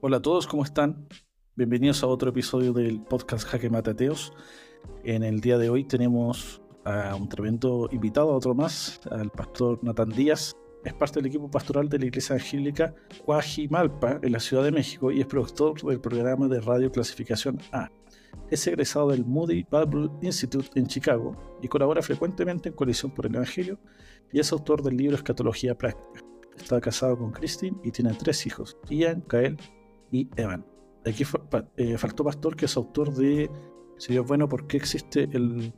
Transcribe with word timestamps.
Hola 0.00 0.18
a 0.18 0.22
todos, 0.22 0.46
¿cómo 0.46 0.62
están? 0.62 1.08
Bienvenidos 1.56 2.04
a 2.04 2.06
otro 2.06 2.30
episodio 2.30 2.72
del 2.72 3.00
podcast 3.00 3.44
Jaque 3.48 3.68
Matateos. 3.68 4.32
En 5.02 5.24
el 5.24 5.40
día 5.40 5.58
de 5.58 5.70
hoy 5.70 5.82
tenemos 5.82 6.62
a 6.84 7.16
un 7.16 7.28
tremendo 7.28 7.88
invitado, 7.90 8.30
a 8.30 8.36
otro 8.36 8.54
más, 8.54 9.00
al 9.10 9.28
pastor 9.30 9.82
Natán 9.82 10.10
Díaz. 10.10 10.54
Es 10.84 10.94
parte 10.94 11.18
del 11.18 11.26
equipo 11.26 11.50
pastoral 11.50 11.88
de 11.88 11.98
la 11.98 12.06
Iglesia 12.06 12.36
Angélica 12.36 12.94
Cuajimalpa 13.24 14.20
en 14.22 14.30
la 14.30 14.38
Ciudad 14.38 14.62
de 14.62 14.70
México 14.70 15.10
y 15.10 15.20
es 15.20 15.26
productor 15.26 15.82
del 15.82 16.00
programa 16.00 16.46
de 16.46 16.60
radio 16.60 16.92
clasificación 16.92 17.58
A. 17.72 17.90
Es 18.52 18.64
egresado 18.68 19.08
del 19.08 19.24
Moody 19.24 19.66
Bible 19.68 20.10
Institute 20.22 20.78
en 20.78 20.86
Chicago 20.86 21.58
y 21.60 21.66
colabora 21.66 22.02
frecuentemente 22.02 22.68
en 22.68 22.76
Coalición 22.76 23.10
por 23.10 23.26
el 23.26 23.34
Evangelio 23.34 23.80
y 24.32 24.38
es 24.38 24.52
autor 24.52 24.80
del 24.80 24.96
libro 24.96 25.16
Escatología 25.16 25.76
Práctica. 25.76 26.24
Está 26.56 26.80
casado 26.80 27.18
con 27.18 27.32
Christine 27.32 27.76
y 27.82 27.90
tiene 27.90 28.14
tres 28.14 28.46
hijos, 28.46 28.76
Ian, 28.88 29.22
Kael 29.22 29.56
y 30.10 30.28
Evan. 30.36 30.64
Aquí 31.06 31.24
eh, 31.76 31.98
faltó 31.98 32.24
Pastor, 32.24 32.56
que 32.56 32.66
es 32.66 32.76
autor 32.76 33.14
de 33.14 33.50
Si 33.98 34.12
Dios 34.12 34.26
bueno, 34.26 34.48
¿por 34.48 34.66
qué 34.66 34.76
existe 34.76 35.28
el...? 35.32 35.72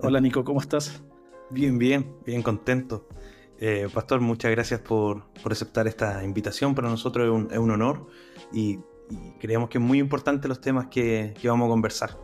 Hola 0.00 0.20
Nico, 0.20 0.42
¿cómo 0.44 0.60
estás? 0.60 1.02
Bien, 1.50 1.78
bien, 1.78 2.16
bien 2.24 2.42
contento. 2.42 3.08
Eh, 3.58 3.88
Pastor, 3.92 4.20
muchas 4.20 4.50
gracias 4.50 4.80
por, 4.80 5.24
aceptar 5.44 5.86
esta 5.86 6.24
invitación. 6.24 6.74
Para 6.74 6.88
nosotros 6.88 7.46
es 7.50 7.58
un, 7.58 7.70
honor 7.70 8.06
y, 8.52 8.78
creemos 9.38 9.68
que 9.68 9.78
es 9.78 9.84
muy 9.84 9.98
importante 9.98 10.48
los 10.48 10.60
temas 10.60 10.88
que, 10.88 11.34
vamos 11.44 11.66
a 11.66 11.68
conversar. 11.68 12.18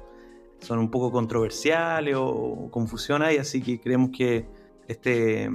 Son 0.60 0.78
un 0.78 0.90
poco 0.90 1.10
controversiales 1.10 2.16
o, 2.18 2.68
confusión 2.70 3.22
hay, 3.22 3.36
así 3.36 3.62
que 3.62 3.80
creemos 3.80 4.10
que 4.16 4.48
este, 4.88 5.50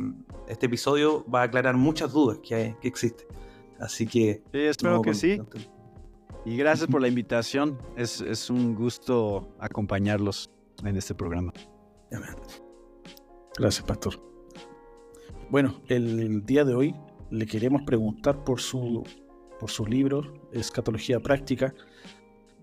este 0.47 0.65
episodio 0.67 1.25
va 1.29 1.41
a 1.41 1.43
aclarar 1.43 1.75
muchas 1.75 2.11
dudas 2.11 2.39
que, 2.39 2.75
que 2.81 2.87
existen. 2.87 3.27
Así 3.79 4.07
que... 4.07 4.41
Sí, 4.51 4.59
espero 4.59 5.01
que 5.01 5.13
sí. 5.13 5.39
Y 6.45 6.55
gracias 6.55 6.87
por 6.89 7.01
la 7.01 7.07
invitación. 7.09 7.77
Es, 7.95 8.49
un 8.49 8.73
gusto 8.73 9.55
acompañarlos 9.59 10.49
en 10.83 10.95
este 10.95 11.13
programa. 11.13 11.51
Gracias, 13.57 13.85
Pastor. 13.85 14.21
Bueno, 15.49 15.81
el, 15.87 16.45
día 16.45 16.63
de 16.63 16.73
hoy 16.73 16.95
le 17.29 17.45
queremos 17.45 17.81
preguntar 17.83 18.43
por 18.43 18.61
su, 18.61 19.03
por 19.59 19.69
su 19.69 19.85
libro, 19.85 20.33
Escatología 20.51 21.19
Práctica. 21.19 21.73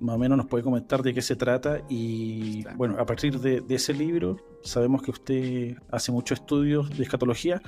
Más 0.00 0.16
o 0.16 0.18
menos 0.18 0.38
nos 0.38 0.46
puede 0.46 0.64
comentar 0.64 1.02
de 1.02 1.14
qué 1.14 1.22
se 1.22 1.36
trata 1.36 1.82
y 1.88 2.64
bueno, 2.76 2.96
a 2.98 3.06
partir 3.06 3.38
de, 3.38 3.60
de 3.60 3.74
ese 3.76 3.92
libro 3.92 4.36
sabemos 4.62 5.02
que 5.02 5.10
usted 5.10 5.76
hace 5.90 6.10
muchos 6.10 6.40
estudios 6.40 6.90
de 6.90 7.02
escatología. 7.04 7.60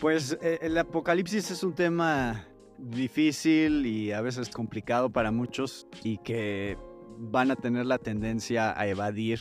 Pues 0.00 0.36
eh, 0.42 0.58
el 0.62 0.76
apocalipsis 0.76 1.50
es 1.50 1.62
un 1.62 1.74
tema 1.74 2.46
difícil 2.78 3.86
y 3.86 4.12
a 4.12 4.20
veces 4.20 4.48
complicado 4.50 5.10
para 5.10 5.30
muchos 5.30 5.86
y 6.02 6.18
que 6.18 6.76
van 7.18 7.50
a 7.50 7.56
tener 7.56 7.86
la 7.86 7.98
tendencia 7.98 8.78
a 8.78 8.86
evadir. 8.86 9.40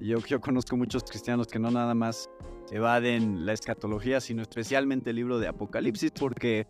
Yo, 0.00 0.18
yo 0.18 0.40
conozco 0.40 0.76
muchos 0.76 1.04
cristianos 1.04 1.46
que 1.46 1.58
no 1.58 1.70
nada 1.70 1.94
más 1.94 2.30
evaden 2.70 3.46
la 3.46 3.52
escatología, 3.52 4.20
sino 4.20 4.42
especialmente 4.42 5.10
el 5.10 5.16
libro 5.16 5.38
de 5.38 5.48
Apocalipsis, 5.48 6.12
porque 6.12 6.66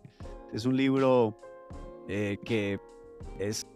es 0.53 0.65
un 0.65 0.75
libro 0.75 1.39
eh, 2.07 2.37
que 2.43 2.79
es 3.39 3.67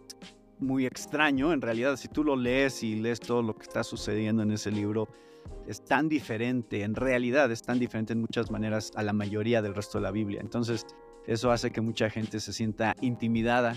muy 0.58 0.86
extraño. 0.86 1.52
En 1.52 1.60
realidad, 1.60 1.96
si 1.96 2.08
tú 2.08 2.24
lo 2.24 2.36
lees 2.36 2.82
y 2.82 2.96
lees 2.96 3.20
todo 3.20 3.42
lo 3.42 3.56
que 3.56 3.62
está 3.62 3.84
sucediendo 3.84 4.42
en 4.42 4.50
ese 4.50 4.70
libro, 4.70 5.08
es 5.66 5.84
tan 5.84 6.08
diferente, 6.08 6.82
en 6.82 6.94
realidad 6.94 7.50
es 7.50 7.62
tan 7.62 7.78
diferente 7.78 8.12
en 8.12 8.20
muchas 8.20 8.50
maneras 8.50 8.90
a 8.94 9.02
la 9.02 9.12
mayoría 9.12 9.62
del 9.62 9.74
resto 9.74 9.98
de 9.98 10.02
la 10.02 10.10
Biblia. 10.10 10.40
Entonces, 10.40 10.86
eso 11.26 11.50
hace 11.50 11.70
que 11.70 11.80
mucha 11.80 12.08
gente 12.08 12.40
se 12.40 12.52
sienta 12.52 12.94
intimidada 13.00 13.74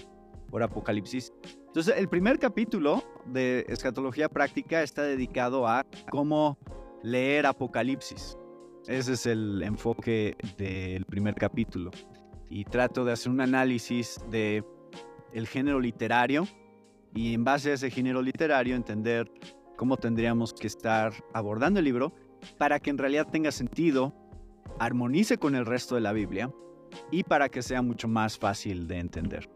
por 0.49 0.63
Apocalipsis. 0.63 1.33
Entonces, 1.67 1.95
el 1.97 2.09
primer 2.09 2.39
capítulo 2.39 3.03
de 3.25 3.65
Escatología 3.67 4.29
Práctica 4.29 4.81
está 4.83 5.03
dedicado 5.03 5.67
a 5.67 5.85
cómo 6.09 6.57
leer 7.03 7.45
Apocalipsis. 7.45 8.37
Ese 8.87 9.13
es 9.13 9.25
el 9.25 9.61
enfoque 9.63 10.35
del 10.57 11.05
primer 11.05 11.35
capítulo. 11.35 11.91
Y 12.49 12.65
trato 12.65 13.05
de 13.05 13.13
hacer 13.13 13.31
un 13.31 13.41
análisis 13.41 14.19
de 14.31 14.63
género 15.45 15.79
literario 15.79 16.47
y 17.13 17.33
en 17.33 17.43
base 17.43 17.71
a 17.71 17.73
ese 17.73 17.91
género 17.91 18.21
literario 18.21 18.75
entender 18.75 19.31
cómo 19.77 19.97
tendríamos 19.97 20.53
que 20.53 20.67
estar 20.67 21.13
abordando 21.33 21.79
el 21.79 21.85
libro 21.85 22.13
para 22.57 22.79
que 22.79 22.89
en 22.89 22.97
realidad 22.97 23.27
tenga 23.31 23.51
sentido, 23.51 24.13
armonice 24.79 25.37
con 25.37 25.55
el 25.55 25.65
resto 25.65 25.95
de 25.95 26.01
la 26.01 26.13
Biblia 26.13 26.51
y 27.11 27.23
para 27.23 27.49
que 27.49 27.61
sea 27.61 27.81
mucho 27.81 28.07
más 28.07 28.37
fácil 28.37 28.87
de 28.87 28.99
entender. 28.99 29.49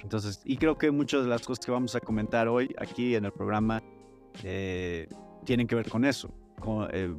Entonces, 0.00 0.40
y 0.44 0.56
creo 0.56 0.76
que 0.76 0.90
muchas 0.90 1.24
de 1.24 1.28
las 1.28 1.46
cosas 1.46 1.64
que 1.64 1.72
vamos 1.72 1.94
a 1.94 2.00
comentar 2.00 2.48
hoy 2.48 2.74
aquí 2.78 3.14
en 3.14 3.24
el 3.24 3.32
programa 3.32 3.82
eh, 4.42 5.08
tienen 5.44 5.66
que 5.66 5.74
ver 5.74 5.88
con 5.88 6.04
eso. 6.04 6.32
Eh, 6.92 7.14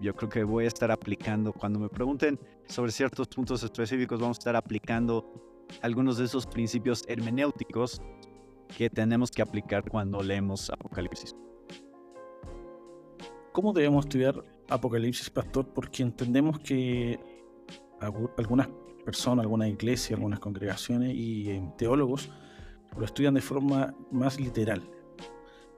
yo 0.00 0.14
creo 0.14 0.28
que 0.28 0.44
voy 0.44 0.64
a 0.64 0.68
estar 0.68 0.90
aplicando, 0.90 1.52
cuando 1.52 1.78
me 1.78 1.88
pregunten 1.88 2.38
sobre 2.66 2.90
ciertos 2.90 3.28
puntos 3.28 3.62
específicos, 3.62 4.20
vamos 4.20 4.38
a 4.38 4.40
estar 4.40 4.56
aplicando 4.56 5.24
algunos 5.82 6.18
de 6.18 6.24
esos 6.24 6.46
principios 6.46 7.04
hermenéuticos 7.06 8.00
que 8.76 8.90
tenemos 8.90 9.30
que 9.30 9.42
aplicar 9.42 9.88
cuando 9.88 10.22
leemos 10.22 10.70
Apocalipsis. 10.70 11.34
¿Cómo 13.52 13.72
debemos 13.72 14.06
estudiar 14.06 14.44
Apocalipsis, 14.68 15.30
Pastor? 15.30 15.66
Porque 15.66 16.02
entendemos 16.02 16.58
que 16.60 17.18
algunas 18.00 18.68
personas, 19.08 19.44
algunas 19.44 19.70
iglesias, 19.70 20.18
algunas 20.18 20.38
congregaciones 20.38 21.14
y 21.14 21.48
eh, 21.48 21.62
teólogos 21.78 22.28
lo 22.94 23.06
estudian 23.06 23.32
de 23.32 23.40
forma 23.40 23.94
más 24.10 24.38
literal. 24.38 24.82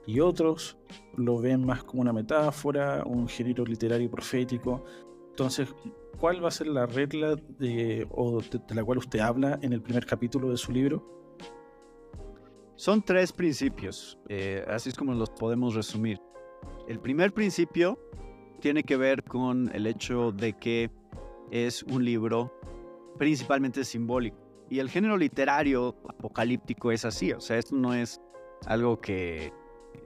Y 0.05 0.19
otros 0.19 0.77
lo 1.15 1.39
ven 1.39 1.65
más 1.65 1.85
como 1.85 2.03
una 2.03 2.13
metáfora, 2.13 3.05
un 3.07 3.29
género 3.29 3.65
literario 3.65 4.11
profético. 4.11 4.85
Entonces, 5.29 5.69
¿cuál 6.19 6.43
va 6.43 6.49
a 6.49 6.51
ser 6.51 6.67
la 6.67 6.87
regla 6.87 7.37
de, 7.37 8.05
o 8.11 8.41
de, 8.41 8.75
la 8.75 8.83
cual 8.83 8.99
usted 8.99 9.21
habla 9.21 9.61
en 9.63 9.75
el 9.75 9.81
primer 9.81 10.05
capítulo 10.07 10.51
de 10.51 10.57
su 10.57 10.73
libro? 10.73 11.01
Son 12.75 13.01
tres 13.01 13.33
principios, 13.33 14.19
eh, 14.29 14.65
así 14.67 14.89
es 14.89 14.97
como 14.97 15.15
los 15.15 15.31
podemos 15.31 15.77
resumir. 15.77 16.19
El 16.89 16.99
primer 16.99 17.33
principio 17.33 17.97
tiene 18.61 18.83
que 18.83 18.97
ver 18.97 19.23
con 19.23 19.71
el 19.73 19.87
hecho 19.87 20.33
de 20.33 20.55
que 20.55 20.91
es 21.53 21.85
un 21.85 22.05
libro 22.05 22.53
principalmente 23.21 23.85
simbólico. 23.85 24.39
Y 24.71 24.79
el 24.79 24.89
género 24.89 25.19
literario 25.19 25.95
apocalíptico 26.09 26.91
es 26.91 27.05
así, 27.05 27.33
o 27.33 27.41
sea, 27.41 27.59
esto 27.59 27.77
no 27.77 27.93
es 27.93 28.19
algo 28.65 28.99
que 28.99 29.53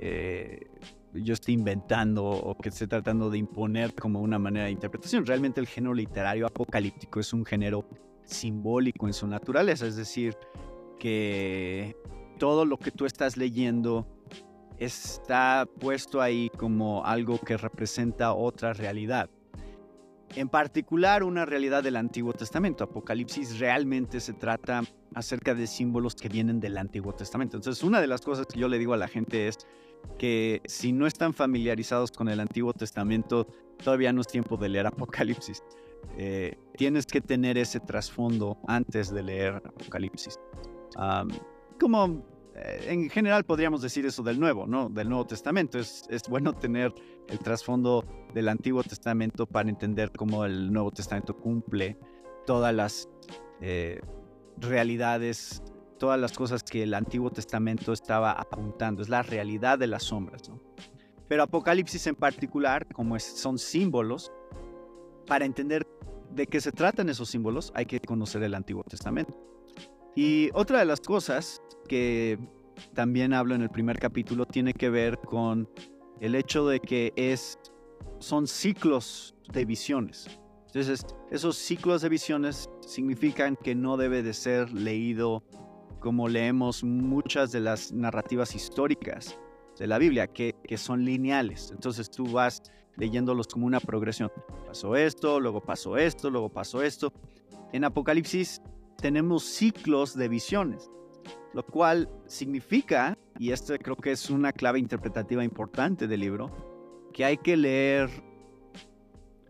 eh, 0.01 0.67
yo 1.13 1.33
esté 1.33 1.53
inventando 1.53 2.25
o 2.25 2.59
que 2.59 2.71
esté 2.71 2.89
tratando 2.89 3.31
de 3.31 3.39
imponer 3.39 3.95
como 3.95 4.21
una 4.21 4.41
manera 4.41 4.65
de 4.65 4.73
interpretación. 4.73 5.25
Realmente 5.25 5.61
el 5.61 5.69
género 5.69 5.95
literario 5.95 6.45
apocalíptico 6.45 7.21
es 7.21 7.33
un 7.33 7.45
género 7.45 7.89
simbólico 8.25 9.07
en 9.07 9.13
su 9.13 9.29
naturaleza, 9.29 9.87
es 9.87 9.95
decir, 9.95 10.37
que 10.99 11.95
todo 12.41 12.65
lo 12.65 12.79
que 12.79 12.91
tú 12.91 13.07
estás 13.07 13.37
leyendo 13.37 14.09
está 14.77 15.69
puesto 15.79 16.21
ahí 16.21 16.51
como 16.59 17.07
algo 17.07 17.39
que 17.39 17.57
representa 17.57 18.35
otra 18.35 18.73
realidad 18.73 19.31
en 20.37 20.49
particular 20.49 21.22
una 21.22 21.45
realidad 21.45 21.83
del 21.83 21.97
Antiguo 21.97 22.33
Testamento. 22.33 22.84
Apocalipsis 22.84 23.59
realmente 23.59 24.21
se 24.21 24.33
trata 24.33 24.83
acerca 25.15 25.55
de 25.55 25.67
símbolos 25.67 26.15
que 26.15 26.28
vienen 26.28 26.61
del 26.61 26.77
Antiguo 26.77 27.15
Testamento. 27.15 27.56
Entonces, 27.56 27.83
una 27.84 28.00
de 28.00 28.06
las 28.06 28.21
cosas 28.21 28.47
que 28.47 28.59
yo 28.59 28.69
le 28.69 28.78
digo 28.78 28.95
a 28.95 28.97
la 28.97 29.09
gente 29.09 29.49
es 29.49 29.59
que 30.19 30.61
si 30.67 30.93
no 30.93 31.06
están 31.06 31.33
familiarizados 31.33 32.11
con 32.11 32.28
el 32.28 32.41
Antiguo 32.41 32.72
Testamento, 32.72 33.47
todavía 33.83 34.12
no 34.12 34.21
es 34.21 34.27
tiempo 34.27 34.56
de 34.56 34.69
leer 34.69 34.87
Apocalipsis. 34.87 35.62
Eh, 36.19 36.59
tienes 36.77 37.06
que 37.06 37.21
tener 37.21 37.56
ese 37.56 37.81
trasfondo 37.81 38.59
antes 38.66 39.10
de 39.10 39.22
leer 39.22 39.63
Apocalipsis. 39.65 40.39
como 41.81 42.34
en 42.54 43.10
general 43.10 43.45
podríamos 43.45 43.83
decir 43.83 44.06
eso 44.06 44.22
del 44.22 44.39
Nuevo, 44.39 44.66
¿no? 44.66 44.89
Del 44.89 45.09
Nuevo 45.09 45.27
Testamento. 45.27 45.78
Es, 45.78 46.04
es 46.09 46.28
bueno 46.28 46.53
tener 46.53 46.95
el 47.28 47.39
trasfondo 47.39 48.04
del 48.33 48.48
Antiguo 48.48 48.83
Testamento 48.83 49.47
para 49.47 49.68
entender 49.68 50.12
cómo 50.12 50.45
el 50.45 50.72
Nuevo 50.72 50.91
Testamento 50.91 51.36
cumple 51.36 51.98
todas 52.47 52.74
las 52.74 53.09
eh, 53.60 54.01
realidades, 54.59 55.62
todas 55.98 56.21
las 56.21 56.33
cosas 56.33 56.62
que 56.62 56.83
el 56.83 56.95
Antiguo 56.95 57.30
Testamento 57.30 57.92
estaba 57.92 58.33
apuntando. 58.33 59.03
Es 59.03 59.09
la 59.09 59.22
realidad 59.22 59.78
de 59.78 59.86
las 59.86 60.04
sombras, 60.04 60.48
¿no? 60.48 60.60
Pero 61.27 61.42
Apocalipsis 61.42 62.07
en 62.07 62.15
particular, 62.15 62.86
como 62.92 63.18
son 63.18 63.59
símbolos, 63.59 64.30
para 65.27 65.47
entender 65.47 65.86
de 66.30 66.47
qué 66.47 66.60
se 66.60 66.71
tratan 66.71 67.09
esos 67.09 67.30
símbolos 67.30 67.72
hay 67.74 67.86
que 67.86 68.00
conocer 68.00 68.42
el 68.42 68.54
Antiguo 68.54 68.84
Testamento. 68.84 69.53
Y 70.15 70.51
otra 70.55 70.78
de 70.78 70.84
las 70.84 71.01
cosas 71.01 71.61
que 71.89 72.39
también 72.95 73.33
hablo 73.33 73.55
en 73.55 73.63
el 73.63 73.71
primer 73.71 73.99
capítulo 73.99 74.47
tiene 74.47 74.72
que 74.72 74.91
ver 74.91 75.19
con 75.19 75.69
el 76.21 76.34
hecho 76.34 76.66
de 76.69 76.81
que 76.81 77.13
es, 77.16 77.59
son 78.19 78.47
ciclos 78.47 79.34
de 79.53 79.65
visiones. 79.65 80.27
Entonces, 80.66 81.05
esos 81.31 81.57
ciclos 81.57 82.03
de 82.03 82.09
visiones 82.09 82.69
significan 82.87 83.57
que 83.57 83.75
no 83.75 83.97
debe 83.97 84.22
de 84.22 84.33
ser 84.34 84.72
leído 84.72 85.43
como 86.01 86.28
leemos 86.28 86.84
muchas 86.84 87.51
de 87.53 87.60
las 87.60 87.93
narrativas 87.93 88.55
históricas 88.55 89.39
de 89.78 89.87
la 89.87 89.99
Biblia, 89.99 90.27
que, 90.27 90.55
que 90.67 90.77
son 90.77 91.05
lineales. 91.05 91.71
Entonces 91.71 92.10
tú 92.10 92.27
vas 92.31 92.63
leyéndolos 92.97 93.49
como 93.49 93.67
una 93.67 93.81
progresión. 93.81 94.31
Pasó 94.67 94.97
esto, 94.97 95.41
luego 95.41 95.60
pasó 95.60 95.97
esto, 95.97 96.31
luego 96.31 96.49
pasó 96.49 96.83
esto. 96.83 97.13
En 97.72 97.84
Apocalipsis 97.84 98.60
tenemos 99.04 99.45
ciclos 99.45 100.16
de 100.16 100.28
visiones, 100.28 100.91
lo 101.53 101.62
cual 101.62 102.09
significa, 102.27 103.18
y 103.39 103.51
esto 103.51 103.77
creo 103.77 103.97
que 103.97 104.12
es 104.12 104.30
una 104.30 104.51
clave 104.51 104.78
interpretativa 104.78 105.45
importante 105.45 106.06
del 106.06 106.21
libro, 106.21 107.10
que 107.12 107.22
hay 107.22 107.36
que 107.36 107.54
leer 107.54 108.09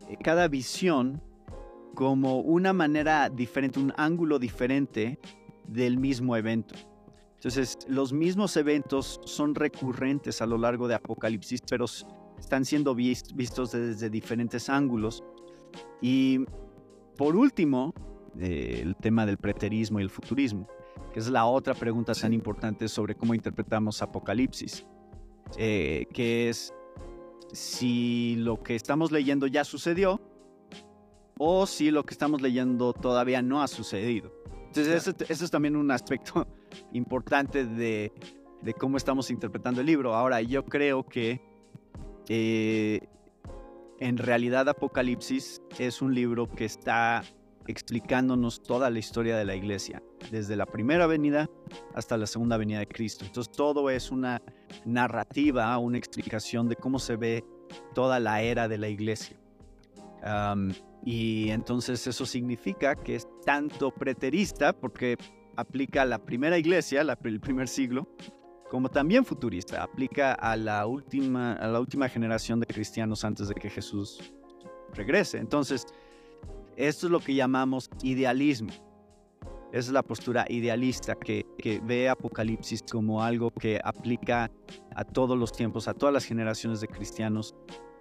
eh, 0.08 0.16
cada 0.24 0.48
visión 0.48 1.22
como 1.94 2.40
una 2.40 2.72
manera 2.72 3.30
diferente, 3.30 3.78
un 3.78 3.92
ángulo 3.96 4.40
diferente 4.40 5.20
del 5.68 5.98
mismo 5.98 6.36
evento. 6.36 6.74
Entonces, 7.34 7.78
los 7.86 8.12
mismos 8.12 8.56
eventos 8.56 9.20
son 9.24 9.54
recurrentes 9.54 10.42
a 10.42 10.46
lo 10.46 10.58
largo 10.58 10.88
de 10.88 10.96
Apocalipsis, 10.96 11.60
pero 11.70 11.84
están 12.40 12.64
siendo 12.64 12.92
vistos 12.96 13.70
desde 13.70 14.10
diferentes 14.10 14.68
ángulos. 14.68 15.22
Y 16.02 16.40
por 17.16 17.36
último, 17.36 17.94
eh, 18.40 18.80
el 18.82 18.96
tema 18.96 19.26
del 19.26 19.38
preterismo 19.38 20.00
y 20.00 20.02
el 20.02 20.10
futurismo, 20.10 20.68
que 21.12 21.20
es 21.20 21.28
la 21.28 21.46
otra 21.46 21.74
pregunta 21.74 22.14
tan 22.14 22.32
importante 22.32 22.88
sobre 22.88 23.14
cómo 23.14 23.34
interpretamos 23.34 24.02
Apocalipsis, 24.02 24.84
eh, 25.56 26.06
que 26.12 26.48
es 26.48 26.74
si 27.52 28.36
lo 28.38 28.62
que 28.62 28.74
estamos 28.74 29.12
leyendo 29.12 29.46
ya 29.46 29.64
sucedió 29.64 30.20
o 31.38 31.66
si 31.66 31.90
lo 31.90 32.04
que 32.04 32.14
estamos 32.14 32.42
leyendo 32.42 32.92
todavía 32.92 33.42
no 33.42 33.62
ha 33.62 33.68
sucedido. 33.68 34.32
Entonces, 34.66 35.14
eso, 35.28 35.44
es 35.44 35.50
también 35.50 35.76
un 35.76 35.90
aspecto 35.90 36.46
importante 36.92 37.64
de, 37.64 38.12
cómo 38.78 38.96
estamos 38.96 39.30
interpretando 39.30 39.80
el 39.80 39.86
libro. 39.86 40.14
Ahora, 40.14 40.40
yo 40.42 40.64
creo 40.64 41.06
que 41.06 41.40
eh, 42.28 43.00
en 44.00 44.18
realidad 44.18 44.68
Apocalipsis 44.68 45.62
es 45.78 46.02
un 46.02 46.14
libro 46.14 46.50
que 46.50 46.64
está 46.64 47.22
explicándonos 47.66 48.62
toda 48.62 48.90
la 48.90 48.98
historia 48.98 49.36
de 49.36 49.44
la 49.44 49.54
iglesia, 49.54 50.02
desde 50.30 50.56
la 50.56 50.66
primera 50.66 51.06
venida 51.06 51.48
hasta 51.94 52.16
la 52.16 52.26
segunda 52.26 52.56
venida 52.56 52.80
de 52.80 52.86
Cristo. 52.86 53.24
Entonces 53.24 53.52
todo 53.52 53.90
es 53.90 54.10
una 54.10 54.42
narrativa, 54.84 55.76
una 55.78 55.98
explicación 55.98 56.68
de 56.68 56.76
cómo 56.76 56.98
se 56.98 57.16
ve 57.16 57.44
toda 57.94 58.20
la 58.20 58.42
era 58.42 58.68
de 58.68 58.78
la 58.78 58.88
iglesia. 58.88 59.36
y 61.04 61.50
entonces 61.50 62.06
eso 62.06 62.24
significa 62.24 62.94
que 62.96 63.16
es 63.16 63.28
tanto 63.44 63.90
preterista, 63.90 64.72
porque 64.72 65.16
aplica 65.56 66.02
a 66.02 66.04
la 66.06 66.18
primera 66.18 66.56
iglesia, 66.56 67.02
el 67.02 67.40
primer 67.40 67.68
siglo, 67.68 68.08
como 68.70 68.88
también 68.88 69.24
futurista, 69.24 69.82
aplica 69.82 70.32
a 70.32 70.56
la 70.56 70.86
última, 70.86 71.52
a 71.52 71.68
la 71.68 71.78
última 71.78 72.08
generación 72.08 72.58
de 72.58 72.66
cristianos 72.66 73.24
antes 73.24 73.48
de 73.48 73.54
que 73.54 73.70
Jesús 73.70 74.32
regrese. 74.94 75.38
Entonces, 75.38 75.86
esto 76.76 77.06
es 77.06 77.12
lo 77.12 77.20
que 77.20 77.34
llamamos 77.34 77.90
idealismo. 78.02 78.72
es 79.72 79.88
la 79.90 80.02
postura 80.02 80.44
idealista 80.48 81.16
que, 81.16 81.44
ve 81.82 82.08
Apocalipsis 82.08 82.82
como 82.82 83.22
algo 83.22 83.50
que 83.50 83.80
aplica 83.82 84.50
a 84.94 85.04
todos 85.04 85.36
los 85.36 85.50
tiempos, 85.50 85.88
a 85.88 85.94
todas 85.94 86.12
las 86.12 86.24
generaciones 86.24 86.80
de 86.80 86.86
cristianos 86.86 87.54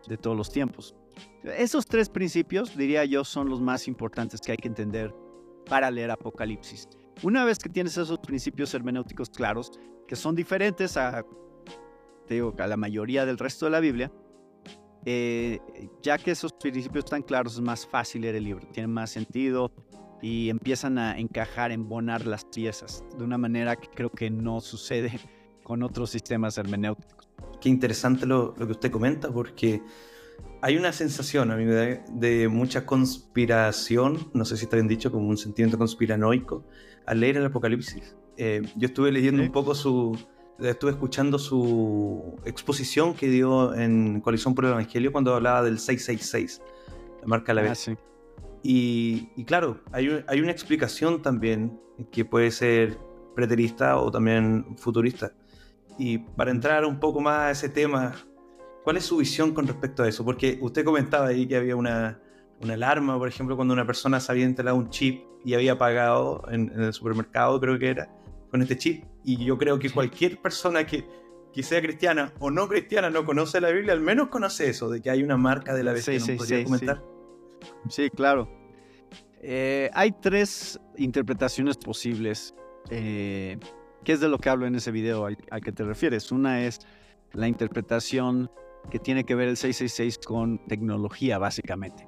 de 0.07 0.17
todos 0.17 0.37
los 0.37 0.51
tiempos. 0.51 0.95
Esos 1.43 1.85
tres 1.85 2.09
principios, 2.09 2.77
diría 2.77 3.05
yo, 3.05 3.23
son 3.23 3.49
los 3.49 3.61
más 3.61 3.87
importantes 3.87 4.39
que 4.41 4.51
hay 4.51 4.57
que 4.57 4.67
entender 4.67 5.13
para 5.65 5.89
leer 5.89 6.11
Apocalipsis. 6.11 6.87
Una 7.21 7.45
vez 7.45 7.57
que 7.57 7.69
tienes 7.69 7.97
esos 7.97 8.19
principios 8.19 8.73
hermenéuticos 8.73 9.29
claros, 9.29 9.71
que 10.07 10.15
son 10.15 10.35
diferentes 10.35 10.97
a, 10.97 11.25
digo, 12.27 12.53
a 12.57 12.67
la 12.67 12.77
mayoría 12.77 13.25
del 13.25 13.37
resto 13.37 13.65
de 13.65 13.71
la 13.71 13.79
Biblia, 13.79 14.11
eh, 15.05 15.59
ya 16.01 16.17
que 16.17 16.31
esos 16.31 16.53
principios 16.53 17.05
están 17.05 17.21
claros, 17.21 17.55
es 17.55 17.61
más 17.61 17.85
fácil 17.85 18.21
leer 18.21 18.35
el 18.35 18.43
libro, 18.45 18.67
tiene 18.71 18.87
más 18.87 19.11
sentido 19.11 19.71
y 20.21 20.49
empiezan 20.49 20.97
a 20.97 21.17
encajar, 21.17 21.71
embonar 21.71 22.25
las 22.25 22.45
piezas 22.45 23.03
de 23.17 23.23
una 23.23 23.37
manera 23.37 23.75
que 23.75 23.89
creo 23.89 24.09
que 24.09 24.29
no 24.29 24.61
sucede 24.61 25.19
con 25.63 25.83
otros 25.83 26.09
sistemas 26.09 26.57
hermenéuticos. 26.57 27.29
Qué 27.59 27.69
interesante 27.69 28.25
lo, 28.25 28.53
lo 28.57 28.65
que 28.65 28.71
usted 28.73 28.91
comenta, 28.91 29.31
porque 29.31 29.81
hay 30.61 30.77
una 30.77 30.93
sensación 30.93 31.51
a 31.51 31.57
mí 31.57 31.65
de, 31.65 32.01
de 32.11 32.47
mucha 32.47 32.85
conspiración, 32.85 34.29
no 34.33 34.45
sé 34.45 34.55
si 34.55 34.63
está 34.63 34.77
bien 34.77 34.87
dicho, 34.87 35.11
como 35.11 35.27
un 35.27 35.37
sentimiento 35.37 35.77
conspiranoico, 35.77 36.65
al 37.05 37.19
leer 37.19 37.37
el 37.37 37.45
Apocalipsis. 37.45 38.15
Eh, 38.37 38.61
yo 38.75 38.87
estuve 38.87 39.11
leyendo 39.11 39.43
un 39.43 39.51
poco 39.51 39.75
su, 39.75 40.17
estuve 40.59 40.91
escuchando 40.91 41.39
su 41.39 42.39
exposición 42.45 43.13
que 43.13 43.27
dio 43.27 43.73
en 43.73 44.21
Coalición 44.21 44.55
por 44.55 44.65
el 44.65 44.71
Evangelio 44.71 45.11
cuando 45.11 45.33
hablaba 45.35 45.63
del 45.63 45.79
666, 45.79 46.61
la 47.21 47.27
marca 47.27 47.53
la 47.53 47.61
ah, 47.61 47.69
vez. 47.69 47.91
y, 48.61 49.29
y, 49.35 49.45
claro, 49.45 49.79
hay, 49.91 50.23
hay, 50.27 50.41
una 50.41 50.51
explicación 50.51 51.21
también 51.21 51.79
que 52.11 52.25
puede 52.25 52.51
ser 52.51 52.97
preterista 53.35 53.97
o 53.97 54.11
también 54.11 54.77
futurista. 54.77 55.33
Y 55.97 56.19
para 56.19 56.51
entrar 56.51 56.85
un 56.85 56.99
poco 56.99 57.21
más 57.21 57.39
a 57.39 57.51
ese 57.51 57.69
tema, 57.69 58.15
¿cuál 58.83 58.97
es 58.97 59.05
su 59.05 59.17
visión 59.17 59.53
con 59.53 59.67
respecto 59.67 60.03
a 60.03 60.07
eso? 60.07 60.23
Porque 60.25 60.57
usted 60.61 60.83
comentaba 60.83 61.27
ahí 61.27 61.47
que 61.47 61.55
había 61.55 61.75
una, 61.75 62.19
una 62.61 62.73
alarma, 62.73 63.17
por 63.17 63.27
ejemplo, 63.27 63.55
cuando 63.55 63.73
una 63.73 63.85
persona 63.85 64.19
se 64.19 64.31
había 64.31 64.45
instalado 64.45 64.77
un 64.77 64.89
chip 64.89 65.21
y 65.45 65.53
había 65.53 65.77
pagado 65.77 66.43
en, 66.49 66.71
en 66.73 66.81
el 66.81 66.93
supermercado, 66.93 67.59
creo 67.59 67.77
que 67.77 67.89
era, 67.89 68.09
con 68.53 68.61
este 68.61 68.77
chip. 68.77 69.03
Y 69.23 69.43
yo 69.43 69.57
creo 69.57 69.79
que 69.79 69.89
cualquier 69.89 70.39
persona 70.39 70.85
que, 70.85 71.03
que, 71.51 71.63
sea 71.63 71.81
cristiana 71.81 72.33
o 72.37 72.51
no 72.51 72.67
cristiana 72.67 73.09
no 73.09 73.25
conoce 73.25 73.59
la 73.59 73.71
Biblia, 73.71 73.93
al 73.93 73.99
menos 73.99 74.27
conoce 74.27 74.69
eso, 74.69 74.91
de 74.91 75.01
que 75.01 75.09
hay 75.09 75.23
una 75.23 75.37
marca 75.37 75.73
de 75.73 75.83
la 75.83 75.91
bestia. 75.91 76.19
Sí, 76.19 76.33
podría 76.33 76.63
comentar? 76.63 77.03
Sí, 77.89 78.11
claro. 78.11 78.47
Eh, 79.41 79.89
hay 79.95 80.11
tres 80.21 80.79
interpretaciones 80.97 81.77
posibles, 81.77 82.53
eh, 82.91 83.57
que 84.03 84.11
es 84.11 84.19
de 84.19 84.29
lo 84.29 84.37
que 84.37 84.49
hablo 84.49 84.67
en 84.67 84.75
ese 84.75 84.91
video 84.91 85.25
al, 85.25 85.35
al, 85.49 85.61
que 85.61 85.71
te 85.71 85.83
refieres. 85.83 86.31
Una 86.31 86.63
es 86.63 86.81
la 87.31 87.47
interpretación 87.47 88.51
que 88.91 88.99
tiene 88.99 89.23
que 89.23 89.33
ver 89.33 89.47
el 89.47 89.57
666 89.57 90.27
con 90.27 90.63
tecnología, 90.67 91.39
básicamente. 91.39 92.07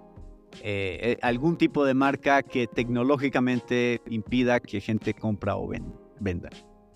Eh, 0.61 1.17
algún 1.23 1.57
tipo 1.57 1.85
de 1.85 1.95
marca 1.95 2.43
que 2.43 2.67
tecnológicamente 2.67 3.99
impida 4.05 4.59
que 4.59 4.79
gente 4.79 5.15
compra 5.15 5.55
o 5.55 5.67
venda 5.67 6.04
venda. 6.25 6.49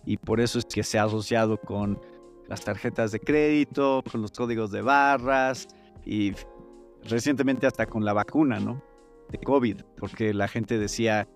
Y 0.06 0.18
por 0.18 0.42
eso 0.42 0.60
es 0.60 0.66
que 0.66 0.84
se 0.84 1.00
ha 1.00 1.04
asociado 1.04 1.58
con 1.58 2.02
las 2.50 2.66
tarjetas 2.66 3.14
de 3.14 3.20
crédito, 3.22 4.04
con 4.12 4.22
los 4.22 4.32
códigos 4.32 4.72
de 4.72 4.82
barras 4.82 5.68
y 6.06 6.34
recientemente 7.08 7.68
hasta 7.68 7.86
con 7.86 8.04
la 8.04 8.12
vacuna, 8.12 8.60
¿no? 8.60 8.84
De 9.30 9.38
COVID, 9.38 9.82
porque 9.98 10.34
la 10.34 10.48
gente 10.48 10.78
decía, 10.78 11.30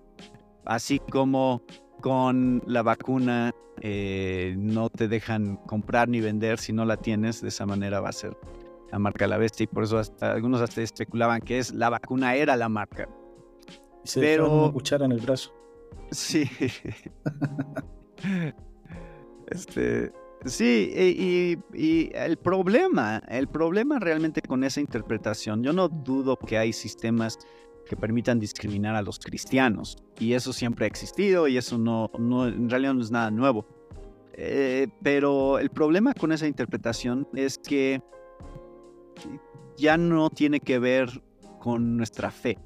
así 0.66 1.00
como 1.00 1.62
con 2.02 2.62
la 2.66 2.82
vacuna 2.82 3.54
eh, 3.82 4.56
no 4.58 4.90
te 4.90 5.08
dejan 5.08 5.58
comprar 5.68 6.10
ni 6.10 6.20
vender 6.20 6.60
si 6.60 6.74
no 6.74 6.84
la 6.84 6.98
tienes, 6.98 7.42
de 7.42 7.50
esa 7.50 7.66
manera 7.66 8.02
va 8.02 8.10
a 8.10 8.14
ser 8.14 8.36
la 8.92 9.00
marca 9.00 9.26
la 9.26 9.38
bestia 9.38 9.64
y 9.64 9.68
por 9.68 9.84
eso 9.84 9.98
hasta 9.98 10.34
algunos 10.34 10.62
hasta 10.62 10.82
especulaban 10.82 11.42
que 11.42 11.58
es 11.58 11.74
la 11.74 11.90
vacuna 11.90 12.36
era 12.36 12.56
la 12.56 12.70
marca. 12.70 13.08
Y 14.04 14.08
se 14.08 14.20
Pero 14.20 14.72
cuchara 14.74 15.06
en 15.06 15.14
el 15.14 15.20
brazo. 15.20 15.52
Sí. 16.12 16.50
este, 19.48 20.12
sí, 20.46 21.58
y, 21.74 22.12
el 22.14 22.38
problema, 22.38 23.22
el 23.28 23.48
problema 23.48 24.00
realmente 24.00 24.42
con 24.42 24.64
esa 24.64 24.82
interpretación, 24.82 25.64
yo 25.64 25.74
no 25.74 25.90
dudo 25.90 26.38
que 26.38 26.58
hay 26.58 26.74
sistemas 26.74 27.40
que 27.88 27.98
permitan 27.98 28.40
discriminar 28.40 28.96
a 28.96 29.02
los 29.02 29.20
cristianos, 29.20 29.98
y 30.20 30.34
eso 30.34 30.54
siempre 30.54 30.86
ha 30.86 30.88
existido, 30.88 31.48
y 31.48 31.58
eso 31.58 31.78
no, 31.78 32.10
no 32.18 32.48
en 32.48 32.70
realidad 32.70 32.94
no 32.94 33.02
es 33.02 33.12
nada 33.12 33.32
nuevo. 33.32 33.66
Eh, 34.36 34.88
pero 35.04 35.60
el 35.60 35.70
problema 35.70 36.14
con 36.14 36.32
esa 36.32 36.48
interpretación 36.48 37.28
es 37.36 37.60
que 37.60 38.02
ya 39.78 39.98
no 39.98 40.30
tiene 40.30 40.60
que 40.60 40.80
ver 40.80 41.10
con 41.60 41.98
nuestra 41.98 42.32
fe. 42.32 42.58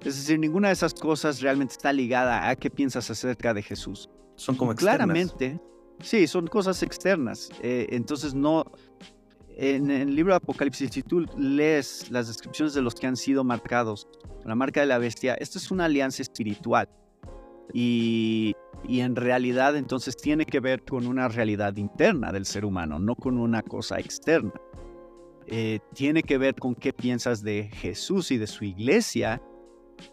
Es 0.00 0.16
decir, 0.16 0.38
ninguna 0.38 0.68
de 0.68 0.74
esas 0.74 0.94
cosas 0.94 1.40
realmente 1.40 1.72
está 1.72 1.92
ligada 1.92 2.48
a 2.48 2.56
qué 2.56 2.70
piensas 2.70 3.10
acerca 3.10 3.52
de 3.52 3.62
Jesús. 3.62 4.08
Son 4.36 4.54
como 4.54 4.72
externas. 4.72 4.96
Claramente, 4.96 5.60
sí, 6.00 6.26
son 6.26 6.46
cosas 6.46 6.82
externas. 6.82 7.50
Eh, 7.62 7.88
entonces 7.90 8.34
no... 8.34 8.64
En, 9.56 9.90
el 9.90 10.14
libro 10.14 10.32
de 10.32 10.36
Apocalipsis, 10.36 10.90
si 10.92 11.02
tú 11.02 11.26
lees 11.36 12.12
las 12.12 12.28
descripciones 12.28 12.74
de 12.74 12.80
los 12.80 12.94
que 12.94 13.08
han 13.08 13.16
sido 13.16 13.42
marcados, 13.42 14.06
la 14.44 14.54
marca 14.54 14.80
de 14.80 14.86
la 14.86 14.98
bestia, 14.98 15.34
esto 15.34 15.58
es 15.58 15.72
una 15.72 15.86
alianza 15.86 16.22
espiritual. 16.22 16.88
Y, 17.74 18.54
y, 18.86 19.00
en 19.00 19.16
realidad 19.16 19.76
entonces 19.76 20.16
tiene 20.16 20.46
que 20.46 20.60
ver 20.60 20.84
con 20.84 21.08
una 21.08 21.26
realidad 21.26 21.76
interna 21.76 22.30
del 22.30 22.46
ser 22.46 22.64
humano, 22.64 23.00
no 23.00 23.16
con 23.16 23.36
una 23.36 23.62
cosa 23.62 23.98
externa. 23.98 24.52
eh, 25.48 25.80
tiene 25.92 26.22
que 26.22 26.38
ver 26.38 26.54
con 26.54 26.74
qué 26.74 26.92
piensas 26.92 27.42
de 27.42 27.68
Jesús 27.72 28.30
y 28.30 28.38
de 28.38 28.46
su 28.46 28.64
iglesia, 28.64 29.42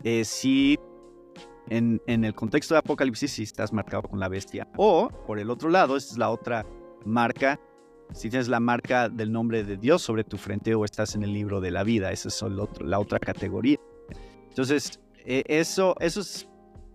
eh, 0.03 0.23
si 0.25 0.77
en, 1.69 2.01
el 2.07 2.33
contexto 2.33 2.73
de 2.75 2.79
Apocalipsis 2.79 3.31
si 3.31 3.43
estás 3.43 3.73
marcado 3.73 4.03
con 4.03 4.19
la 4.19 4.29
bestia. 4.29 4.67
O, 4.77 5.09
por 5.25 5.39
el 5.39 5.49
otro 5.49 5.69
lado, 5.69 5.97
esta 5.97 6.13
es 6.13 6.17
la 6.17 6.29
otra 6.29 6.65
marca, 7.05 7.59
si 8.13 8.29
tienes 8.29 8.47
la 8.47 8.59
marca 8.59 9.09
del 9.09 9.31
nombre 9.31 9.63
de 9.63 9.77
Dios 9.77 10.01
sobre 10.01 10.23
tu 10.23 10.37
frente 10.37 10.75
o 10.75 10.85
estás 10.85 11.15
en 11.15 11.23
el 11.23 11.33
libro 11.33 11.59
de 11.59 11.71
la 11.71 11.83
vida, 11.83 12.11
esa 12.11 12.29
es 12.29 12.43
la 12.81 12.99
otra 12.99 13.19
categoría. 13.19 13.77
Entonces, 14.49 14.99
eh, 15.25 15.43
eso, 15.47 15.95
eso 15.99 16.21
es, 16.21 16.47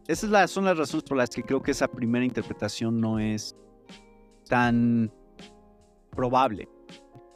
esas 0.07 0.51
son 0.51 0.65
las 0.65 0.79
razones 0.79 1.05
por 1.05 1.17
las 1.17 1.31
que 1.31 1.43
creo 1.43 1.61
que 1.63 1.73
esa 1.73 1.89
primera 1.89 2.25
interpretación 2.25 3.01
no 3.01 3.19
es 3.19 3.57
tan 4.49 5.13
probable. 6.11 6.69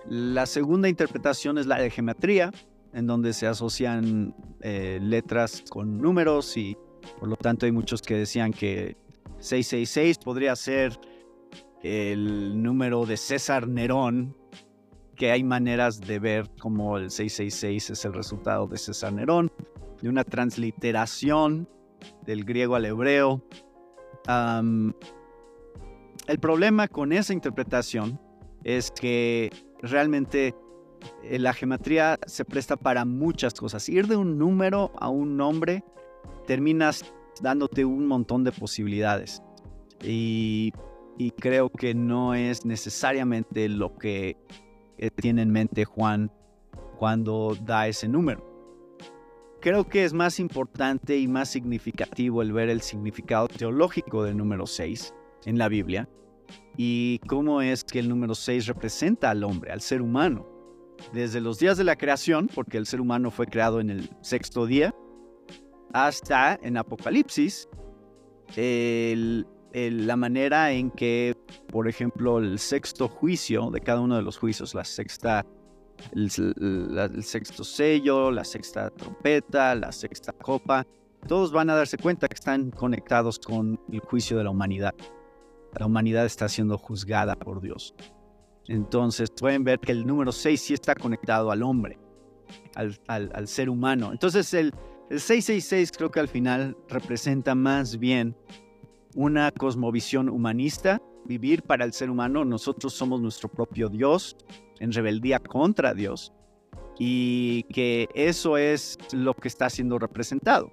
La 0.07 0.47
segunda 0.47 0.89
interpretación 0.89 1.59
es 1.59 1.67
la 1.67 1.79
de 1.79 1.91
geometría, 1.91 2.51
en 2.95 3.07
donde 3.07 3.33
se 3.33 3.47
asocian 3.47 4.35
eh, 4.61 4.99
letras 5.03 5.65
con 5.69 5.99
números 5.99 6.57
y 6.57 6.77
por 7.19 7.29
lo 7.29 7.37
tanto 7.37 7.67
hay 7.67 7.73
muchos 7.73 8.01
que 8.01 8.15
decían 8.15 8.53
que 8.53 8.97
666 9.39 10.19
podría 10.19 10.57
ser 10.57 10.99
el 11.83 12.63
número 12.63 13.05
de 13.05 13.17
César 13.19 13.69
Nerón, 13.69 14.35
que 15.17 15.31
hay 15.31 15.45
maneras 15.45 16.01
de 16.01 16.19
ver 16.19 16.51
como 16.59 16.97
el 16.97 17.11
666 17.11 17.91
es 17.91 18.05
el 18.05 18.15
resultado 18.15 18.67
de 18.67 18.79
César 18.79 19.13
Nerón, 19.13 19.53
de 20.01 20.09
una 20.09 20.25
transliteración 20.25 21.69
del 22.25 22.45
griego 22.45 22.75
al 22.75 22.87
hebreo. 22.87 23.43
el 26.27 26.39
problema 26.41 26.89
con 26.89 27.13
esa 27.13 27.33
interpretación 27.35 28.19
es 28.63 28.91
que 28.91 29.51
realmente 29.83 30.55
la 31.23 31.53
geometría 31.53 32.19
se 32.27 32.45
presta 32.45 32.77
para 32.77 33.05
muchas 33.05 33.55
cosas. 33.55 33.89
Ir 33.89 34.07
de 34.07 34.17
un 34.17 34.39
número 34.39 34.93
a 34.99 35.09
un 35.09 35.37
nombre 35.37 35.85
terminas 36.47 37.05
dándote 37.41 37.85
un 37.85 38.07
montón 38.07 38.45
de 38.45 38.53
posibilidades. 38.53 39.43
Y, 40.03 40.73
creo 41.39 41.71
que 41.71 41.95
no 41.95 42.35
es 42.35 42.65
necesariamente 42.67 43.69
lo 43.69 43.97
que 43.97 44.37
eh, 44.99 45.11
tiene 45.11 45.43
en 45.43 45.51
mente 45.51 45.85
Juan 45.85 46.31
cuando 46.99 47.57
da 47.65 47.89
ese 47.89 48.09
número. 48.09 48.53
Creo 49.61 49.89
que 49.89 50.05
es 50.05 50.13
más 50.13 50.41
importante 50.41 51.17
y 51.17 51.27
más 51.27 51.49
significativo 51.49 52.43
el 52.43 52.53
ver 52.53 52.69
el 52.69 52.83
significado 52.83 53.49
teológico 53.49 54.25
del 54.25 54.37
número 54.37 54.67
6 54.67 55.15
en 55.47 55.59
la 55.59 55.69
Biblia 55.69 56.09
y 56.77 57.19
cómo 57.27 57.63
es 57.63 57.85
que 57.85 58.01
el 58.01 58.09
número 58.09 58.35
6 58.35 58.67
representa 58.67 59.31
al 59.31 59.43
hombre, 59.45 59.73
al 59.73 59.81
ser 59.81 60.03
humano. 60.03 60.47
Desde 61.13 61.41
los 61.41 61.59
días 61.59 61.77
de 61.77 61.85
la 61.85 61.97
creación, 61.97 62.49
porque 62.55 62.79
el 62.79 62.87
ser 62.87 63.01
humano 63.01 63.31
fue 63.31 63.47
creado 63.47 63.81
en 63.81 63.91
el 63.91 64.11
sexto 64.23 64.67
día, 64.67 64.95
hasta 65.93 66.59
en 66.63 66.77
Apocalipsis, 66.77 67.69
la 68.57 70.17
manera 70.17 70.73
en 70.73 70.91
que, 70.91 71.37
por 71.69 71.89
ejemplo, 71.89 72.39
el 72.39 72.59
sexto 72.59 73.09
juicio 73.09 73.71
de 73.71 73.81
cada 73.81 74.01
uno 74.01 74.17
de 74.17 74.23
los 74.23 74.39
juicios, 74.39 74.75
la 74.75 74.85
sexta, 74.85 75.47
el, 76.13 76.31
el 77.15 77.25
sexto 77.25 77.63
sello, 77.63 78.31
la 78.31 78.45
sexta 78.45 78.91
trompeta, 78.91 79.75
la 79.75 79.93
sexta 79.93 80.33
copa, 80.33 80.87
todos 81.29 81.53
van 81.53 81.71
a 81.71 81.75
darse 81.75 81.97
cuenta 81.97 82.29
que 82.29 82.35
están 82.35 82.71
conectados 82.71 83.39
con 83.39 83.81
el 83.91 84.01
juicio 84.01 84.37
de 84.37 84.45
la 84.45 84.51
humanidad 84.51 84.95
la 85.79 85.87
humanidad 85.87 86.25
está 86.25 86.49
siendo 86.49 86.79
juzgada 86.79 87.35
por 87.37 87.61
Dios. 87.61 87.95
Entonces 88.69 89.31
pueden 89.31 89.65
ver 89.65 89.79
que 89.79 89.93
el 89.93 90.07
número 90.07 90.33
6 90.33 90.61
sí 90.61 90.75
está 90.75 90.95
conectado 90.95 91.51
al 91.51 91.63
hombre, 91.63 91.99
al, 92.75 93.49
ser 93.49 93.69
humano. 93.69 94.11
Entonces 94.13 94.53
el, 94.55 94.73
el 95.11 95.21
666 95.21 95.93
creo 95.93 96.11
que 96.11 96.21
al 96.21 96.29
final 96.29 96.77
representa 96.89 97.55
más 97.55 97.99
bien 97.99 98.37
una 99.15 99.51
cosmovisión 99.53 100.29
humanista, 100.29 101.01
vivir 101.27 101.63
para 101.63 101.85
el 101.85 101.93
ser 101.93 102.11
humano. 102.11 102.45
Nosotros 102.45 102.95
somos 102.95 103.21
nuestro 103.21 103.49
propio 103.49 103.89
Dios 103.89 104.37
en 104.81 104.93
rebeldía 104.93 105.39
contra 105.39 105.95
Dios 105.95 106.33
y 106.99 107.65
que 107.65 108.09
eso 108.15 108.57
es 108.57 108.99
lo 109.13 109.35
que 109.35 109.49
está 109.49 109.69
siendo 109.69 109.99
representado. 109.99 110.73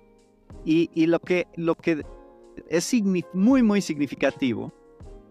Y, 0.65 0.89
y 0.93 1.07
lo, 1.07 1.19
que, 1.19 1.47
lo 1.55 1.75
que 1.75 2.03
es 2.69 2.93
muy, 3.33 3.63
muy 3.63 3.81
significativo 3.81 4.71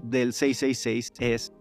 del 0.02 0.32
666 0.32 1.12
es 1.20 1.52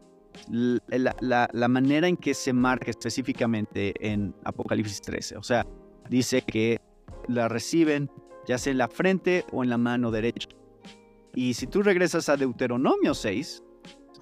la, 0.49 1.67
manera 1.67 2.07
en 2.07 2.17
que 2.17 2.33
se 2.33 2.53
marca 2.53 2.89
específicamente 2.89 3.93
en 3.99 4.33
Apocalipsis 4.43 5.01
13. 5.01 5.37
O 5.37 5.43
sea, 5.43 5.65
dice 6.09 6.41
que 6.41 6.79
la 7.27 7.47
reciben 7.47 8.09
ya 8.47 8.57
sea 8.57 8.71
en 8.71 8.77
la 8.77 8.87
frente 8.87 9.45
o 9.51 9.63
en 9.63 9.69
la 9.69 9.77
mano 9.77 10.11
derecha. 10.11 10.49
Y 11.35 11.53
si 11.53 11.67
tú 11.67 11.83
regresas 11.83 12.29
a 12.29 12.37
Deuteronomio 12.37 13.13
6, 13.13 13.63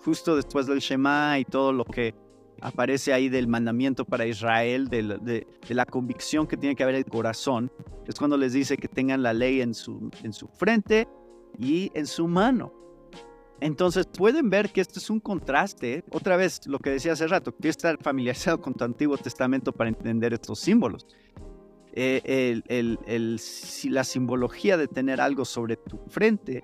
justo 0.04 0.36
después 0.36 0.68
del 0.68 0.80
Shema 0.80 1.40
y 1.40 1.46
todo 1.46 1.72
lo 1.72 1.86
que 1.86 2.14
aparece 2.60 3.14
ahí 3.14 3.30
del 3.30 3.48
mandamiento 3.48 4.04
para 4.04 4.26
Israel, 4.26 4.90
de 4.90 5.46
la, 5.70 5.86
convicción 5.86 6.48
que 6.48 6.58
tiene 6.58 6.76
que 6.76 6.84
haber 6.84 6.96
el 6.96 7.06
corazón, 7.06 7.72
es 8.06 8.16
cuando 8.16 8.36
les 8.36 8.54
dice 8.54 8.76
que 8.76 8.88
tengan 8.88 9.24
la 9.24 9.34
ley 9.34 9.62
en 9.62 9.74
su 9.74 10.12
frente 10.58 11.08
y 11.58 11.92
en 11.94 12.06
su 12.06 12.28
mano. 12.28 12.77
Entonces 13.60 14.06
pueden 14.06 14.50
ver 14.50 14.72
que 14.72 14.82
esto 14.82 15.00
es 15.00 15.10
un 15.10 15.20
contraste, 15.20 16.04
otra 16.12 16.38
vez 16.38 16.68
lo 16.68 16.80
que 16.80 16.92
decía 16.92 17.14
hace 17.14 17.28
rato, 17.28 17.56
que 17.56 17.70
estar 17.70 17.98
familiarizado 18.02 18.62
con 18.62 18.74
tu 18.74 18.84
Antiguo 18.84 19.18
Testamento 19.18 19.72
para 19.72 19.90
entender 19.90 20.34
estos 20.34 20.60
símbolos. 20.60 21.08
Eh, 21.94 22.62
la 23.86 24.04
simbología 24.04 24.78
de 24.78 24.88
tener 24.88 25.20
algo 25.20 25.46
sobre 25.46 25.78
tu 25.78 25.98
frente 26.08 26.62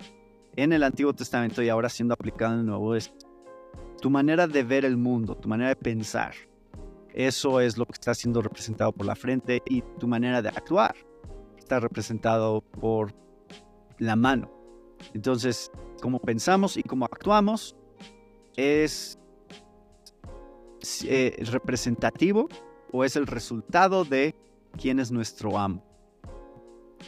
en 0.54 0.72
el 0.72 0.84
Antiguo 0.84 1.12
Testamento 1.12 1.60
y 1.62 1.68
ahora 1.68 1.88
siendo 1.88 2.14
aplicado 2.14 2.54
en 2.54 2.60
el 2.60 2.66
Nuevo 2.66 2.94
es 2.94 3.12
tu 4.00 4.10
manera 4.10 4.46
de 4.46 4.62
ver 4.62 4.84
el 4.84 4.96
mundo, 4.96 5.34
tu 5.36 5.48
manera 5.48 5.70
de 5.70 5.76
pensar. 5.76 6.34
Eso 7.12 7.60
es 7.60 7.76
lo 7.76 7.86
que 7.86 7.92
está 7.92 8.14
siendo 8.14 8.42
representado 8.42 8.92
por 8.92 9.06
la 9.06 9.16
frente 9.16 9.62
y 9.66 9.82
tu 9.98 10.06
manera 10.06 10.42
de 10.42 10.50
actuar 10.50 10.94
está 11.64 11.80
representado 11.80 12.60
por 12.60 13.14
la 13.98 14.16
mano. 14.16 14.50
Entonces, 15.14 15.70
cómo 16.04 16.18
pensamos 16.18 16.76
y 16.76 16.82
cómo 16.82 17.06
actuamos 17.06 17.74
es 18.56 19.18
eh, 21.06 21.42
representativo 21.50 22.46
o 22.92 23.04
es 23.04 23.16
el 23.16 23.26
resultado 23.26 24.04
de 24.04 24.34
quién 24.78 25.00
es 25.00 25.10
nuestro 25.10 25.58
amo. 25.58 25.82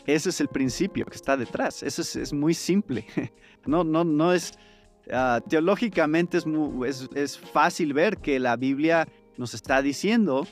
Ese 0.06 0.30
es 0.30 0.40
el 0.40 0.48
principio 0.48 1.04
que 1.04 1.14
está 1.14 1.36
detrás. 1.36 1.82
Eso 1.82 2.00
es, 2.00 2.32
muy 2.32 2.54
simple. 2.54 3.04
No, 3.66 3.84
no, 3.84 4.02
no 4.02 4.32
es... 4.32 4.52
Ah, 5.12 5.40
teológicamente 5.46 6.38
es, 6.38 7.08
es, 7.14 7.36
fácil 7.38 7.92
ver 7.92 8.16
que 8.16 8.38
la 8.38 8.56
Biblia 8.56 9.06
nos 9.36 9.52
está 9.52 9.82
diciendo 9.82 10.46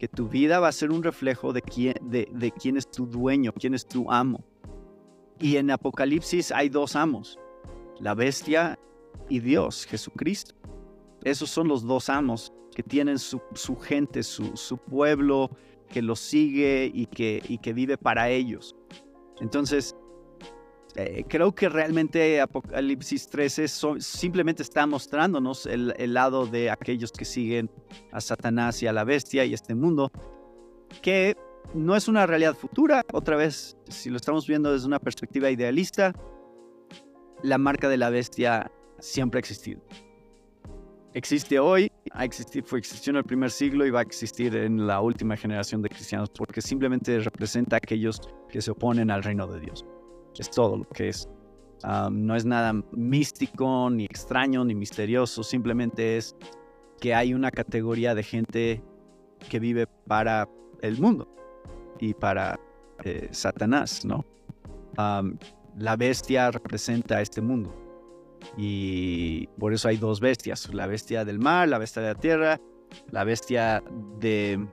que 0.00 0.08
tu 0.08 0.28
vida 0.28 0.58
va 0.58 0.68
a 0.68 0.72
ser 0.72 0.90
un 0.90 1.02
reflejo 1.02 1.52
de 1.52 1.62
quién, 1.62 1.94
de, 2.00 2.26
de 2.32 2.50
quién 2.50 2.76
es 2.76 2.90
tu 2.90 3.06
dueño, 3.06 3.52
quién 3.52 3.74
es 3.74 3.86
tu 3.86 4.10
amo. 4.10 4.42
Y 5.38 5.58
en 5.58 5.70
Apocalipsis 5.70 6.50
hay 6.50 6.70
dos 6.70 6.96
amos 6.96 7.38
la 8.00 8.14
bestia 8.14 8.78
y 9.28 9.40
Dios, 9.40 9.86
Jesucristo. 9.86 10.54
Esos 11.22 11.50
son 11.50 11.68
los 11.68 11.86
dos 11.86 12.08
amos 12.08 12.52
que 12.74 12.82
tienen 12.82 13.18
su, 13.18 13.40
gente, 13.80 14.22
su, 14.22 14.78
pueblo 14.78 15.50
que 15.88 16.02
los 16.02 16.18
sigue 16.18 16.90
y 16.92 17.06
que, 17.06 17.72
vive 17.72 17.96
para 17.96 18.28
ellos. 18.28 18.74
Entonces, 19.40 19.96
eh, 20.96 21.24
creo 21.28 21.54
que 21.54 21.68
realmente 21.68 22.40
Apocalipsis 22.40 23.28
13 23.28 23.66
simplemente 23.98 24.62
está 24.62 24.86
mostrándonos 24.86 25.66
el, 25.66 25.94
el, 25.96 26.14
lado 26.14 26.46
de 26.46 26.70
aquellos 26.70 27.10
que 27.10 27.24
siguen 27.24 27.70
a 28.12 28.20
Satanás 28.20 28.82
y 28.82 28.86
a 28.86 28.92
la 28.92 29.04
bestia 29.04 29.44
y 29.44 29.54
este 29.54 29.74
mundo, 29.74 30.12
que 31.00 31.36
no 31.74 31.96
es 31.96 32.06
una 32.06 32.26
realidad 32.26 32.54
futura, 32.54 33.04
otra 33.12 33.36
vez, 33.36 33.76
si 33.88 34.10
lo 34.10 34.16
estamos 34.16 34.46
viendo 34.46 34.72
desde 34.72 34.86
una 34.86 35.00
perspectiva 35.00 35.50
idealista, 35.50 36.14
la 37.42 37.58
marca 37.58 37.88
de 37.88 37.96
la 37.96 38.10
bestia 38.10 38.70
siempre 38.98 39.38
ha 39.38 39.40
existido. 39.40 39.80
Existe 41.14 41.60
hoy, 41.60 41.90
ha 42.10 42.24
existido, 42.24 42.66
fue, 42.66 42.80
existió 42.80 43.10
en 43.10 43.18
el 43.18 43.24
primer 43.24 43.50
siglo 43.50 43.86
y 43.86 43.90
va 43.90 44.00
a 44.00 44.02
existir 44.02 44.56
en 44.56 44.86
la 44.86 45.00
última 45.00 45.36
generación 45.36 45.80
de 45.80 45.88
cristianos 45.88 46.28
porque 46.30 46.60
simplemente 46.60 47.20
representa 47.20 47.76
a 47.76 47.78
aquellos 47.78 48.20
que 48.48 48.60
se 48.60 48.72
oponen 48.72 49.10
al 49.10 49.22
reino 49.22 49.46
de 49.46 49.60
Dios. 49.60 49.84
Es 50.36 50.50
todo 50.50 50.78
lo 50.78 50.88
que 50.88 51.10
es. 51.10 51.28
no 52.10 52.34
es 52.34 52.44
nada 52.44 52.72
místico, 52.92 53.90
ni 53.90 54.04
extraño, 54.06 54.64
ni 54.64 54.74
misterioso, 54.74 55.44
simplemente 55.44 56.16
es 56.16 56.34
que 57.00 57.14
hay 57.14 57.32
una 57.32 57.50
categoría 57.50 58.14
de 58.14 58.22
gente 58.22 58.82
que 59.48 59.60
vive 59.60 59.86
para 59.86 60.48
el 60.80 61.00
mundo 61.00 61.28
y 62.00 62.14
para 62.14 62.58
eh, 63.04 63.28
Satanás, 63.30 64.04
¿no? 64.04 64.24
La 65.78 65.96
bestia 65.96 66.50
representa 66.50 67.16
a 67.16 67.20
este 67.20 67.40
mundo. 67.40 67.74
Y 68.56 69.46
por 69.58 69.72
eso 69.72 69.88
hay 69.88 69.96
dos 69.96 70.20
bestias, 70.20 70.72
la 70.74 70.86
bestia 70.86 71.24
del 71.24 71.38
mar, 71.38 71.68
la 71.68 71.78
bestia 71.78 72.02
de 72.02 72.08
la 72.08 72.20
tierra, 72.20 72.60
La 73.10 73.24
bestia 73.24 73.82
de 74.20 74.66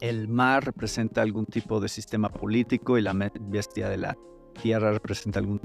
el 0.00 0.28
mar 0.28 0.64
representa 0.64 1.22
algún 1.22 1.46
tipo 1.46 1.80
de 1.80 1.88
sistema 1.88 2.28
político 2.28 2.98
y 2.98 3.02
la 3.02 3.14
bestia 3.40 3.88
de 3.88 3.96
la 3.96 4.16
tierra 4.60 4.92
representa 4.92 5.40
algún 5.40 5.60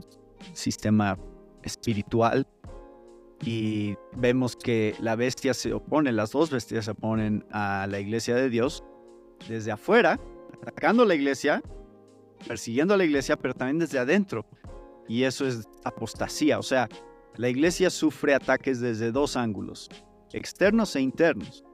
sistema 0.53 1.18
espiritual. 1.63 2.48
Y 3.46 3.96
vemos 4.15 4.56
que 4.56 4.96
la 5.00 5.15
bestia 5.15 5.53
se 5.53 5.74
opone, 5.74 6.12
las 6.12 6.32
dos 6.32 6.50
bestias 6.50 6.86
se 6.86 6.92
oponen 6.92 7.46
a 7.51 7.88
la 7.89 8.00
iglesia 8.00 8.36
de 8.36 8.50
Dios 8.50 8.84
desde 9.50 9.72
afuera, 9.72 10.20
atacando 10.62 11.03
la 11.03 11.15
iglesia, 11.15 11.62
persiguiendo 12.48 12.94
a 12.94 12.98
la 12.98 13.06
iglesia, 13.06 13.38
pero 13.38 13.54
también 13.54 13.80
desde 13.80 14.00
adentro. 14.00 14.46
Y 15.08 15.24
eso 15.24 15.46
es 15.46 15.68
apostasía, 15.84 16.60
o 16.60 16.64
sea, 16.64 16.88
la 17.36 17.50
iglesia 17.50 17.90
sufre 17.90 18.36
ataques 18.36 18.80
desde 18.80 19.12
dos 19.12 19.36
ángulos, 19.36 19.90
externos 20.32 20.96
e 20.96 21.02
internos. 21.02 21.66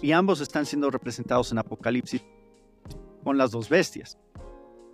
Y 0.00 0.12
ambos 0.12 0.40
están 0.40 0.66
siendo 0.66 0.90
representados 0.90 1.52
en 1.52 1.58
Apocalipsis 1.58 2.24
con 3.22 3.38
las 3.38 3.50
dos 3.50 3.68
bestias. 3.68 4.18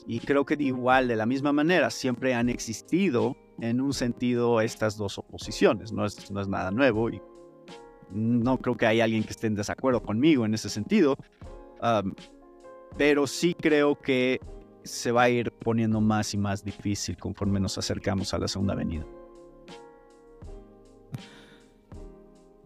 Y 0.06 0.20
creo 0.20 0.44
que 0.44 0.56
igual, 0.58 1.08
de 1.08 1.16
la 1.16 1.26
misma 1.26 1.52
manera, 1.52 1.90
siempre 1.90 2.34
han 2.34 2.48
existido 2.48 3.36
en 3.60 3.80
un 3.80 3.92
sentido 3.92 4.60
estas 4.60 4.96
dos 4.96 5.18
oposiciones. 5.18 5.92
No 5.92 6.04
es, 6.04 6.30
no 6.30 6.40
es 6.40 6.48
nada 6.48 6.70
nuevo 6.70 7.10
y 7.10 7.20
no 8.10 8.58
creo 8.58 8.76
que 8.76 8.86
haya 8.86 9.04
alguien 9.04 9.22
que 9.22 9.30
esté 9.30 9.46
en 9.46 9.54
desacuerdo 9.54 10.02
conmigo 10.02 10.44
en 10.44 10.54
ese 10.54 10.68
sentido. 10.68 11.16
pero 12.96 13.26
sí 13.26 13.54
creo 13.54 13.98
que 13.98 14.40
se 14.84 15.12
va 15.12 15.22
a 15.22 15.30
ir 15.30 15.52
poniendo 15.52 16.00
más 16.00 16.34
y 16.34 16.38
más 16.38 16.64
difícil 16.64 17.16
conforme 17.16 17.60
nos 17.60 17.78
acercamos 17.78 18.32
a 18.34 18.38
la 18.38 18.48
segunda 18.48 18.74
venida. 18.74 19.06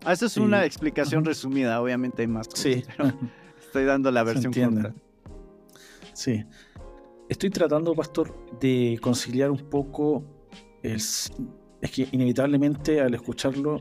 Ah, 0.04 0.12
esa 0.12 0.26
es 0.26 0.36
una 0.36 0.64
explicación 0.64 1.24
resumida, 1.24 1.80
obviamente 1.80 2.22
hay 2.22 2.28
más. 2.28 2.48
sí. 2.54 2.84
estoy 3.58 3.86
dando 3.86 4.10
la 4.12 4.22
versión 4.22 4.52
corta. 4.52 4.94
Sí. 6.12 6.44
Estoy 7.28 7.50
tratando, 7.50 7.94
Pastor, 7.94 8.32
de 8.60 8.98
conciliar 9.02 9.50
un 9.50 9.68
poco 9.68 10.22
el... 10.82 10.96
Es 10.96 11.90
que 11.92 12.08
inevitablemente 12.12 13.00
al 13.00 13.14
escucharlo 13.14 13.80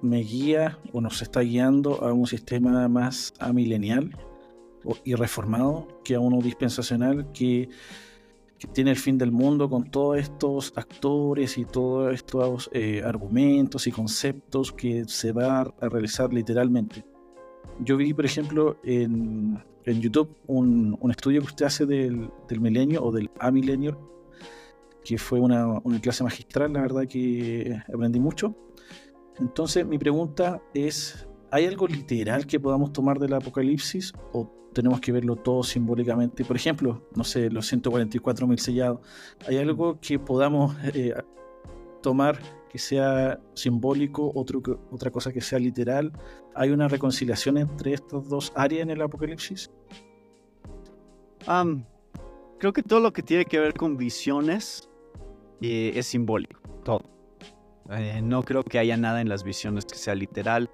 me 0.00 0.20
guía 0.20 0.78
o 0.92 1.00
nos 1.00 1.20
está 1.20 1.40
guiando 1.40 2.02
a 2.02 2.12
un 2.12 2.26
sistema 2.26 2.88
más 2.88 3.34
amilenial 3.38 4.16
y 5.04 5.14
reformado 5.14 5.88
que 6.04 6.14
a 6.14 6.20
uno 6.20 6.40
dispensacional 6.40 7.30
que 7.32 7.68
que 8.62 8.68
tiene 8.68 8.92
el 8.92 8.96
fin 8.96 9.18
del 9.18 9.32
mundo 9.32 9.68
con 9.68 9.90
todos 9.90 10.18
estos 10.18 10.72
actores 10.76 11.58
y 11.58 11.64
todos 11.64 12.14
estos 12.14 12.70
eh, 12.72 13.02
argumentos 13.04 13.88
y 13.88 13.90
conceptos 13.90 14.70
que 14.70 15.04
se 15.08 15.32
va 15.32 15.62
a 15.62 15.88
realizar 15.88 16.32
literalmente. 16.32 17.04
Yo 17.80 17.96
vi, 17.96 18.14
por 18.14 18.24
ejemplo, 18.24 18.78
en, 18.84 19.60
en 19.84 20.00
YouTube 20.00 20.36
un, 20.46 20.96
un, 21.00 21.10
estudio 21.10 21.40
que 21.40 21.46
usted 21.46 21.66
hace 21.66 21.86
del, 21.86 22.30
del 22.48 22.60
milenio 22.60 23.02
o 23.02 23.10
del 23.10 23.32
amilenio, 23.40 23.98
que 25.04 25.18
fue 25.18 25.40
una, 25.40 25.66
una 25.82 26.00
clase 26.00 26.22
magistral, 26.22 26.72
la 26.72 26.82
verdad 26.82 27.08
que 27.08 27.82
aprendí 27.92 28.20
mucho. 28.20 28.54
Entonces 29.40 29.84
mi 29.84 29.98
pregunta 29.98 30.62
es, 30.72 31.26
¿hay 31.50 31.66
algo 31.66 31.88
literal 31.88 32.46
que 32.46 32.60
podamos 32.60 32.92
tomar 32.92 33.18
del 33.18 33.34
apocalipsis 33.34 34.12
o 34.32 34.61
tenemos 34.72 35.00
que 35.00 35.12
verlo 35.12 35.36
todo 35.36 35.62
simbólicamente. 35.62 36.44
Por 36.44 36.56
ejemplo, 36.56 37.02
no 37.14 37.24
sé, 37.24 37.50
los 37.50 37.66
144 37.66 38.46
mil 38.46 38.58
sellados. 38.58 39.00
¿Hay 39.46 39.58
algo 39.58 39.98
que 40.00 40.18
podamos 40.18 40.74
eh, 40.94 41.14
tomar 42.02 42.38
que 42.68 42.78
sea 42.78 43.38
simbólico, 43.54 44.32
otro, 44.34 44.62
otra 44.90 45.10
cosa 45.10 45.32
que 45.32 45.40
sea 45.40 45.58
literal? 45.58 46.12
¿Hay 46.54 46.70
una 46.70 46.88
reconciliación 46.88 47.58
entre 47.58 47.94
estas 47.94 48.28
dos 48.28 48.52
áreas 48.56 48.82
en 48.82 48.90
el 48.90 49.02
Apocalipsis? 49.02 49.70
creo 52.58 52.72
que 52.72 52.84
todo 52.84 53.00
lo 53.00 53.12
que 53.12 53.22
tiene 53.22 53.44
que 53.44 53.58
ver 53.58 53.74
con 53.74 53.96
visiones 53.96 54.88
eh, 55.60 55.92
es 55.96 56.06
simbólico, 56.06 56.60
todo. 56.84 57.02
Eh, 57.90 58.20
no 58.22 58.44
creo 58.44 58.62
que 58.62 58.78
haya 58.78 58.96
nada 58.96 59.20
en 59.20 59.28
las 59.28 59.42
visiones 59.42 59.84
que 59.84 59.96
sea 59.96 60.14
literal, 60.14 60.70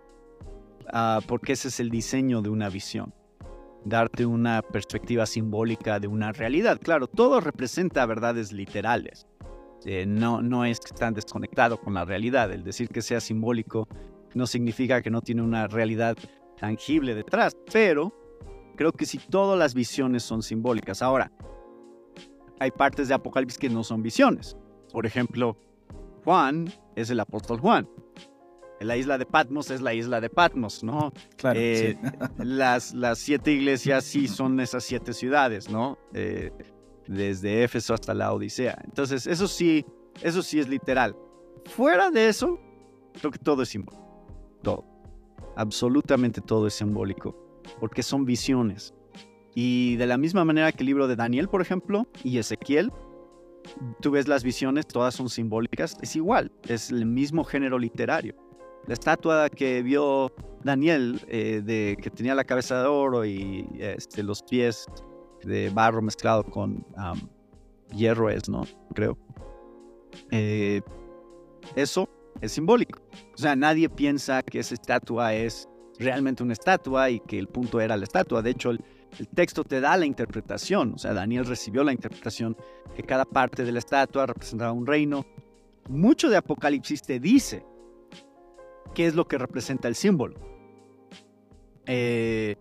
ah, 0.92 1.20
porque 1.26 1.54
ese 1.54 1.68
es 1.68 1.80
el 1.80 1.88
diseño 1.88 2.42
de 2.42 2.50
una 2.50 2.68
visión 2.68 3.14
darte 3.84 4.26
una 4.26 4.62
perspectiva 4.62 5.26
simbólica 5.26 6.00
de 6.00 6.08
una 6.08 6.32
realidad. 6.32 6.78
Claro, 6.82 7.06
todo 7.06 7.40
representa 7.40 8.04
verdades 8.06 8.52
literales. 8.52 9.26
Eh, 9.84 10.06
no, 10.06 10.42
no 10.42 10.64
es 10.64 10.80
que 10.80 10.92
están 10.92 11.14
desconectados 11.14 11.78
con 11.80 11.94
la 11.94 12.04
realidad. 12.04 12.52
El 12.52 12.64
decir 12.64 12.88
que 12.88 13.02
sea 13.02 13.20
simbólico 13.20 13.88
no 14.34 14.46
significa 14.46 15.02
que 15.02 15.10
no 15.10 15.20
tiene 15.20 15.42
una 15.42 15.66
realidad 15.68 16.16
tangible 16.58 17.14
detrás, 17.14 17.56
pero 17.72 18.12
creo 18.76 18.92
que 18.92 19.06
si 19.06 19.18
todas 19.18 19.58
las 19.58 19.74
visiones 19.74 20.22
son 20.22 20.42
simbólicas. 20.42 21.02
Ahora, 21.02 21.30
hay 22.58 22.70
partes 22.70 23.08
de 23.08 23.14
Apocalipsis 23.14 23.58
que 23.58 23.70
no 23.70 23.84
son 23.84 24.02
visiones. 24.02 24.56
Por 24.92 25.06
ejemplo, 25.06 25.56
Juan 26.24 26.72
es 26.96 27.10
el 27.10 27.20
apóstol 27.20 27.60
Juan 27.60 27.88
la 28.80 28.96
isla 28.96 29.18
de 29.18 29.26
Patmos 29.26 29.70
es 29.70 29.80
la 29.80 29.94
isla 29.94 30.20
de 30.20 30.30
Patmos, 30.30 30.82
¿no? 30.82 31.12
Claro. 31.36 31.58
Eh, 31.60 31.98
las, 32.38 32.94
las 32.94 33.18
siete 33.18 33.52
iglesias 33.52 34.04
sí 34.04 34.28
son 34.28 34.60
esas 34.60 34.84
siete 34.84 35.12
ciudades, 35.12 35.68
¿no? 35.68 35.98
Eh, 36.14 36.52
desde 37.06 37.64
Éfeso 37.64 37.94
hasta 37.94 38.14
la 38.14 38.32
Odisea. 38.32 38.78
Entonces, 38.84 39.26
eso 39.26 39.48
sí, 39.48 39.84
eso 40.22 40.42
sí 40.42 40.60
es 40.60 40.68
literal. 40.68 41.16
Fuera 41.66 42.10
de 42.10 42.28
eso, 42.28 42.60
creo 43.18 43.30
que 43.30 43.38
todo 43.38 43.62
es 43.62 43.70
simbólico. 43.70 44.04
Todo. 44.62 44.84
Absolutamente 45.56 46.40
todo 46.40 46.66
es 46.66 46.74
simbólico. 46.74 47.36
Porque 47.80 48.02
son 48.02 48.24
visiones. 48.24 48.94
Y 49.54 49.96
de 49.96 50.06
la 50.06 50.18
misma 50.18 50.44
manera 50.44 50.70
que 50.70 50.82
el 50.82 50.86
libro 50.86 51.08
de 51.08 51.16
Daniel, 51.16 51.48
por 51.48 51.60
ejemplo, 51.60 52.06
y 52.22 52.38
Ezequiel, 52.38 52.92
tú 54.00 54.12
ves 54.12 54.28
las 54.28 54.44
visiones, 54.44 54.86
todas 54.86 55.14
son 55.14 55.28
simbólicas, 55.28 55.96
es 56.00 56.14
igual, 56.14 56.52
es 56.68 56.90
el 56.90 57.06
mismo 57.06 57.42
género 57.42 57.78
literario 57.78 58.47
la 58.86 58.94
estatua 58.94 59.48
que 59.50 59.82
vio 59.82 60.32
Daniel, 60.64 61.20
eh, 61.28 61.62
de, 61.64 61.96
que 62.00 62.10
tenía 62.10 62.34
la 62.34 62.44
cabeza 62.44 62.82
de 62.82 62.88
oro 62.88 63.24
y 63.24 63.68
este, 63.78 64.22
los 64.22 64.42
pies 64.42 64.86
de 65.44 65.70
barro 65.70 66.02
mezclado 66.02 66.44
con 66.44 66.84
hierro 67.92 68.30
es, 68.30 68.48
¿no? 68.48 68.64
Creo. 68.94 69.18
Eh, 70.30 70.80
eso 71.76 72.08
es 72.40 72.52
simbólico. 72.52 73.00
O 73.34 73.38
sea, 73.38 73.54
nadie 73.56 73.88
piensa 73.88 74.42
que 74.42 74.60
esa 74.60 74.74
estatua 74.74 75.34
es 75.34 75.68
realmente 75.98 76.42
una 76.42 76.52
estatua 76.52 77.10
y 77.10 77.20
que 77.20 77.38
el 77.38 77.48
punto 77.48 77.80
era 77.80 77.96
la 77.96 78.04
estatua. 78.04 78.42
De 78.42 78.50
hecho, 78.50 78.70
el, 78.70 78.84
el 79.18 79.28
texto 79.28 79.64
te 79.64 79.80
da 79.80 79.96
la 79.96 80.06
interpretación. 80.06 80.94
O 80.94 80.98
sea, 80.98 81.12
Daniel 81.12 81.46
recibió 81.46 81.84
la 81.84 81.92
interpretación 81.92 82.56
que 82.96 83.02
cada 83.02 83.24
parte 83.24 83.64
de 83.64 83.72
la 83.72 83.78
estatua 83.78 84.26
representaba 84.26 84.72
un 84.72 84.86
reino. 84.86 85.24
Mucho 85.88 86.28
de 86.28 86.36
Apocalipsis 86.36 87.02
te 87.02 87.18
dice 87.18 87.64
qué 88.98 89.06
es 89.06 89.14
lo 89.14 89.28
que 89.28 89.38
representa 89.38 89.86
el 89.86 89.94
símbolo. 89.94 90.34
Eh, 91.86 92.56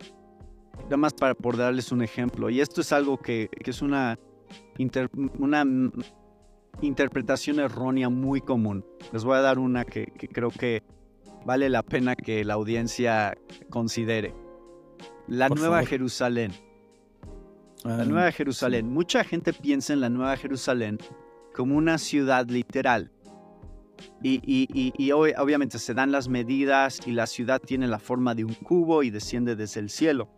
nada 0.84 0.98
más 0.98 1.16
para 1.16 1.34
por 1.34 1.58
darles 1.58 1.92
un 1.92 2.04
ejemplo, 2.04 2.52
y 2.52 2.62
esto 2.62 2.82
es 2.82 2.94
algo 2.94 3.18
que, 3.18 3.50
es 3.66 3.82
una, 3.82 4.20
una 5.40 5.66
interpretación 6.82 7.60
errónea 7.60 8.10
muy 8.10 8.42
común. 8.42 8.86
Les 9.12 9.24
voy 9.24 9.36
a 9.36 9.42
dar 9.42 9.58
una 9.58 9.84
que, 9.84 10.14
creo 10.32 10.52
que 10.52 10.84
vale 11.44 11.72
la 11.72 11.82
pena 11.82 12.16
que 12.16 12.46
la 12.46 12.54
audiencia 12.54 13.36
considere. 13.72 14.36
La 15.28 15.50
Nueva 15.50 15.84
Jerusalén. 15.88 16.52
La 17.84 18.06
Nueva 18.06 18.32
Jerusalén. 18.32 18.94
Mucha 18.94 19.24
gente 19.24 19.54
piensa 19.54 19.92
en 19.92 20.02
la 20.02 20.10
Nueva 20.10 20.38
Jerusalén 20.38 21.00
como 21.56 21.76
una 21.76 21.98
ciudad 21.98 22.48
literal. 22.48 23.10
Y, 24.22 25.12
obviamente 25.12 25.80
se 25.80 25.94
dan 25.94 26.12
las 26.12 26.28
medidas 26.28 27.00
y 27.06 27.12
la 27.12 27.28
ciudad 27.28 27.62
tiene 27.62 27.88
la 27.88 28.00
forma 28.00 28.36
de 28.36 28.44
un 28.44 28.54
cubo 28.54 29.04
y 29.04 29.10
desciende 29.10 29.56
desde 29.56 29.80
el 29.80 29.90
cielo. 29.90 30.30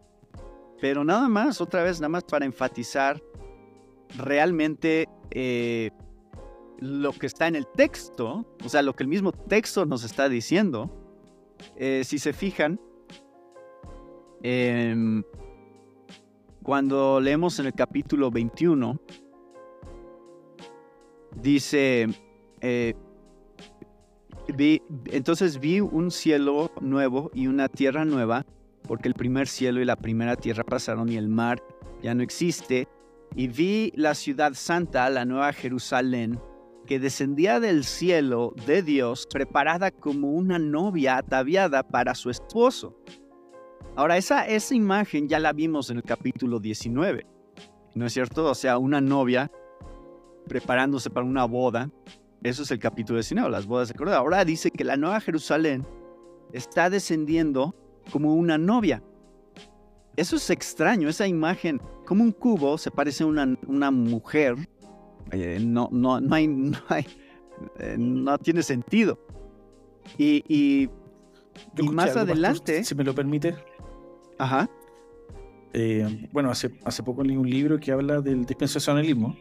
Pero 0.81 1.03
nada 1.03 1.27
más, 1.27 1.61
otra 1.61 1.83
vez, 1.83 1.99
nada 1.99 2.09
más 2.09 2.23
para 2.23 2.45
enfatizar 2.45 3.21
realmente 4.17 5.07
eh, 5.31 5.91
lo 6.79 7.11
que 7.11 7.27
está 7.27 7.47
en 7.47 7.55
el 7.55 7.67
texto, 7.67 8.45
o 8.63 8.69
sea, 8.69 8.81
lo 8.81 8.95
que 8.95 9.03
el 9.03 9.09
mismo 9.09 9.31
texto 9.31 9.85
nos 9.85 10.03
está 10.03 10.29
diciendo. 10.29 10.89
Eh, 11.75 12.03
si 12.05 12.19
se 12.19 12.31
fijan, 12.31 12.79
em, 14.41 15.23
cuando 16.63 17.19
leemos 17.19 17.59
en 17.59 17.65
el 17.65 17.73
capítulo 17.73 18.31
21, 18.31 18.99
dice... 21.35 22.07
Eh, 24.57 24.81
entonces 25.05 25.59
vi 25.59 25.79
un 25.79 26.11
cielo 26.11 26.71
nuevo 26.81 27.29
y 27.33 27.47
una 27.47 27.67
tierra 27.67 28.05
nueva, 28.05 28.45
porque 28.87 29.07
el 29.07 29.13
primer 29.13 29.47
cielo 29.47 29.81
y 29.81 29.85
la 29.85 29.95
primera 29.95 30.35
tierra 30.35 30.63
pasaron 30.63 31.09
y 31.09 31.17
el 31.17 31.27
mar 31.27 31.61
ya 32.01 32.15
no 32.15 32.23
existe. 32.23 32.87
Y 33.35 33.47
vi 33.47 33.91
la 33.95 34.15
ciudad 34.15 34.53
santa, 34.55 35.09
la 35.09 35.25
nueva 35.25 35.53
Jerusalén, 35.53 36.39
que 36.87 36.99
descendía 36.99 37.59
del 37.59 37.83
cielo 37.83 38.55
de 38.65 38.81
Dios 38.81 39.27
preparada 39.31 39.91
como 39.91 40.31
una 40.31 40.57
novia 40.57 41.17
ataviada 41.17 41.83
para 41.83 42.15
su 42.15 42.31
esposo. 42.31 42.97
Ahora, 43.95 44.17
esa, 44.17 44.47
esa 44.47 44.73
imagen 44.73 45.27
ya 45.27 45.39
la 45.39 45.53
vimos 45.53 45.91
en 45.91 45.97
el 45.97 46.03
capítulo 46.03 46.59
19, 46.59 47.27
¿no 47.93 48.05
es 48.05 48.13
cierto? 48.13 48.45
O 48.45 48.55
sea, 48.55 48.79
una 48.79 49.01
novia 49.01 49.51
preparándose 50.47 51.11
para 51.11 51.25
una 51.25 51.45
boda. 51.45 51.91
Eso 52.43 52.63
es 52.63 52.71
el 52.71 52.79
capítulo 52.79 53.17
19, 53.17 53.49
las 53.49 53.65
bodas 53.65 53.89
de 53.89 53.95
Cordero. 53.95 54.17
Ahora 54.17 54.45
dice 54.45 54.71
que 54.71 54.83
la 54.83 54.95
nueva 54.95 55.19
Jerusalén 55.19 55.85
está 56.53 56.89
descendiendo 56.89 57.75
como 58.11 58.33
una 58.35 58.57
novia. 58.57 59.03
Eso 60.15 60.37
es 60.37 60.49
extraño, 60.49 61.09
esa 61.09 61.27
imagen, 61.27 61.81
como 62.05 62.23
un 62.23 62.31
cubo 62.31 62.77
se 62.77 62.91
parece 62.91 63.23
a 63.23 63.27
una, 63.27 63.57
una 63.67 63.91
mujer. 63.91 64.55
Eh, 65.31 65.59
no, 65.61 65.89
no, 65.91 66.19
no, 66.19 66.35
hay, 66.35 66.47
no, 66.47 66.79
eh, 67.79 67.95
no 67.97 68.37
tiene 68.37 68.63
sentido. 68.63 69.19
Y, 70.17 70.43
y, 70.47 70.89
más 71.91 72.15
adelante. 72.15 72.83
si 72.83 72.95
me 72.95 73.03
lo 73.03 73.13
permite. 73.13 73.55
Ajá. 74.37 74.69
Eh, 75.73 76.27
bueno, 76.31 76.49
hace, 76.49 76.71
hace 76.83 77.03
poco 77.03 77.23
leí 77.23 77.37
un 77.37 77.49
libro 77.49 77.79
que 77.79 77.91
habla 77.91 78.21
del 78.21 78.45
dispensacionalismo 78.45 79.35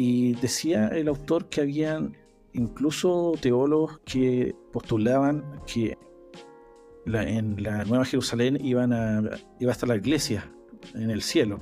y 0.00 0.34
decía 0.34 0.86
el 0.86 1.08
autor 1.08 1.48
que 1.48 1.60
habían 1.60 2.16
incluso 2.52 3.32
teólogos 3.40 3.98
que 4.04 4.54
postulaban 4.72 5.60
que 5.66 5.98
en 7.04 7.60
la 7.64 7.84
Nueva 7.84 8.04
Jerusalén 8.04 8.64
iban 8.64 8.92
a, 8.92 9.22
iba 9.58 9.72
a 9.72 9.72
estar 9.72 9.88
la 9.88 9.96
iglesia 9.96 10.52
en 10.94 11.10
el 11.10 11.22
cielo 11.22 11.60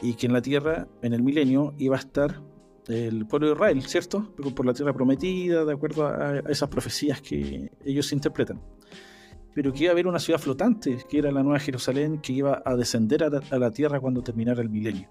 y 0.00 0.14
que 0.14 0.26
en 0.26 0.34
la 0.34 0.40
tierra, 0.40 0.86
en 1.02 1.14
el 1.14 1.22
milenio, 1.24 1.74
iba 1.78 1.96
a 1.96 1.98
estar 1.98 2.40
el 2.86 3.26
pueblo 3.26 3.48
de 3.48 3.54
Israel, 3.54 3.82
¿cierto? 3.82 4.32
Por 4.54 4.64
la 4.64 4.72
tierra 4.72 4.92
prometida, 4.92 5.64
de 5.64 5.72
acuerdo 5.72 6.06
a, 6.06 6.38
esas 6.48 6.68
profecías 6.68 7.20
que 7.20 7.72
ellos 7.84 8.12
interpretan. 8.12 8.62
Pero 9.52 9.72
que 9.72 9.82
iba 9.82 9.90
a 9.90 9.94
haber 9.94 10.06
una 10.06 10.20
ciudad 10.20 10.38
flotante, 10.38 10.98
que 11.08 11.18
era 11.18 11.32
la 11.32 11.42
Nueva 11.42 11.58
Jerusalén, 11.58 12.20
que 12.20 12.34
iba 12.34 12.62
a 12.64 12.76
descender 12.76 13.24
a 13.24 13.30
a 13.50 13.58
la 13.58 13.72
tierra 13.72 13.98
cuando 13.98 14.22
terminara 14.22 14.62
el 14.62 14.68
milenio. 14.68 15.10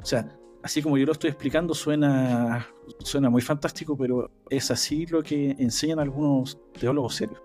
O 0.00 0.06
sea, 0.06 0.38
así 0.62 0.82
como 0.82 0.96
yo 0.96 1.06
lo 1.06 1.12
estoy 1.12 1.30
explicando, 1.30 1.74
suena, 1.74 2.66
suena 3.00 3.28
muy 3.30 3.42
fantástico, 3.42 3.96
pero 3.96 4.30
es 4.48 4.70
así 4.70 5.06
lo 5.06 5.22
que 5.22 5.56
enseñan 5.58 5.98
algunos 5.98 6.58
teólogos 6.78 7.16
serios. 7.16 7.40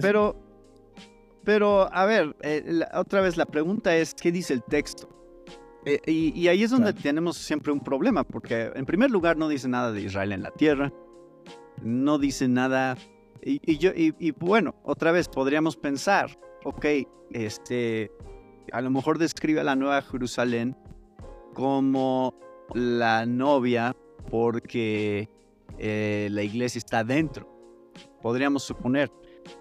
Pero, 0.00 0.36
pero, 1.44 1.92
a 1.92 2.06
ver, 2.06 2.34
eh, 2.40 2.80
otra 2.94 3.20
vez 3.20 3.36
la 3.36 3.46
pregunta 3.46 3.94
es, 3.96 4.14
¿qué 4.14 4.32
dice 4.32 4.54
el 4.54 4.62
texto? 4.62 5.08
Eh, 5.84 6.00
y, 6.06 6.48
ahí 6.48 6.62
es 6.62 6.70
donde 6.70 6.94
tenemos 6.94 7.36
siempre 7.36 7.70
un 7.70 7.80
problema, 7.80 8.24
porque 8.24 8.72
en 8.74 8.86
primer 8.86 9.10
lugar 9.10 9.36
no 9.36 9.48
dice 9.48 9.68
nada 9.68 9.92
de 9.92 10.00
Israel 10.00 10.32
en 10.32 10.42
la 10.42 10.50
tierra, 10.50 10.92
no 11.82 12.18
dice 12.18 12.48
nada, 12.48 12.96
y, 13.42 13.76
yo, 13.76 13.90
y, 13.94 14.30
bueno, 14.30 14.74
otra 14.82 15.12
vez 15.12 15.28
podríamos 15.28 15.76
pensar, 15.76 16.38
ok, 16.64 16.86
este, 17.32 18.10
a 18.72 18.80
lo 18.80 18.88
mejor 18.88 19.18
describe 19.18 19.60
a 19.60 19.64
la 19.64 19.76
Nueva 19.76 20.00
Jerusalén 20.00 20.74
como 21.54 22.34
la 22.74 23.24
novia 23.24 23.96
porque 24.30 25.28
eh, 25.78 26.28
la 26.30 26.42
iglesia 26.42 26.78
está 26.78 27.04
dentro, 27.04 27.48
podríamos 28.20 28.64
suponer. 28.64 29.10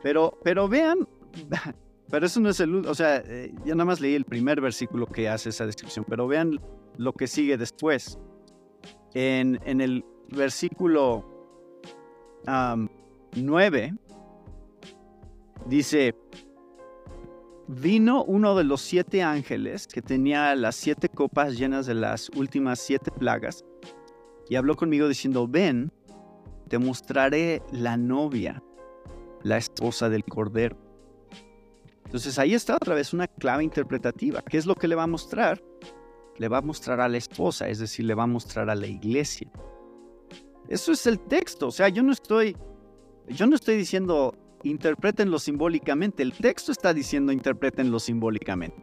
Pero, 0.01 0.38
pero 0.43 0.67
vean, 0.67 1.08
pero 2.10 2.25
eso 2.25 2.39
no 2.39 2.49
es 2.49 2.60
el, 2.60 2.86
o 2.86 2.95
sea, 2.95 3.17
eh, 3.25 3.53
ya 3.65 3.75
nada 3.75 3.86
más 3.86 4.01
leí 4.01 4.15
el 4.15 4.25
primer 4.25 4.62
versículo 4.62 5.06
que 5.06 5.29
hace 5.29 5.49
esa 5.49 5.65
descripción, 5.65 6.06
pero 6.08 6.27
vean 6.27 6.60
lo 6.97 7.13
que 7.13 7.27
sigue 7.27 7.58
después. 7.58 8.19
En, 9.13 9.60
en 9.63 9.79
el 9.79 10.03
versículo 10.29 11.29
9 13.36 13.93
dice, 15.67 16.15
vino 17.67 18.23
uno 18.23 18.56
de 18.56 18.63
los 18.63 18.82
siete 18.82 19.21
ángeles 19.21 19.88
que 19.88 20.02
tenía 20.02 20.56
las 20.56 20.76
siete 20.76 21.10
copas 21.10 21.58
llenas 21.58 21.86
de 21.86 21.93
las 21.93 22.30
últimas 22.30 22.80
siete 22.80 23.12
plagas 23.12 23.63
y 24.49 24.56
habló 24.56 24.76
conmigo 24.76 25.08
diciendo, 25.08 25.47
ven, 25.47 25.91
te 26.67 26.78
mostraré 26.78 27.62
la 27.71 27.97
novia 27.97 28.62
la 29.43 29.58
esposa 29.58 30.10
del 30.10 30.23
Cordero. 30.23 30.78
Entonces 32.06 32.38
ahí 32.39 32.54
está 32.54 32.76
otra 32.76 32.95
vez 32.95 33.13
una 33.13 33.28
clave 33.28 33.63
interpretativa. 33.63 34.41
¿Qué 34.41 34.58
es 34.58 34.65
lo 34.65 34.76
que 34.76 34.88
le 34.88 34.95
va 34.95 35.04
a 35.04 35.08
mostrar? 35.08 35.62
Le 36.38 36.47
va 36.47 36.60
a 36.60 36.62
mostrar 36.62 36.99
a 37.02 37.10
la 37.10 37.17
esposa, 37.17 37.67
es 37.67 37.80
decir, 37.80 38.06
le 38.06 38.15
va 38.15 38.23
a 38.23 38.28
mostrar 38.28 38.69
a 38.69 38.76
la 38.76 38.88
iglesia. 38.88 39.52
Eso 40.67 40.91
es 40.91 41.06
el 41.06 41.19
texto. 41.19 41.67
O 41.67 41.71
sea, 41.71 41.89
yo 41.89 42.04
no 42.04 42.12
estoy, 42.12 42.56
yo 43.28 43.47
no 43.47 43.56
estoy 43.56 43.78
diciendo 43.78 44.34
interpretenlo 44.63 45.39
simbólicamente. 45.39 46.23
El 46.23 46.34
texto 46.34 46.71
está 46.71 46.93
diciendo 46.93 47.32
interpretenlo 47.32 47.99
simbólicamente. 47.99 48.78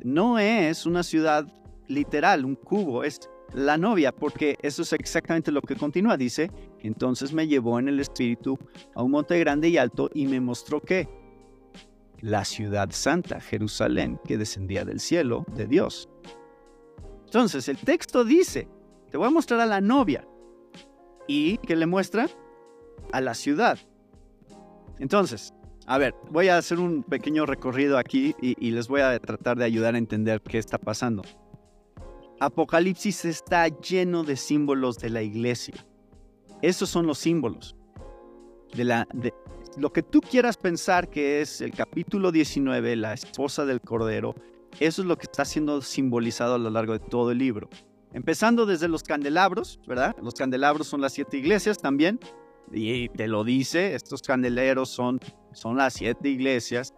No 0.00 0.38
es 0.38 0.86
una 0.86 1.02
ciudad 1.02 1.46
literal, 1.86 2.44
un 2.44 2.54
cubo, 2.54 3.04
es 3.04 3.20
la 3.54 3.78
novia, 3.78 4.12
porque 4.12 4.56
eso 4.62 4.82
es 4.82 4.92
exactamente 4.92 5.50
lo 5.50 5.62
que 5.62 5.76
continúa. 5.76 6.16
Dice, 6.16 6.50
entonces 6.80 7.32
me 7.32 7.46
llevó 7.46 7.78
en 7.78 7.88
el 7.88 8.00
espíritu 8.00 8.58
a 8.94 9.02
un 9.02 9.12
monte 9.12 9.38
grande 9.38 9.68
y 9.68 9.78
alto 9.78 10.10
y 10.12 10.26
me 10.26 10.40
mostró 10.40 10.80
que 10.80 11.08
la 12.20 12.44
ciudad 12.44 12.90
santa, 12.90 13.40
Jerusalén, 13.40 14.20
que 14.26 14.38
descendía 14.38 14.84
del 14.84 15.00
cielo 15.00 15.46
de 15.54 15.66
Dios. 15.66 16.08
Entonces 17.24 17.68
el 17.68 17.78
texto 17.78 18.24
dice, 18.24 18.68
te 19.10 19.16
voy 19.16 19.28
a 19.28 19.30
mostrar 19.30 19.60
a 19.60 19.66
la 19.66 19.80
novia. 19.80 20.26
¿Y 21.26 21.58
qué 21.58 21.76
le 21.76 21.86
muestra? 21.86 22.28
A 23.12 23.20
la 23.20 23.34
ciudad. 23.34 23.78
Entonces, 24.98 25.52
a 25.86 25.98
ver, 25.98 26.14
voy 26.30 26.48
a 26.48 26.58
hacer 26.58 26.78
un 26.78 27.02
pequeño 27.02 27.46
recorrido 27.46 27.98
aquí 27.98 28.34
y, 28.40 28.70
les 28.70 28.88
voy 28.88 29.00
a 29.00 29.18
tratar 29.18 29.56
de 29.56 29.64
ayudar 29.64 29.94
a 29.94 29.98
entender 29.98 30.42
qué 30.42 30.58
está 30.58 30.78
pasando. 30.78 31.22
Apocalipsis 32.40 33.24
está 33.24 33.66
lleno 33.68 34.22
de 34.22 34.36
símbolos 34.36 34.98
de 34.98 35.10
la 35.10 35.22
iglesia. 35.22 35.74
Esos 36.62 36.90
son 36.90 37.06
los 37.06 37.18
símbolos. 37.18 37.74
De, 38.74 38.84
la, 38.84 39.08
de 39.14 39.32
lo 39.78 39.92
que 39.92 40.02
tú 40.02 40.20
quieras 40.20 40.56
pensar 40.56 41.08
que 41.08 41.40
es 41.40 41.60
el 41.62 41.72
capítulo 41.72 42.32
19, 42.32 42.96
la 42.96 43.14
esposa 43.14 43.64
del 43.64 43.80
Cordero, 43.80 44.34
eso 44.80 45.02
es 45.02 45.08
lo 45.08 45.16
que 45.16 45.24
está 45.24 45.44
siendo 45.44 45.80
simbolizado 45.80 46.54
a 46.54 46.58
lo 46.58 46.70
largo 46.70 46.92
de 46.92 46.98
todo 46.98 47.30
el 47.30 47.38
libro. 47.38 47.68
Empezando 48.12 48.66
desde 48.66 48.88
los 48.88 49.02
candelabros, 49.02 49.80
¿verdad? 49.86 50.14
Los 50.22 50.34
candelabros 50.34 50.86
son 50.86 51.00
las 51.00 51.12
siete 51.12 51.36
iglesias 51.36 51.78
también. 51.78 52.20
Y 52.72 53.08
te 53.10 53.28
lo 53.28 53.44
dice, 53.44 53.94
estos 53.94 54.22
candeleros 54.22 54.90
son, 54.90 55.20
son 55.52 55.76
las 55.76 55.94
siete 55.94 56.28
iglesias. 56.28 56.94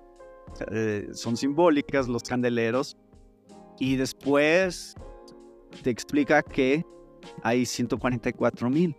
Eh, 0.73 1.09
son 1.13 1.37
simbólicas 1.37 2.09
los 2.09 2.23
candeleros. 2.23 2.97
Y 3.79 3.97
después 3.97 4.95
te 5.83 5.91
explica 5.91 6.43
que 6.43 6.85
hay 7.43 7.67
144 7.67 8.71
mil. 8.71 8.97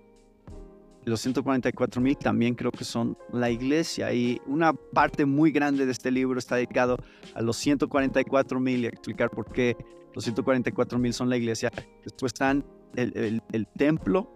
Los 1.04 1.22
144 1.22 2.00
mil 2.00 2.16
también 2.16 2.54
creo 2.54 2.72
que 2.72 2.84
son 2.84 3.18
la 3.34 3.50
iglesia 3.50 4.14
y 4.14 4.40
una 4.46 4.74
parte 4.74 5.26
muy 5.26 5.52
grande 5.52 5.88
de 5.88 5.92
este 5.92 6.12
libro 6.12 6.38
está 6.38 6.56
dedicado 6.58 6.98
a 7.34 7.42
los 7.42 7.58
144 7.58 8.60
mil 8.60 8.84
y 8.84 8.86
a 8.86 8.90
explicar 8.90 9.32
por 9.32 9.52
qué 9.52 9.76
los 10.14 10.24
144 10.26 11.00
mil 11.00 11.14
son 11.14 11.30
la 11.30 11.38
iglesia. 11.38 11.72
Después 12.04 12.34
están 12.34 12.64
el, 12.96 13.42
templo, 13.78 14.32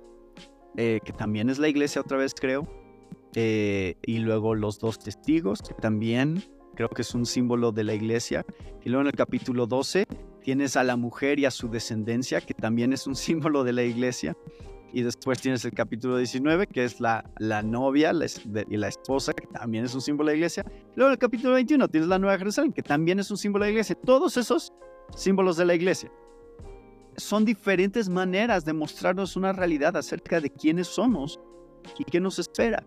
eh, 0.77 0.99
que 1.03 1.13
también 1.13 1.49
es 1.49 1.59
la 1.59 1.67
iglesia 1.67 2.01
otra 2.01 2.17
vez 2.17 2.33
creo, 2.33 2.67
eh, 3.33 3.95
y 4.05 4.19
luego 4.19 4.55
los 4.55 4.79
dos 4.79 4.99
testigos, 4.99 5.61
que 5.61 5.73
también 5.73 6.43
creo 6.75 6.89
que 6.89 7.01
es 7.01 7.13
un 7.13 7.25
símbolo 7.25 7.71
de 7.71 7.83
la 7.83 7.93
iglesia. 7.93 8.45
Y 8.83 8.89
luego 8.89 9.01
en 9.01 9.07
el 9.07 9.13
capítulo 9.13 9.65
12 9.65 10.05
Tienes 10.45 10.77
a 10.77 10.83
la 10.83 10.95
mujer 10.95 11.39
y 11.39 11.45
a 11.45 11.49
su 11.49 11.69
descendencia, 11.69 12.39
que 12.39 12.53
también 12.53 12.93
es 12.93 13.07
un 13.07 13.15
símbolo 13.15 13.63
de 13.63 13.73
la 13.73 13.81
iglesia. 13.81 14.38
Y 14.93 15.01
después 15.01 15.41
tienes 15.41 15.65
el 15.65 15.71
capítulo 15.71 16.17
19, 16.17 16.67
que 16.67 16.83
es 16.83 16.99
la, 16.99 17.27
la 17.39 17.63
novia 17.63 18.11
y 18.69 18.77
la 18.77 18.88
esposa, 18.88 19.33
que 19.33 19.47
también 19.47 19.85
es 19.85 19.95
un 19.95 20.01
símbolo 20.01 20.27
de 20.27 20.33
la 20.33 20.38
iglesia. 20.38 20.63
Luego 20.93 21.11
el 21.11 21.17
capítulo 21.17 21.55
21 21.55 21.88
tienes 21.88 22.07
la 22.07 22.19
Nueva 22.19 22.38
Jerusalén, 22.38 22.71
que 22.73 22.83
también 22.83 23.19
es 23.19 23.31
un 23.31 23.38
símbolo 23.38 23.65
de 23.65 23.69
la 23.69 23.71
iglesia. 23.71 23.95
Todos 23.95 24.38
esos 24.38 24.71
símbolos 25.15 25.57
de 25.57 25.65
la 25.65 25.73
iglesia 25.73 26.11
son 27.17 27.45
diferentes 27.45 28.10
maneras 28.10 28.65
de 28.65 28.73
mostrarnos 28.73 29.36
una 29.36 29.54
realidad 29.54 29.95
acerca 29.97 30.39
de 30.39 30.49
quiénes 30.49 30.88
somos 30.88 31.39
y 31.97 32.04
qué 32.04 32.19
nos 32.19 32.39
espera. 32.39 32.84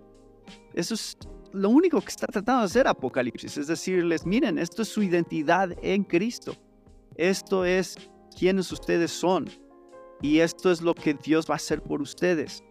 Eso 0.75 0.95
es 0.95 1.17
lo 1.53 1.71
único 1.71 2.01
que 2.01 2.09
está 2.09 2.27
tratando 2.27 2.61
de 2.61 2.67
hacer 2.67 2.87
Apocalipsis, 2.87 3.57
es 3.57 3.67
decirles, 3.67 4.27
miren, 4.27 4.59
esto 4.59 4.83
es 4.83 4.88
su 4.88 5.03
identidad 5.03 5.71
en 5.83 6.05
Cristo. 6.05 6.55
Esto 7.17 7.64
es 7.64 7.97
quienes 8.37 8.71
ustedes 8.71 9.11
son. 9.11 9.49
Y 10.21 10.38
esto 10.38 10.71
es 10.71 10.83
lo 10.83 10.95
que 10.95 11.14
Dios 11.14 11.49
va 11.49 11.55
a 11.55 11.57
hacer 11.57 11.83
por 11.83 12.03
ustedes. 12.03 12.62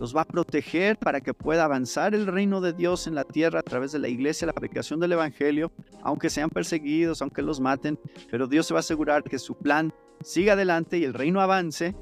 Los 0.00 0.14
va 0.14 0.22
a 0.22 0.26
proteger 0.26 0.98
para 0.98 1.20
que 1.20 1.34
pueda 1.34 1.64
avanzar 1.64 2.14
el 2.14 2.26
reino 2.26 2.60
de 2.60 2.72
Dios 2.72 3.06
en 3.06 3.14
la 3.14 3.24
tierra 3.24 3.60
a 3.60 3.62
través 3.62 3.92
de 3.92 3.98
la 3.98 4.08
iglesia, 4.08 4.46
la 4.46 4.52
predicación 4.52 5.00
del 5.00 5.12
Evangelio, 5.12 5.72
aunque 6.02 6.30
sean 6.30 6.50
perseguidos, 6.50 7.22
aunque 7.22 7.42
los 7.42 7.60
maten. 7.60 7.98
Pero 8.30 8.46
Dios 8.46 8.66
se 8.66 8.74
va 8.74 8.78
a 8.78 8.80
asegurar 8.80 9.24
que 9.24 9.38
su 9.38 9.56
plan 9.56 9.92
siga 10.22 10.54
adelante 10.54 10.98
y 10.98 11.04
el 11.04 11.14
reino 11.14 11.40
avance. 11.40 11.94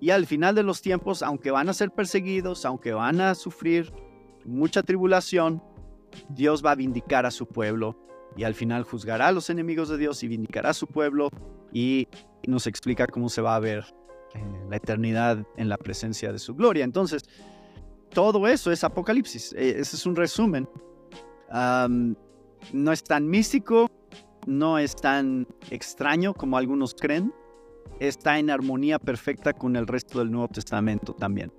Y 0.00 0.10
al 0.10 0.26
final 0.26 0.54
de 0.54 0.62
los 0.62 0.82
tiempos, 0.82 1.22
aunque 1.22 1.50
van 1.50 1.68
a 1.68 1.72
ser 1.72 1.90
perseguidos, 1.90 2.64
aunque 2.64 2.92
van 2.92 3.20
a 3.20 3.34
sufrir 3.34 3.92
mucha 4.44 4.82
tribulación, 4.82 5.62
Dios 6.28 6.64
va 6.64 6.72
a 6.72 6.74
vindicar 6.74 7.26
a 7.26 7.30
su 7.30 7.46
pueblo 7.46 7.96
y 8.36 8.44
al 8.44 8.54
final 8.54 8.84
juzgará 8.84 9.28
a 9.28 9.32
los 9.32 9.48
enemigos 9.50 9.88
de 9.88 9.96
Dios 9.96 10.22
y 10.22 10.28
vindicará 10.28 10.70
a 10.70 10.74
su 10.74 10.86
pueblo 10.86 11.30
y 11.72 12.08
nos 12.46 12.66
explica 12.66 13.06
cómo 13.06 13.28
se 13.28 13.40
va 13.40 13.56
a 13.56 13.60
ver 13.60 13.84
la 14.68 14.76
eternidad 14.76 15.46
en 15.56 15.68
la 15.68 15.78
presencia 15.78 16.32
de 16.32 16.38
su 16.38 16.54
gloria. 16.54 16.84
Entonces, 16.84 17.24
todo 18.10 18.46
eso 18.46 18.70
es 18.70 18.84
Apocalipsis. 18.84 19.52
E, 19.54 19.80
ese 19.80 19.96
es 19.96 20.06
un 20.06 20.16
resumen. 20.16 20.68
no 22.72 22.92
es 22.92 23.02
tan 23.02 23.26
místico, 23.26 23.90
no 24.46 24.78
es 24.78 24.94
tan 24.96 25.46
extraño 25.70 26.34
como 26.34 26.58
algunos 26.58 26.94
creen. 26.94 27.32
Está 28.00 28.38
en 28.38 28.50
armonía 28.50 28.98
perfecta 28.98 29.52
con 29.52 29.76
el 29.76 29.86
resto 29.86 30.18
del 30.18 30.30
Nuevo 30.30 30.48
Testamento 30.48 31.14
también. 31.14 31.52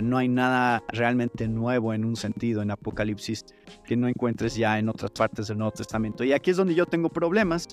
No 0.00 0.16
hay 0.16 0.28
nada 0.28 0.82
realmente 0.88 1.48
nuevo 1.48 1.92
en 1.92 2.04
un 2.04 2.16
sentido 2.16 2.62
en 2.62 2.70
Apocalipsis 2.70 3.44
que 3.84 3.96
no 3.96 4.08
encuentres 4.08 4.54
ya 4.54 4.78
en 4.78 4.88
otras 4.88 5.10
partes 5.10 5.48
del 5.48 5.58
Nuevo 5.58 5.72
Testamento. 5.72 6.24
Y 6.24 6.32
aquí 6.32 6.50
es 6.50 6.56
donde 6.56 6.74
yo 6.74 6.86
tengo 6.86 7.10
problemas 7.10 7.68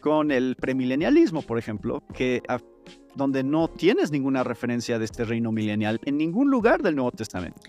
con 0.00 0.30
el 0.30 0.56
premilenialismo, 0.56 1.42
por 1.42 1.58
ejemplo, 1.58 2.02
que 2.14 2.42
donde 3.14 3.44
no 3.44 3.68
tienes 3.68 4.10
ninguna 4.10 4.42
referencia 4.42 4.98
de 4.98 5.04
este 5.04 5.24
reino 5.24 5.52
milenial 5.52 6.00
en 6.04 6.16
ningún 6.16 6.50
lugar 6.50 6.82
del 6.82 6.96
Nuevo 6.96 7.12
Testamento. 7.12 7.60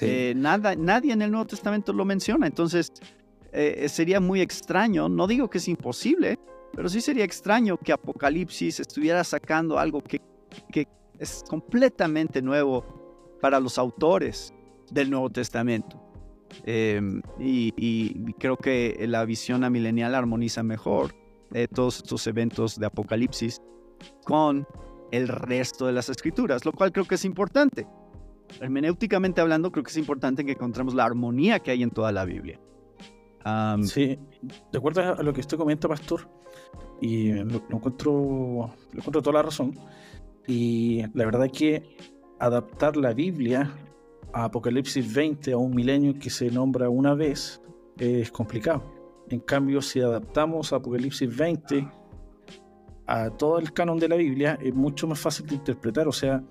Eh, 0.00 0.34
nada, 0.36 0.76
nadie 0.76 1.12
en 1.12 1.22
el 1.22 1.30
Nuevo 1.30 1.46
Testamento 1.46 1.92
lo 1.92 2.04
menciona, 2.04 2.46
entonces 2.46 2.92
eh, 3.52 3.88
sería 3.88 4.20
muy 4.20 4.40
extraño, 4.40 5.08
no 5.08 5.26
digo 5.26 5.48
que 5.48 5.58
es 5.58 5.68
imposible, 5.68 6.38
pero 6.74 6.88
sí 6.88 7.00
sería 7.00 7.24
extraño 7.24 7.76
que 7.76 7.92
Apocalipsis 7.92 8.80
estuviera 8.80 9.24
sacando 9.24 9.78
algo 9.78 10.00
que, 10.02 10.20
que 10.70 10.86
es 11.18 11.44
completamente 11.48 12.40
nuevo 12.42 12.84
para 13.40 13.60
los 13.60 13.78
autores 13.78 14.52
del 14.90 15.10
Nuevo 15.10 15.30
Testamento. 15.30 16.00
Em, 16.64 17.22
y, 17.38 18.32
creo 18.34 18.56
que 18.56 19.04
la 19.08 19.24
visión 19.24 19.64
amilenial 19.64 20.14
armoniza 20.14 20.62
mejor 20.62 21.14
todos 21.72 21.96
estos 21.96 22.26
eventos 22.26 22.78
de 22.78 22.86
Apocalipsis 22.86 23.62
con 24.24 24.66
el 25.10 25.28
resto 25.28 25.86
de 25.86 25.92
las 25.92 26.08
escrituras, 26.08 26.64
lo 26.66 26.72
cual 26.72 26.92
creo 26.92 27.06
que 27.06 27.14
es 27.14 27.24
importante. 27.24 27.86
Hermenéuticamente 28.60 29.40
hablando, 29.40 29.70
creo 29.70 29.82
que 29.82 29.90
es 29.90 29.96
importante 29.96 30.44
que 30.44 30.52
encontremos 30.52 30.94
la 30.94 31.04
armonía 31.04 31.60
que 31.60 31.70
hay 31.70 31.82
en 31.82 31.90
toda 31.90 32.12
la 32.12 32.24
Biblia. 32.24 32.60
sí, 33.82 34.18
de 34.72 34.78
acuerdo 34.78 35.14
a 35.14 35.22
lo 35.22 35.32
que 35.32 35.40
usted 35.40 35.56
comenta, 35.56 35.88
Pastor, 35.88 36.28
y 37.00 37.32
lo, 37.32 37.62
encuentro, 37.70 38.70
lo 38.92 38.98
encuentro 38.98 39.22
toda 39.22 39.34
la 39.34 39.42
razón. 39.42 39.74
Y 40.46 41.02
la 41.14 41.24
verdad 41.24 41.46
es 41.46 41.52
que 41.52 41.96
adaptar 42.38 42.96
la 42.96 43.12
Biblia 43.12 43.70
a 44.32 44.44
Apocalipsis 44.44 45.12
20, 45.12 45.52
a 45.52 45.56
un 45.56 45.74
milenio 45.74 46.18
que 46.18 46.30
se 46.30 46.50
nombra 46.50 46.88
una 46.88 47.14
vez, 47.14 47.60
es 47.98 48.30
complicado. 48.30 48.82
En 49.28 49.40
cambio, 49.40 49.82
si 49.82 50.00
adaptamos 50.00 50.72
Apocalipsis 50.72 51.36
20 51.36 51.86
a 53.06 53.30
todo 53.30 53.58
el 53.58 53.72
canon 53.72 53.98
de 53.98 54.08
la 54.08 54.16
Biblia 54.16 54.58
es 54.60 54.74
mucho 54.74 55.06
más 55.06 55.18
fácil 55.18 55.46
de 55.46 55.54
interpretar, 55.56 56.08
o 56.08 56.12
sea, 56.12 56.42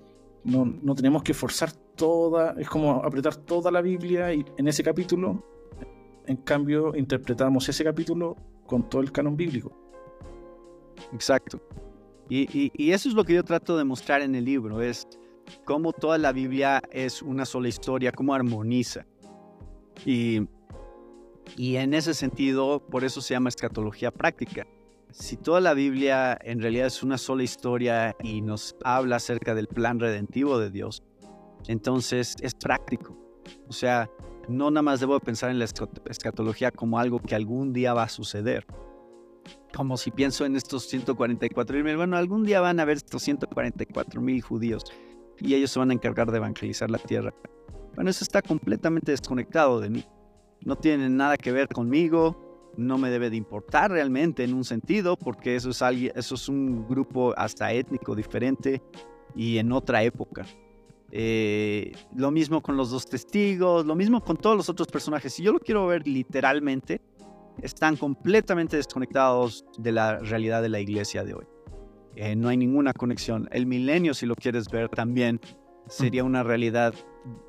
no, 0.44 0.64
no 0.64 0.94
tenemos 0.94 1.22
que 1.22 1.34
forzar 1.34 1.72
toda, 1.94 2.54
es 2.58 2.68
como 2.68 2.92
apretar 3.04 3.36
toda 3.36 3.70
la 3.70 3.80
Biblia 3.80 4.32
y, 4.32 4.44
en 4.56 4.68
ese 4.68 4.82
capítulo, 4.82 5.44
en 6.26 6.36
cambio 6.38 6.94
interpretamos 6.94 7.68
ese 7.68 7.84
capítulo 7.84 8.36
con 8.66 8.88
todo 8.88 9.02
el 9.02 9.10
canon 9.12 9.36
bíblico. 9.36 9.87
Exacto. 11.12 11.60
Y, 12.30 12.92
eso 12.92 13.08
es 13.08 13.14
lo 13.14 13.24
que 13.24 13.34
yo 13.34 13.42
trato 13.42 13.76
de 13.78 13.84
mostrar 13.84 14.20
en 14.20 14.34
el 14.34 14.44
libro, 14.44 14.82
es 14.82 15.06
cómo 15.64 15.92
toda 15.92 16.18
la 16.18 16.32
Biblia 16.32 16.82
es 16.92 17.22
una 17.22 17.46
sola 17.46 17.68
historia, 17.68 18.12
cómo 18.12 18.34
armoniza. 18.34 19.06
Y, 20.04 20.42
y 21.56 21.76
en 21.76 21.94
ese 21.94 22.12
sentido, 22.12 22.86
por 22.90 23.04
eso 23.04 23.22
se 23.22 23.32
llama 23.34 23.48
escatología 23.48 24.10
práctica 24.10 24.66
si 25.10 25.36
toda 25.36 25.60
la 25.60 25.74
Biblia 25.74 26.38
en 26.42 26.60
realidad 26.60 26.86
es 26.86 27.02
una 27.02 27.18
sola 27.18 27.42
historia 27.42 28.14
y 28.22 28.40
nos 28.40 28.76
habla 28.84 29.16
acerca 29.16 29.54
del 29.54 29.66
plan 29.66 29.98
redentivo 29.98 30.58
de 30.58 30.70
Dios, 30.70 31.02
entonces 31.66 32.36
es 32.40 32.54
práctico. 32.54 33.16
O 33.68 33.72
sea, 33.72 34.10
no 34.48 34.70
nada 34.70 34.82
más 34.82 35.00
debo 35.00 35.18
pensar 35.20 35.50
en 35.50 35.58
la 35.58 35.64
escatología 35.64 36.70
como 36.70 36.98
algo 36.98 37.20
que 37.20 37.34
algún 37.34 37.72
día 37.72 37.94
va 37.94 38.04
a 38.04 38.08
suceder. 38.08 38.66
Como 39.78 39.96
si 39.96 40.10
pienso 40.10 40.44
en 40.44 40.56
estos 40.56 40.88
144 40.88 41.84
mil, 41.84 41.96
bueno, 41.96 42.16
algún 42.16 42.42
día 42.42 42.60
van 42.60 42.80
a 42.80 42.82
haber 42.82 42.96
estos 42.96 43.22
144 43.22 44.20
mil 44.20 44.42
judíos 44.42 44.82
y 45.38 45.54
ellos 45.54 45.70
se 45.70 45.78
van 45.78 45.90
a 45.90 45.94
encargar 45.94 46.32
de 46.32 46.38
evangelizar 46.38 46.90
la 46.90 46.98
tierra. 46.98 47.32
Bueno, 47.94 48.10
eso 48.10 48.24
está 48.24 48.42
completamente 48.42 49.12
desconectado 49.12 49.78
de 49.78 49.88
mí. 49.88 50.04
No 50.62 50.74
tiene 50.74 51.08
nada 51.08 51.36
que 51.36 51.52
ver 51.52 51.68
conmigo, 51.68 52.72
no 52.76 52.98
me 52.98 53.08
debe 53.08 53.30
de 53.30 53.36
importar 53.36 53.92
realmente 53.92 54.42
en 54.42 54.52
un 54.52 54.64
sentido, 54.64 55.16
porque 55.16 55.54
eso 55.54 55.70
es, 55.70 55.80
alguien, 55.80 56.10
eso 56.16 56.34
es 56.34 56.48
un 56.48 56.88
grupo 56.88 57.32
hasta 57.36 57.72
étnico 57.72 58.16
diferente 58.16 58.82
y 59.36 59.58
en 59.58 59.70
otra 59.70 60.02
época. 60.02 60.44
Eh, 61.12 61.92
lo 62.16 62.32
mismo 62.32 62.62
con 62.62 62.76
los 62.76 62.90
dos 62.90 63.06
testigos, 63.06 63.86
lo 63.86 63.94
mismo 63.94 64.24
con 64.24 64.38
todos 64.38 64.56
los 64.56 64.68
otros 64.68 64.88
personajes. 64.88 65.34
Si 65.34 65.44
yo 65.44 65.52
lo 65.52 65.60
quiero 65.60 65.86
ver 65.86 66.04
literalmente, 66.04 67.00
están 67.62 67.96
completamente 67.96 68.76
desconectados 68.76 69.64
de 69.78 69.92
la 69.92 70.18
realidad 70.18 70.62
de 70.62 70.68
la 70.68 70.80
iglesia 70.80 71.24
de 71.24 71.34
hoy. 71.34 71.46
Eh, 72.16 72.34
no 72.34 72.48
hay 72.48 72.56
ninguna 72.56 72.92
conexión. 72.92 73.48
El 73.52 73.66
milenio, 73.66 74.14
si 74.14 74.26
lo 74.26 74.34
quieres 74.34 74.68
ver 74.68 74.88
también, 74.88 75.40
sería 75.88 76.24
una 76.24 76.42
realidad 76.42 76.94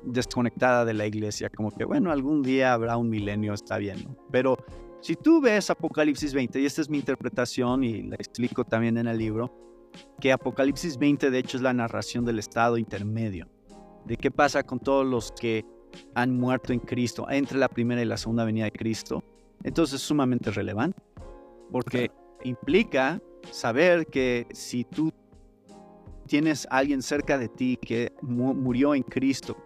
desconectada 0.02 0.84
de 0.84 0.94
la 0.94 1.06
iglesia, 1.06 1.50
como 1.50 1.70
que, 1.70 1.84
bueno, 1.84 2.12
algún 2.12 2.42
día 2.42 2.72
habrá 2.72 2.96
un 2.96 3.08
milenio, 3.08 3.54
está 3.54 3.78
bien. 3.78 4.16
Pero 4.30 4.56
si 5.00 5.16
tú 5.16 5.40
ves 5.40 5.70
Apocalipsis 5.70 6.34
20, 6.34 6.60
y 6.60 6.66
esta 6.66 6.82
es 6.82 6.90
mi 6.90 6.98
interpretación 6.98 7.84
y 7.84 8.02
la 8.02 8.16
explico 8.16 8.64
también 8.64 8.98
en 8.98 9.06
el 9.06 9.18
libro, 9.18 9.52
que 10.20 10.32
Apocalipsis 10.32 10.98
20 10.98 11.30
de 11.30 11.38
hecho 11.38 11.56
es 11.56 11.62
la 11.62 11.72
narración 11.72 12.24
del 12.24 12.38
estado 12.38 12.76
intermedio, 12.78 13.48
de 14.04 14.16
qué 14.16 14.30
pasa 14.30 14.62
con 14.62 14.78
todos 14.78 15.06
los 15.06 15.32
que 15.32 15.64
han 16.14 16.36
muerto 16.36 16.72
en 16.72 16.80
Cristo 16.80 17.26
entre 17.30 17.58
la 17.58 17.68
primera 17.68 18.02
y 18.02 18.04
la 18.04 18.16
segunda 18.16 18.44
venida 18.44 18.64
de 18.64 18.72
Cristo, 18.72 19.24
entonces 19.64 19.96
es 19.96 20.02
sumamente 20.02 20.50
relevante, 20.50 21.00
porque 21.70 22.10
implica 22.44 23.20
saber 23.50 24.06
que 24.06 24.46
si 24.52 24.84
tú 24.84 25.12
tienes 26.26 26.66
a 26.70 26.78
alguien 26.78 27.02
cerca 27.02 27.38
de 27.38 27.48
ti 27.48 27.76
que 27.76 28.12
murió 28.22 28.94
en 28.94 29.02
Cristo, 29.02 29.56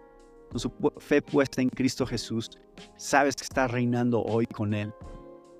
con 0.49 0.59
su 0.59 0.71
fe 0.97 1.21
puesta 1.21 1.61
en 1.61 1.69
Cristo 1.69 2.05
Jesús, 2.05 2.49
sabes 2.97 3.35
que 3.35 3.43
está 3.43 3.67
reinando 3.67 4.21
hoy 4.21 4.45
con 4.45 4.73
Él 4.73 4.93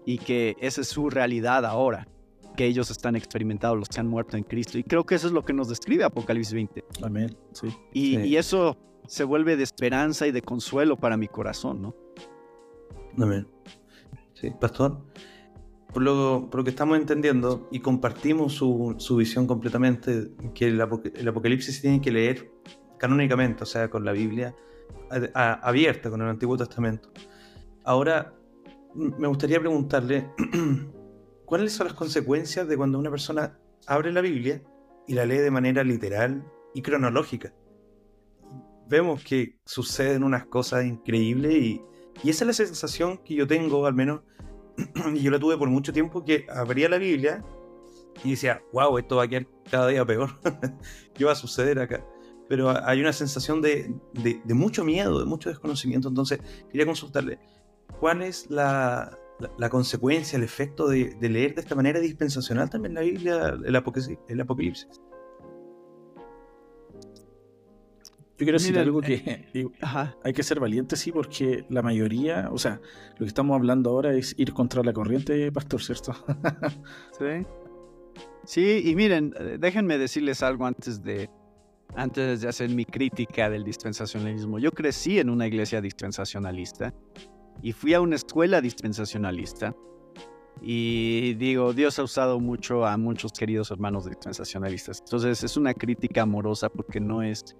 y 0.05 0.17
que 0.17 0.55
esa 0.59 0.81
es 0.81 0.87
su 0.87 1.09
realidad 1.09 1.65
ahora, 1.65 2.07
que 2.55 2.65
ellos 2.65 2.89
están 2.91 3.15
experimentados, 3.15 3.77
los 3.77 3.89
que 3.89 3.99
han 3.99 4.07
muerto 4.07 4.37
en 4.37 4.43
Cristo. 4.43 4.77
Y 4.77 4.83
creo 4.83 5.05
que 5.05 5.15
eso 5.15 5.27
es 5.27 5.33
lo 5.33 5.43
que 5.43 5.53
nos 5.53 5.67
describe 5.67 6.03
Apocalipsis 6.03 6.53
20. 6.53 6.85
Amén, 7.03 7.35
sí. 7.51 7.67
Y, 7.93 8.35
eso 8.35 8.77
se 9.07 9.23
vuelve 9.23 9.57
de 9.57 9.63
esperanza 9.63 10.27
y 10.27 10.31
de 10.31 10.41
consuelo 10.41 10.97
para 10.97 11.17
mi 11.17 11.27
corazón, 11.27 11.81
¿no? 11.81 11.95
Amén. 13.17 13.47
Sí, 14.35 14.51
pastor. 14.59 15.01
Por 15.93 16.03
lo, 16.03 16.49
que 16.63 16.69
estamos 16.69 16.97
entendiendo 16.97 17.69
y 17.71 17.79
compartimos 17.79 18.53
su 18.53 19.15
visión 19.15 19.47
completamente, 19.47 20.29
que 20.53 20.67
el, 20.67 20.81
Apocalipsis 20.81 21.75
se 21.77 21.81
tiene 21.81 22.01
que 22.01 22.11
leer 22.11 22.51
canónicamente, 22.99 23.63
o 23.63 23.65
sea, 23.65 23.89
con 23.89 24.03
la 24.03 24.11
Biblia 24.11 24.53
abierta, 25.33 26.09
con 26.09 26.21
el 26.21 26.27
Antiguo 26.27 26.57
Testamento. 26.57 27.09
Ahora, 27.85 28.33
me 28.93 29.27
gustaría 29.27 29.59
preguntarle, 29.59 30.29
¿cuáles 31.45 31.71
son 31.71 31.87
las 31.87 31.95
consecuencias 31.95 32.67
de 32.67 32.75
cuando 32.75 32.99
una 32.99 33.09
persona 33.09 33.57
abre 33.87 34.11
la 34.11 34.19
Biblia 34.19 34.61
y 35.07 35.13
la 35.13 35.25
lee 35.25 35.37
de 35.37 35.51
manera 35.51 35.81
literal 35.85 36.43
y 36.73 36.81
cronológica? 36.81 37.53
Vemos 38.89 39.23
que 39.23 39.59
suceden 39.65 40.23
unas 40.25 40.45
cosas 40.47 40.83
increíbles 40.83 41.53
y, 41.53 41.81
esa 42.23 42.43
es 42.43 42.47
la 42.47 42.53
sensación 42.53 43.17
que 43.19 43.35
yo 43.35 43.47
tengo, 43.47 43.85
al 43.85 43.93
menos, 43.93 44.21
y 45.13 45.19
yo 45.19 45.31
la 45.31 45.39
tuve 45.39 45.57
por 45.57 45.69
mucho 45.69 45.93
tiempo, 45.93 46.23
que 46.23 46.45
abría 46.49 46.89
la 46.89 46.97
Biblia 46.97 47.43
y 48.23 48.31
decía, 48.31 48.61
wow, 48.73 48.97
esto 48.97 49.17
va 49.17 49.23
a 49.23 49.27
quedar 49.27 49.47
cada 49.69 49.87
día 49.87 50.05
peor. 50.05 50.39
¿Qué 51.13 51.25
va 51.25 51.33
a 51.33 51.35
suceder 51.35 51.79
acá? 51.79 52.05
Pero 52.47 52.69
hay 52.85 53.01
una 53.01 53.11
sensación 53.11 53.61
de, 53.61 53.93
de, 54.13 54.53
mucho 54.53 54.83
miedo, 54.83 55.19
de 55.19 55.25
mucho 55.25 55.49
desconocimiento. 55.49 56.07
Entonces, 56.07 56.39
quería 56.69 56.85
consultarle, 56.85 57.39
¿Cuál 57.99 58.21
es 58.21 58.49
la, 58.49 59.17
consecuencia, 59.69 60.37
el 60.37 60.43
efecto 60.43 60.87
de, 60.87 61.15
leer 61.21 61.55
de 61.55 61.61
esta 61.61 61.75
manera 61.75 61.99
dispensacional 61.99 62.69
también 62.69 62.93
la 62.93 63.01
Biblia, 63.01 63.57
el, 63.65 63.75
Apocalipsis? 63.75 65.01
Yo 68.37 68.45
quiero 68.45 68.57
decir 68.57 68.77
algo 68.77 68.99
que 68.99 69.47
eh, 69.53 69.67
hay 70.23 70.33
que 70.33 70.43
ser 70.43 70.59
valiente, 70.59 70.97
sí, 70.97 71.11
porque 71.11 71.65
la 71.69 71.81
mayoría, 71.81 72.49
o 72.51 72.57
sea, 72.57 72.81
lo 73.13 73.19
que 73.19 73.25
estamos 73.25 73.55
hablando 73.55 73.91
ahora 73.91 74.13
es 74.13 74.35
ir 74.37 74.51
contra 74.53 74.83
la 74.83 74.91
corriente, 74.91 75.49
pastor, 75.53 75.81
¿cierto? 75.81 76.13
sí. 77.17 77.45
Sí, 78.43 78.83
y 78.85 78.95
miren, 78.95 79.33
eh, 79.39 79.57
déjenme 79.57 79.97
decirles 79.97 80.43
algo 80.43 80.65
antes 80.65 81.01
de, 81.01 81.29
antes 81.95 82.41
de 82.41 82.49
hacer 82.49 82.69
mi 82.69 82.83
crítica 82.83 83.49
del 83.49 83.63
dispensacionalismo. 83.63 84.59
Yo 84.59 84.71
crecí 84.71 85.17
en 85.17 85.29
una 85.29 85.47
iglesia 85.47 85.79
dispensacionalista 85.79 86.93
y 87.61 87.71
fui 87.71 87.93
a 87.93 88.01
una 88.01 88.17
escuela 88.17 88.59
dispensacionalista. 88.59 89.73
Y 90.61 91.33
digo, 91.35 91.73
Dios 91.73 91.99
ha 91.99 92.03
usado 92.03 92.39
mucho 92.39 92.85
a 92.85 92.97
muchos 92.97 93.31
queridos 93.31 93.71
hermanos 93.71 94.05
dispensacionalistas. 94.05 94.99
Entonces 94.99 95.43
es 95.43 95.57
una 95.57 95.73
crítica 95.73 96.21
amorosa 96.21 96.69
porque 96.69 96.99
no 96.99 97.21
es 97.21 97.55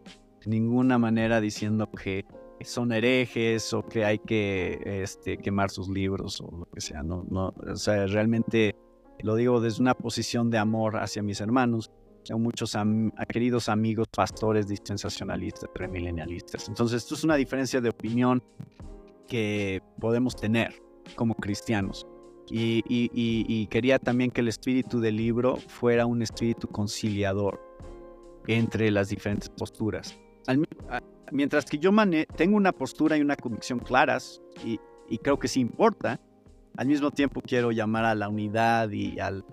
ninguna 0.47 0.97
manera 0.97 1.41
diciendo 1.41 1.89
que 1.91 2.25
son 2.62 2.91
herejes 2.91 3.73
o 3.73 3.84
que 3.86 4.05
hay 4.05 4.19
que 4.19 4.79
este, 5.03 5.38
quemar 5.38 5.69
sus 5.69 5.89
libros 5.89 6.41
o 6.41 6.49
lo 6.60 6.65
que 6.65 6.81
sea. 6.81 7.03
No, 7.03 7.25
no, 7.29 7.53
o 7.67 7.75
sea, 7.75 8.08
realmente 8.08 8.75
lo 9.19 9.36
digo 9.36 9.60
desde 9.60 9.81
una 9.81 9.93
posición 9.93 10.49
de 10.49 10.58
amor 10.58 10.97
hacia 10.97 11.21
mis 11.21 11.41
hermanos, 11.41 11.91
a 12.31 12.38
muchos 12.38 12.75
queridos 13.29 13.69
amigos 13.69 14.08
pastores 14.15 14.67
dispensacionalistas, 14.67 15.69
premilenialistas. 15.73 16.67
Entonces, 16.67 17.03
esto 17.03 17.15
es 17.15 17.23
una 17.23 17.36
diferencia 17.36 17.81
de 17.81 17.89
opinión 17.89 18.41
que 19.27 19.81
podemos 19.99 20.36
tener 20.36 20.73
como 21.15 21.36
cristianos. 21.36 22.08
Y, 22.49 22.84
y, 22.88 23.67
quería 23.67 23.97
también 23.97 24.29
que 24.29 24.41
el 24.41 24.47
espíritu 24.47 24.99
del 24.99 25.15
libro 25.15 25.55
fuera 25.55 26.05
un 26.05 26.21
espíritu 26.21 26.67
conciliador 26.67 27.60
entre 28.47 28.91
las 28.91 29.10
diferentes 29.10 29.49
posturas. 29.49 30.15
Mientras 31.31 31.65
que 31.65 31.77
yo 31.77 31.91
tengo 32.36 32.58
una 32.58 32.71
postura 32.71 33.17
y 33.17 33.21
una 33.21 33.36
convicción 33.36 33.79
claras, 33.79 34.41
y, 34.63 34.79
y 35.10 35.17
creo 35.17 35.39
que 35.39 35.47
sí 35.47 35.60
importa, 35.60 36.19
al 36.77 36.88
mismo 36.88 37.12
tiempo 37.12 37.41
quiero 37.41 37.71
llamar 37.71 38.05
a 38.05 38.15
la 38.15 38.29
unidad 38.29 38.89
y 38.91 39.19
al, 39.19 39.45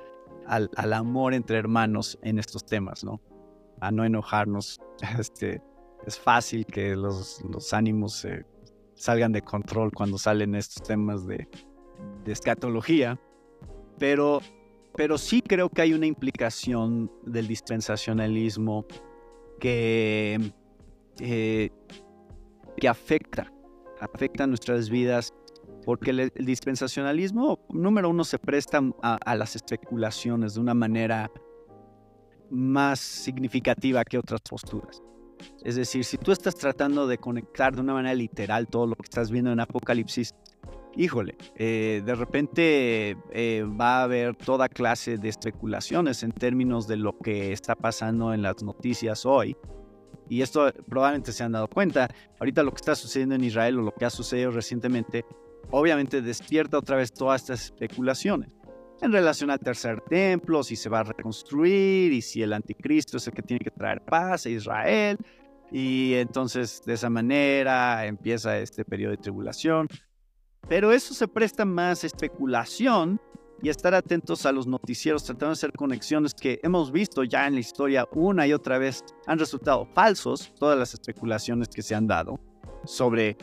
al, 0.47 0.93
amor 0.93 1.35
entre 1.35 1.59
hermanos 1.59 2.19
en 2.23 2.39
estos 2.39 2.65
temas, 2.65 3.05
¿no? 3.05 3.21
A 3.81 3.91
no 3.91 4.05
enojarnos. 4.05 4.81
Este, 5.19 5.61
es 6.07 6.19
fácil 6.19 6.65
que 6.67 6.95
los, 6.95 7.43
los 7.51 7.73
ánimos 7.73 8.27
salgan 8.95 9.33
de 9.33 9.43
control 9.43 9.91
cuando 9.93 10.19
salen 10.19 10.55
estos 10.55 10.83
temas 10.83 11.27
de, 11.27 11.49
de 12.25 12.33
escatología, 12.33 13.21
pero, 13.99 14.41
pero 14.97 15.19
sí 15.19 15.43
creo 15.43 15.69
que 15.69 15.83
hay 15.83 15.93
una 15.93 16.07
implicación 16.07 17.11
del 17.25 17.49
dispensacionalismo 17.49 18.87
que, 19.59 20.53
eh, 21.21 21.71
que 22.77 22.89
afecta, 22.89 23.53
afecta 24.01 24.47
nuestras 24.47 24.91
vidas 24.91 25.33
porque 25.85 26.11
el, 26.11 26.33
dispensacionalismo, 26.37 27.61
número 27.71 28.09
uno, 28.11 28.25
se 28.25 28.39
presta 28.39 28.81
a, 29.03 29.35
las 29.35 29.57
especulaciones 29.57 30.55
de 30.55 30.61
una 30.61 30.75
manera 30.75 31.31
más 32.51 33.01
significativa 33.01 34.05
que 34.05 34.19
otras 34.19 34.41
posturas. 34.43 35.03
Es 35.65 35.75
decir, 35.75 36.05
si 36.05 36.19
tú 36.19 36.31
estás 36.31 36.55
tratando 36.55 37.07
de 37.07 37.19
conectar 37.19 37.75
de 37.75 37.81
una 37.81 37.95
manera 37.95 38.15
literal 38.15 38.69
todo 38.69 38.87
lo 38.87 38.95
que 38.95 39.03
estás 39.05 39.31
viendo 39.31 39.51
en 39.51 39.59
Apocalipsis, 39.59 40.35
híjole, 40.97 41.37
eh, 41.57 42.03
de 42.05 42.15
repente 42.15 43.17
eh, 43.33 43.65
va 43.65 44.01
a 44.01 44.03
haber 44.05 44.37
toda 44.37 44.69
clase 44.69 45.19
de 45.19 45.29
especulaciones 45.29 46.23
en 46.23 46.31
términos 46.33 46.87
de 46.87 46.97
lo 46.97 47.19
que 47.19 47.53
está 47.53 47.75
pasando 47.75 48.33
en 48.35 48.43
las 48.43 48.63
noticias 48.63 49.27
hoy. 49.27 49.57
Y 50.29 50.43
esto 50.43 50.73
probablemente 50.89 51.33
se 51.33 51.43
han 51.45 51.53
dado 51.53 51.69
cuenta. 51.69 52.09
Ahorita 52.39 52.63
lo 52.63 52.71
que 52.71 52.77
está 52.77 52.95
sucediendo 52.95 53.35
en 53.35 53.45
Israel 53.45 53.79
o 53.79 53.83
lo 53.83 53.93
que 53.93 54.05
ha 54.05 54.11
sucedido 54.11 54.51
recientemente 54.51 55.25
obviamente 55.71 56.23
despierta 56.23 56.79
otra 56.79 56.97
vez 56.97 57.13
todas 57.13 57.43
estas 57.43 57.65
especulaciones 57.65 58.51
en 59.03 59.13
relación 59.13 59.51
al 59.51 59.59
tercer 59.59 60.01
templo, 60.03 60.63
si 60.63 60.77
se 60.77 60.89
va 60.89 61.01
a 61.01 61.03
reconstruir 61.03 62.13
y 62.13 62.23
si 62.23 62.41
el 62.41 62.53
anticristo 62.53 63.17
es 63.17 63.27
el 63.27 63.35
que 63.35 63.43
tiene 63.43 63.59
que 63.59 63.73
traer 63.73 64.01
paz 64.05 64.47
a 64.47 64.49
Israel. 64.49 65.19
Y 65.73 66.15
entonces 66.15 66.83
de 66.87 66.95
esa 66.95 67.11
manera 67.11 68.07
empieza 68.07 68.59
este 68.59 68.85
periodo 68.85 69.11
de 69.11 69.17
tribulación. 69.17 69.89
Pero 70.69 70.93
eso 70.93 71.15
se 71.15 71.27
presta 71.27 71.65
más 71.65 72.05
especulación 72.05 73.21
y 73.63 73.69
estar 73.69 73.95
atentos 73.95 74.45
a 74.45 74.53
los 74.53 74.67
noticieros, 74.67 75.23
tratando 75.23 75.49
de 75.49 75.53
hacer 75.53 75.73
conexiones 75.73 76.35
que 76.35 76.59
hemos 76.63 76.91
visto 76.91 77.23
ya 77.23 77.47
en 77.47 77.55
la 77.55 77.61
historia 77.61 78.09
una 78.13 78.47
y 78.47 78.53
otra 78.53 78.77
vez 78.79 79.05
han 79.27 79.39
resultado 79.39 79.87
falsos, 79.87 80.53
todas 80.59 80.77
las 80.77 80.93
especulaciones 80.95 81.69
que 81.69 81.83
se 81.83 81.95
han 81.95 82.09
dado 82.09 82.41
sobre 82.85 83.37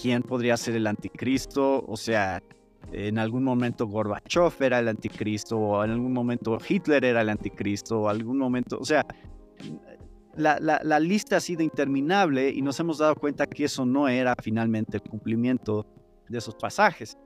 quién 0.00 0.22
podría 0.22 0.56
ser 0.58 0.76
el 0.76 0.86
anticristo, 0.86 1.84
o 1.86 1.96
sea, 1.96 2.42
en 2.92 3.18
algún 3.18 3.42
momento 3.42 3.86
Gorbachev 3.86 4.52
era 4.60 4.78
el 4.80 4.88
anticristo, 4.88 5.56
o 5.56 5.84
en 5.84 5.92
algún 5.92 6.12
momento 6.12 6.58
Hitler 6.68 7.04
era 7.04 7.22
el 7.22 7.30
anticristo, 7.30 8.02
o 8.02 8.08
algún 8.08 8.36
momento, 8.36 8.78
o 8.78 8.84
sea, 8.84 9.06
la, 10.36 10.58
la, 10.60 11.00
lista 11.00 11.36
ha 11.36 11.40
sido 11.40 11.62
interminable 11.62 12.50
y 12.50 12.62
nos 12.62 12.80
hemos 12.80 12.98
dado 12.98 13.14
cuenta 13.14 13.46
que 13.46 13.64
eso 13.64 13.84
no 13.84 14.08
era 14.08 14.34
finalmente 14.42 14.96
el 14.96 15.02
cumplimiento 15.02 15.86
de 16.28 16.38
esos 16.38 16.54
pasajes. 16.54 17.16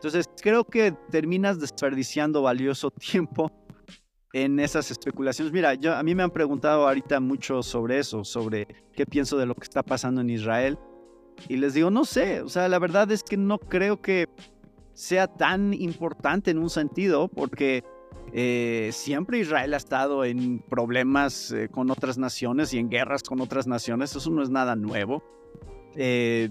Entonces, 0.00 0.30
creo 0.40 0.64
que 0.64 0.92
terminas 1.10 1.60
desperdiciando 1.60 2.40
valioso 2.40 2.90
tiempo 3.12 3.52
en 4.32 4.58
esas 4.58 4.90
especulaciones. 4.90 5.52
Mira, 5.52 5.74
yo, 5.74 5.94
a 5.94 6.02
mí 6.02 6.14
me 6.14 6.22
han 6.22 6.30
preguntado 6.30 6.88
ahorita 6.88 7.20
mucho 7.20 7.62
sobre 7.62 7.98
eso, 7.98 8.24
sobre 8.24 8.66
qué 8.94 9.04
pienso 9.04 9.36
de 9.36 9.44
lo 9.44 9.54
que 9.54 9.64
está 9.64 9.82
pasando 9.82 10.22
en 10.22 10.30
Israel. 10.30 10.78
Y 11.48 11.58
les 11.58 11.74
digo, 11.74 11.90
no 11.90 12.06
sé, 12.06 12.40
o 12.40 12.48
sea, 12.48 12.66
la 12.68 12.78
verdad 12.78 13.10
es 13.10 13.22
que 13.22 13.36
no 13.36 13.58
creo 13.58 14.00
que 14.00 14.26
sea 14.94 15.26
tan 15.26 15.74
importante 15.74 16.50
en 16.50 16.56
un 16.56 16.70
sentido, 16.70 17.28
porque 17.28 17.84
eh, 18.32 18.88
siempre 18.94 19.40
Israel 19.40 19.74
ha 19.74 19.76
estado 19.76 20.24
en 20.24 20.60
problemas 20.60 21.52
eh, 21.52 21.68
con 21.68 21.90
otras 21.90 22.16
naciones 22.16 22.72
y 22.72 22.78
en 22.78 22.88
guerras 22.88 23.22
con 23.22 23.42
otras 23.42 23.66
naciones, 23.66 24.16
eso 24.16 24.30
no 24.30 24.42
es 24.42 24.48
nada 24.48 24.76
nuevo. 24.76 25.22
Eh, 25.94 26.48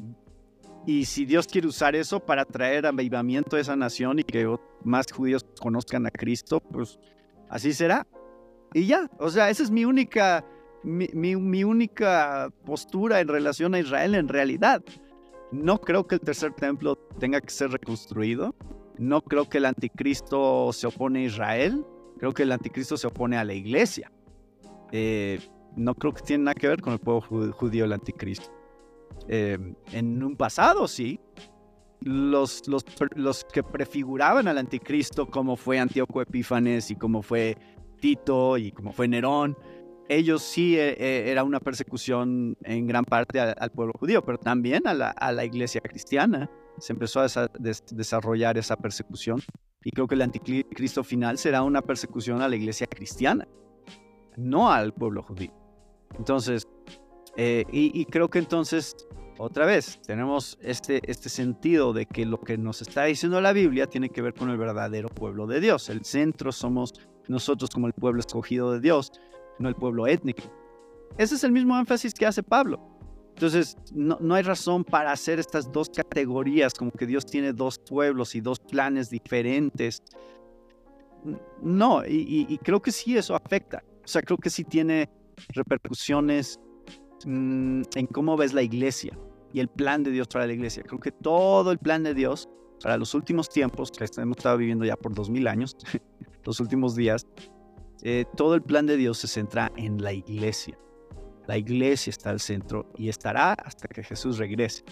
y 0.85 1.05
si 1.05 1.25
Dios 1.25 1.47
quiere 1.47 1.67
usar 1.67 1.95
eso 1.95 2.19
para 2.19 2.45
traer 2.45 2.85
avivamiento 2.85 3.55
a 3.55 3.59
esa 3.59 3.75
nación 3.75 4.19
y 4.19 4.23
que 4.23 4.55
más 4.83 5.11
judíos 5.11 5.45
conozcan 5.59 6.05
a 6.05 6.11
Cristo, 6.11 6.59
pues 6.59 6.99
así 7.49 7.73
será. 7.73 8.07
Y 8.73 8.85
ya, 8.85 9.09
o 9.19 9.29
sea, 9.29 9.49
esa 9.49 9.63
es 9.63 9.71
mi 9.71 9.85
única 9.85 10.45
mi, 10.83 11.63
única 11.63 12.51
postura 12.65 13.19
en 13.19 13.27
relación 13.27 13.73
a 13.73 13.79
Israel 13.79 14.15
en 14.15 14.27
realidad. 14.27 14.83
No 15.51 15.79
creo 15.81 16.07
que 16.07 16.15
el 16.15 16.21
tercer 16.21 16.53
templo 16.53 16.95
tenga 17.19 17.41
que 17.41 17.49
ser 17.49 17.71
reconstruido. 17.71 18.55
No 18.97 19.21
creo 19.21 19.49
que 19.49 19.57
el 19.57 19.65
anticristo 19.65 20.71
se 20.73 20.87
opone 20.87 21.19
a 21.19 21.23
Israel. 21.23 21.85
Creo 22.17 22.33
que 22.33 22.43
el 22.43 22.51
anticristo 22.51 22.97
se 22.97 23.07
opone 23.07 23.37
a 23.37 23.43
la 23.43 23.53
iglesia. 23.53 24.11
Eh, 24.91 25.39
no 25.75 25.95
creo 25.95 26.13
que 26.13 26.21
tiene 26.21 26.45
nada 26.45 26.55
que 26.55 26.67
ver 26.67 26.81
con 26.81 26.93
el 26.93 26.99
pueblo 26.99 27.51
judío 27.51 27.85
el 27.85 27.93
anticristo. 27.93 28.51
Eh, 29.31 29.57
en 29.93 30.23
un 30.23 30.35
pasado 30.35 30.87
sí. 30.87 31.19
Los, 32.01 32.67
los, 32.67 32.85
los 33.15 33.43
que 33.43 33.61
prefiguraban 33.61 34.47
al 34.47 34.57
anticristo, 34.57 35.27
como 35.27 35.57
fue 35.57 35.79
Antíoco 35.79 36.21
Epífanes 36.21 36.91
y 36.91 36.95
como 36.95 37.21
fue 37.21 37.57
Tito 37.99 38.57
y 38.57 38.71
como 38.71 38.93
fue 38.93 39.09
Nerón, 39.09 39.57
ellos 40.07 40.41
sí 40.41 40.77
eh, 40.77 40.95
eh, 40.97 41.29
era 41.29 41.43
una 41.43 41.59
persecución 41.59 42.57
en 42.63 42.87
gran 42.87 43.05
parte 43.05 43.39
al, 43.39 43.71
pueblo 43.71 43.93
judío, 43.99 44.23
pero 44.25 44.39
también 44.39 44.87
a 44.87 44.93
la, 44.93 45.45
iglesia 45.45 45.81
cristiana. 45.81 46.49
Se 46.79 46.93
empezó 46.93 47.19
a 47.19 47.27
desarrollar 47.59 48.57
esa 48.57 48.75
persecución 48.75 49.41
y 49.83 49.91
creo 49.91 50.07
que 50.07 50.15
el 50.15 50.21
anticristo 50.21 51.03
final 51.03 51.37
será 51.37 51.61
una 51.61 51.81
persecución 51.81 52.41
a 52.41 52.47
la 52.47 52.55
iglesia 52.55 52.87
cristiana, 52.87 53.47
no 54.37 54.71
al 54.71 54.93
pueblo 54.93 55.21
judío. 55.21 55.51
Entonces, 56.17 56.65
eh, 57.35 57.63
y, 57.71 58.03
creo 58.05 58.29
que 58.29 58.39
entonces, 58.39 58.95
otra 59.41 59.65
vez, 59.65 60.01
tenemos 60.05 60.57
este, 60.61 60.99
este 61.09 61.29
sentido 61.29 61.93
de 61.93 62.05
que 62.05 62.25
lo 62.25 62.41
que 62.41 62.57
nos 62.57 62.81
está 62.81 63.05
diciendo 63.05 63.39
la 63.39 63.53
Biblia 63.53 63.87
tiene 63.87 64.09
que 64.09 64.21
ver 64.21 64.33
con 64.33 64.49
el 64.49 64.57
verdadero 64.57 65.07
pueblo 65.07 65.47
de 65.47 65.61
Dios. 65.61 65.87
El 65.89 66.03
centro 66.03 66.51
somos 66.51 66.93
nosotros 67.29 67.69
como 67.69 67.87
el 67.87 67.93
pueblo 67.93 68.19
escogido 68.19 68.73
de 68.73 68.81
Dios 68.81 69.13
no 69.57 69.69
el 69.69 69.75
pueblo 69.75 70.07
étnico. 70.07 70.43
Ese 71.17 71.35
es 71.35 71.43
el 71.45 71.53
mismo 71.53 71.77
énfasis 71.79 72.13
que 72.13 72.25
hace 72.25 72.43
Pablo. 72.43 72.81
Entonces, 73.29 73.77
no, 73.93 74.17
no, 74.19 74.35
hay 74.35 74.43
razón 74.43 74.83
para 74.83 75.13
hacer 75.13 75.39
estas 75.39 75.71
dos 75.71 75.89
categorías, 75.89 76.73
como 76.73 76.91
que 76.91 77.05
Dios 77.05 77.25
tiene 77.25 77.53
dos 77.53 77.79
pueblos 77.79 78.35
y 78.35 78.41
dos 78.41 78.59
planes 78.59 79.09
diferentes. 79.09 80.03
No, 81.61 82.03
y, 82.05 82.57
creo 82.61 82.81
que 82.81 82.91
sí 82.91 83.17
eso 83.17 83.35
afecta. 83.35 83.83
O 84.03 84.07
sea, 84.07 84.21
creo 84.21 84.37
que 84.37 84.49
sí 84.49 84.65
tiene 84.65 85.09
repercusiones 85.53 86.59
mm, 87.25 87.83
en 87.95 88.07
cómo 88.07 88.35
ves 88.35 88.53
la 88.53 88.61
iglesia 88.61 89.17
y 89.53 89.59
el 89.59 89.67
plan 89.67 90.03
de 90.03 90.11
Dios 90.11 90.27
para 90.27 90.47
la 90.47 90.53
iglesia. 90.53 90.83
Creo 90.83 90.99
que 90.99 91.11
todo 91.11 91.71
el 91.71 91.79
plan 91.79 92.03
de 92.03 92.13
Dios 92.13 92.49
para 92.81 92.97
los 92.97 93.13
últimos 93.13 93.49
tiempos, 93.49 93.91
que 93.91 94.05
hemos 94.21 94.37
estado 94.37 94.57
viviendo 94.57 94.85
ya 94.85 94.95
por 94.95 95.13
dos 95.13 95.29
mil 95.29 95.47
años, 95.47 95.75
los 96.45 96.59
últimos 96.59 96.95
días, 96.95 97.27
eh, 98.03 98.25
todo 98.35 98.55
el 98.55 98.61
plan 98.61 98.85
de 98.85 98.97
Dios 98.97 99.17
se 99.17 99.27
centra 99.27 99.71
en 99.75 100.01
la 100.01 100.13
iglesia. 100.13 100.77
La 101.47 101.57
iglesia 101.57 102.11
está 102.11 102.29
al 102.29 102.39
centro 102.39 102.91
y 102.95 103.09
estará 103.09 103.53
hasta 103.53 103.87
que 103.87 104.03
Jesús 104.03 104.37
regrese. 104.37 104.83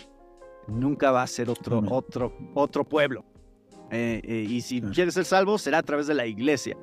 Nunca 0.67 1.11
va 1.11 1.21
a 1.21 1.27
ser 1.27 1.49
otro, 1.49 1.81
otro, 1.89 2.33
otro 2.55 2.83
pueblo. 2.83 3.23
Eh, 3.91 4.21
eh, 4.23 4.45
y 4.49 4.61
si 4.61 4.81
quieres 4.81 5.13
ser 5.13 5.23
salvo, 5.23 5.57
será 5.57 5.77
a 5.77 5.83
través 5.83 6.07
de 6.07 6.13
la 6.13 6.25
iglesia. 6.25 6.75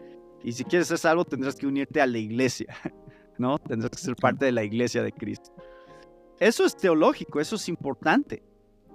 Y 0.42 0.52
si 0.52 0.64
quieres 0.64 0.88
ser 0.88 0.98
salvo, 0.98 1.24
tendrás 1.24 1.56
que 1.56 1.66
unirte 1.66 2.00
a 2.00 2.06
la 2.06 2.18
iglesia, 2.18 2.74
¿no? 3.38 3.58
Tendrás 3.58 3.90
que 3.90 3.98
ser 3.98 4.16
parte 4.16 4.46
de 4.46 4.52
la 4.52 4.64
iglesia 4.64 5.02
de 5.02 5.12
Cristo. 5.12 5.52
Eso 6.44 6.66
es 6.66 6.76
teológico, 6.76 7.40
eso 7.40 7.56
es 7.56 7.70
importante. 7.70 8.42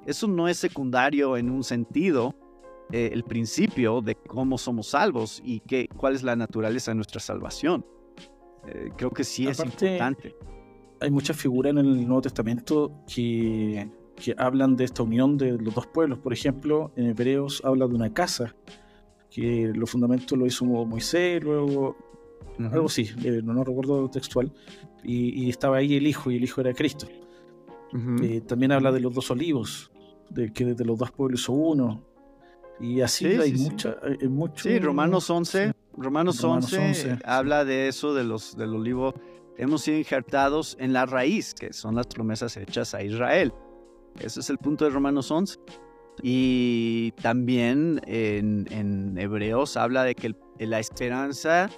Eso 0.06 0.28
no 0.28 0.48
es 0.48 0.58
secundario 0.58 1.36
en 1.36 1.50
un 1.50 1.64
sentido, 1.64 2.36
eh, 2.92 3.10
el 3.12 3.24
principio 3.24 4.02
de 4.02 4.14
cómo 4.14 4.60
somos 4.60 4.90
salvos 4.90 5.42
y 5.44 5.62
qué, 5.62 5.88
cuál 5.98 6.14
es 6.14 6.22
la 6.22 6.36
naturaleza 6.36 6.92
de 6.92 6.96
nuestra 6.96 7.20
salvación. 7.20 7.84
Eh, 8.68 8.92
creo 8.96 9.10
que 9.10 9.24
sí 9.24 9.48
es 9.48 9.60
importante. 9.60 10.36
Hay 11.02 11.10
muchas 11.10 11.38
figuras 11.38 11.72
en 11.72 11.80
el 11.80 12.06
Nuevo 12.06 12.22
Testamento 12.22 12.92
que, 13.12 13.90
que 14.16 14.36
hablan 14.38 14.76
de 14.76 14.84
esta 14.84 15.02
unión 15.02 15.36
de 15.36 15.54
los 15.54 15.74
dos 15.74 15.88
pueblos. 15.88 16.20
Por 16.20 16.34
ejemplo, 16.34 16.92
en 16.96 17.08
Hebreos 17.08 17.64
habla 17.66 17.88
de 17.88 17.96
una 17.96 18.14
casa, 18.14 18.56
que 19.32 19.72
los 19.74 19.90
fundamentos 19.90 20.38
lo 20.38 20.46
hizo 20.46 20.66
Moisés, 20.66 21.44
luego 21.44 21.98
algo 22.60 22.86
así, 22.86 23.10
eh, 23.24 23.42
no, 23.44 23.64
recuerdo 23.64 24.08
textual, 24.08 24.52
y, 25.04 25.50
estaba 25.50 25.78
ahí 25.78 25.96
el 25.96 26.06
hijo, 26.06 26.30
y 26.30 26.36
el 26.36 26.44
hijo 26.44 26.62
era 26.62 26.74
Cristo. 26.76 27.08
Eh, 28.22 28.42
también 28.42 28.72
habla 28.72 28.92
de 28.92 29.00
los 29.00 29.14
dos 29.14 29.32
olivos, 29.32 29.92
de 30.30 30.52
que 30.54 30.66
de 30.66 30.86
los 30.86 30.98
dos 30.98 31.12
pueblos 31.12 31.42
hizo 31.42 31.54
uno, 31.54 32.04
y 32.80 33.02
así 33.02 33.26
hay, 33.26 33.54
mucha, 33.54 33.98
mucho... 34.30 34.70
Sí, 34.70 34.80
Romanos 34.80 35.30
11, 35.30 35.74
Romanos, 35.98 36.42
11, 36.42 37.20
habla 37.26 37.66
de 37.66 37.90
eso, 37.90 38.14
de 38.14 38.24
los, 38.24 38.56
del 38.56 38.74
olivo. 38.74 39.14
Hemos 39.58 39.82
sido 39.82 39.98
injertados 39.98 40.78
en 40.80 40.94
la 40.94 41.06
raíz, 41.06 41.54
que 41.54 41.74
son 41.74 41.96
las 41.96 42.08
promesas 42.08 42.56
hechas 42.56 42.94
a 42.94 43.04
Israel. 43.04 43.54
Ese 44.20 44.40
es 44.40 44.50
el 44.50 44.58
punto 44.58 44.86
de 44.86 44.92
Romanos 44.92 45.30
11. 45.30 45.60
Y 46.22 47.12
también 47.22 48.00
en, 48.06 49.18
Hebreos 49.18 49.76
habla 49.76 50.04
de 50.04 50.16
que 50.16 50.36
la 50.60 50.80
esperanza 50.80 51.70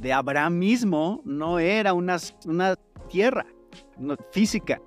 de 0.00 0.12
Abraham 0.12 0.58
mismo 0.58 1.22
no 1.24 1.60
era 1.60 1.92
una, 1.92 2.16
una 2.46 2.74
tierra 3.08 3.46
física. 4.32 4.80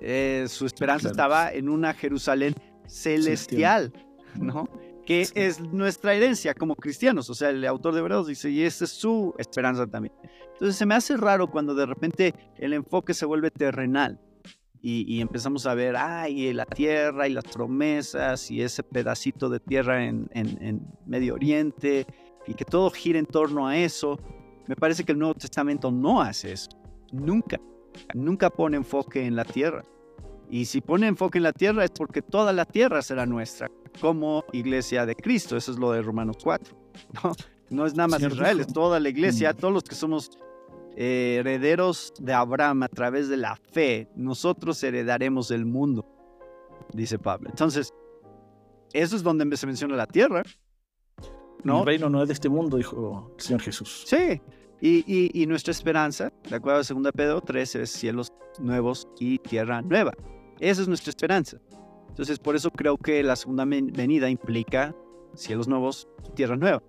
Eh, 0.00 0.46
su 0.48 0.66
esperanza 0.66 1.08
estaba 1.08 1.52
en 1.52 1.68
una 1.68 1.94
Jerusalén 1.94 2.54
celestial, 2.86 3.92
¿no? 4.34 4.68
Que 5.04 5.26
es 5.34 5.60
nuestra 5.60 6.14
herencia 6.14 6.54
como 6.54 6.74
cristianos. 6.76 7.30
O 7.30 7.34
sea, 7.34 7.50
el 7.50 7.64
autor 7.64 7.94
de 7.94 8.00
Hebreos 8.00 8.26
dice, 8.26 8.50
y 8.50 8.62
esa 8.62 8.84
es 8.84 8.90
su 8.90 9.34
esperanza 9.38 9.86
también. 9.86 10.14
Entonces 10.52 10.76
se 10.76 10.86
me 10.86 10.94
hace 10.94 11.16
raro 11.16 11.50
cuando 11.50 11.74
de 11.74 11.86
repente 11.86 12.34
el 12.56 12.72
enfoque 12.72 13.14
se 13.14 13.26
vuelve 13.26 13.50
terrenal 13.50 14.20
y, 14.88 15.20
empezamos 15.20 15.66
a 15.66 15.74
ver, 15.74 15.96
ay, 15.96 16.52
la 16.52 16.64
tierra 16.64 17.26
y 17.26 17.32
las 17.32 17.44
promesas 17.44 18.52
y 18.52 18.62
ese 18.62 18.84
pedacito 18.84 19.48
de 19.48 19.58
tierra 19.58 20.04
en, 20.04 20.28
Medio 21.06 21.34
Oriente 21.34 22.06
y 22.46 22.54
que 22.54 22.64
todo 22.64 22.90
gira 22.90 23.18
en 23.18 23.26
torno 23.26 23.66
a 23.66 23.76
eso. 23.76 24.16
Me 24.68 24.76
parece 24.76 25.02
que 25.02 25.10
el 25.10 25.18
Nuevo 25.18 25.34
Testamento 25.34 25.90
no 25.90 26.20
hace 26.20 26.52
eso. 26.52 26.70
Nunca. 27.10 27.60
Nunca 28.14 28.50
pone 28.50 28.76
enfoque 28.76 29.24
en 29.24 29.36
la 29.36 29.44
tierra. 29.44 29.84
Y 30.48 30.66
si 30.66 30.80
pone 30.80 31.06
enfoque 31.08 31.38
en 31.38 31.44
la 31.44 31.52
tierra 31.52 31.84
es 31.84 31.90
porque 31.90 32.22
toda 32.22 32.52
la 32.52 32.64
tierra 32.64 33.02
será 33.02 33.26
nuestra, 33.26 33.70
como 34.00 34.44
iglesia 34.52 35.04
de 35.04 35.16
Cristo. 35.16 35.56
Eso 35.56 35.72
es 35.72 35.78
lo 35.78 35.92
de 35.92 36.02
Romanos 36.02 36.36
4. 36.42 36.76
No, 37.22 37.32
no 37.68 37.86
es 37.86 37.94
nada 37.94 38.08
más 38.08 38.22
Israel, 38.22 38.60
es 38.60 38.68
toda 38.68 39.00
la 39.00 39.08
iglesia, 39.08 39.52
mm. 39.52 39.56
todos 39.56 39.74
los 39.74 39.82
que 39.82 39.94
somos 39.94 40.30
eh, 40.96 41.36
herederos 41.40 42.14
de 42.18 42.32
Abraham 42.32 42.84
a 42.84 42.88
través 42.88 43.28
de 43.28 43.36
la 43.36 43.56
fe, 43.56 44.08
nosotros 44.16 44.82
heredaremos 44.82 45.50
el 45.50 45.66
mundo, 45.66 46.06
dice 46.94 47.18
Pablo. 47.18 47.50
Entonces, 47.50 47.92
eso 48.94 49.14
es 49.14 49.22
donde 49.22 49.54
se 49.58 49.66
menciona 49.66 49.94
la 49.94 50.06
tierra. 50.06 50.42
¿no? 51.64 51.80
El 51.80 51.86
reino 51.86 52.08
no 52.08 52.22
es 52.22 52.28
de 52.28 52.34
este 52.34 52.48
mundo, 52.48 52.78
dijo 52.78 53.30
el 53.36 53.42
Señor 53.42 53.60
Jesús. 53.60 54.04
Sí, 54.06 54.40
y, 54.80 55.46
nuestra 55.46 55.72
esperanza, 55.72 56.32
de 56.48 56.56
acuerdo 56.56 56.80
a 56.80 56.82
2 56.82 57.12
Pedro 57.14 57.40
3, 57.40 57.76
es 57.76 57.90
cielos 57.90 58.32
nuevos 58.58 59.08
y 59.18 59.38
tierra 59.38 59.82
nueva. 59.82 60.12
Esa 60.60 60.82
es 60.82 60.88
nuestra 60.88 61.10
esperanza. 61.10 61.58
Entonces, 62.08 62.38
por 62.38 62.56
eso 62.56 62.70
creo 62.70 62.96
que 62.96 63.22
la 63.22 63.36
segunda 63.36 63.64
venida 63.64 64.28
implica 64.28 64.94
cielos 65.34 65.68
nuevos, 65.68 66.08
tierra 66.34 66.56
nueva. 66.56 66.82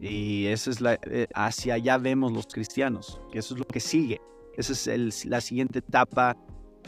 Y 0.00 0.46
esa 0.46 0.70
es 0.70 0.80
la, 0.80 0.98
eh, 1.02 1.26
hacia 1.34 1.74
allá 1.74 1.98
vemos 1.98 2.32
los 2.32 2.46
cristianos, 2.46 3.20
que 3.32 3.38
eso 3.38 3.54
es 3.54 3.60
lo 3.60 3.66
que 3.66 3.80
sigue. 3.80 4.20
Esa 4.56 4.72
es 4.72 4.86
el, 4.86 5.12
la 5.26 5.40
siguiente 5.40 5.78
etapa 5.78 6.36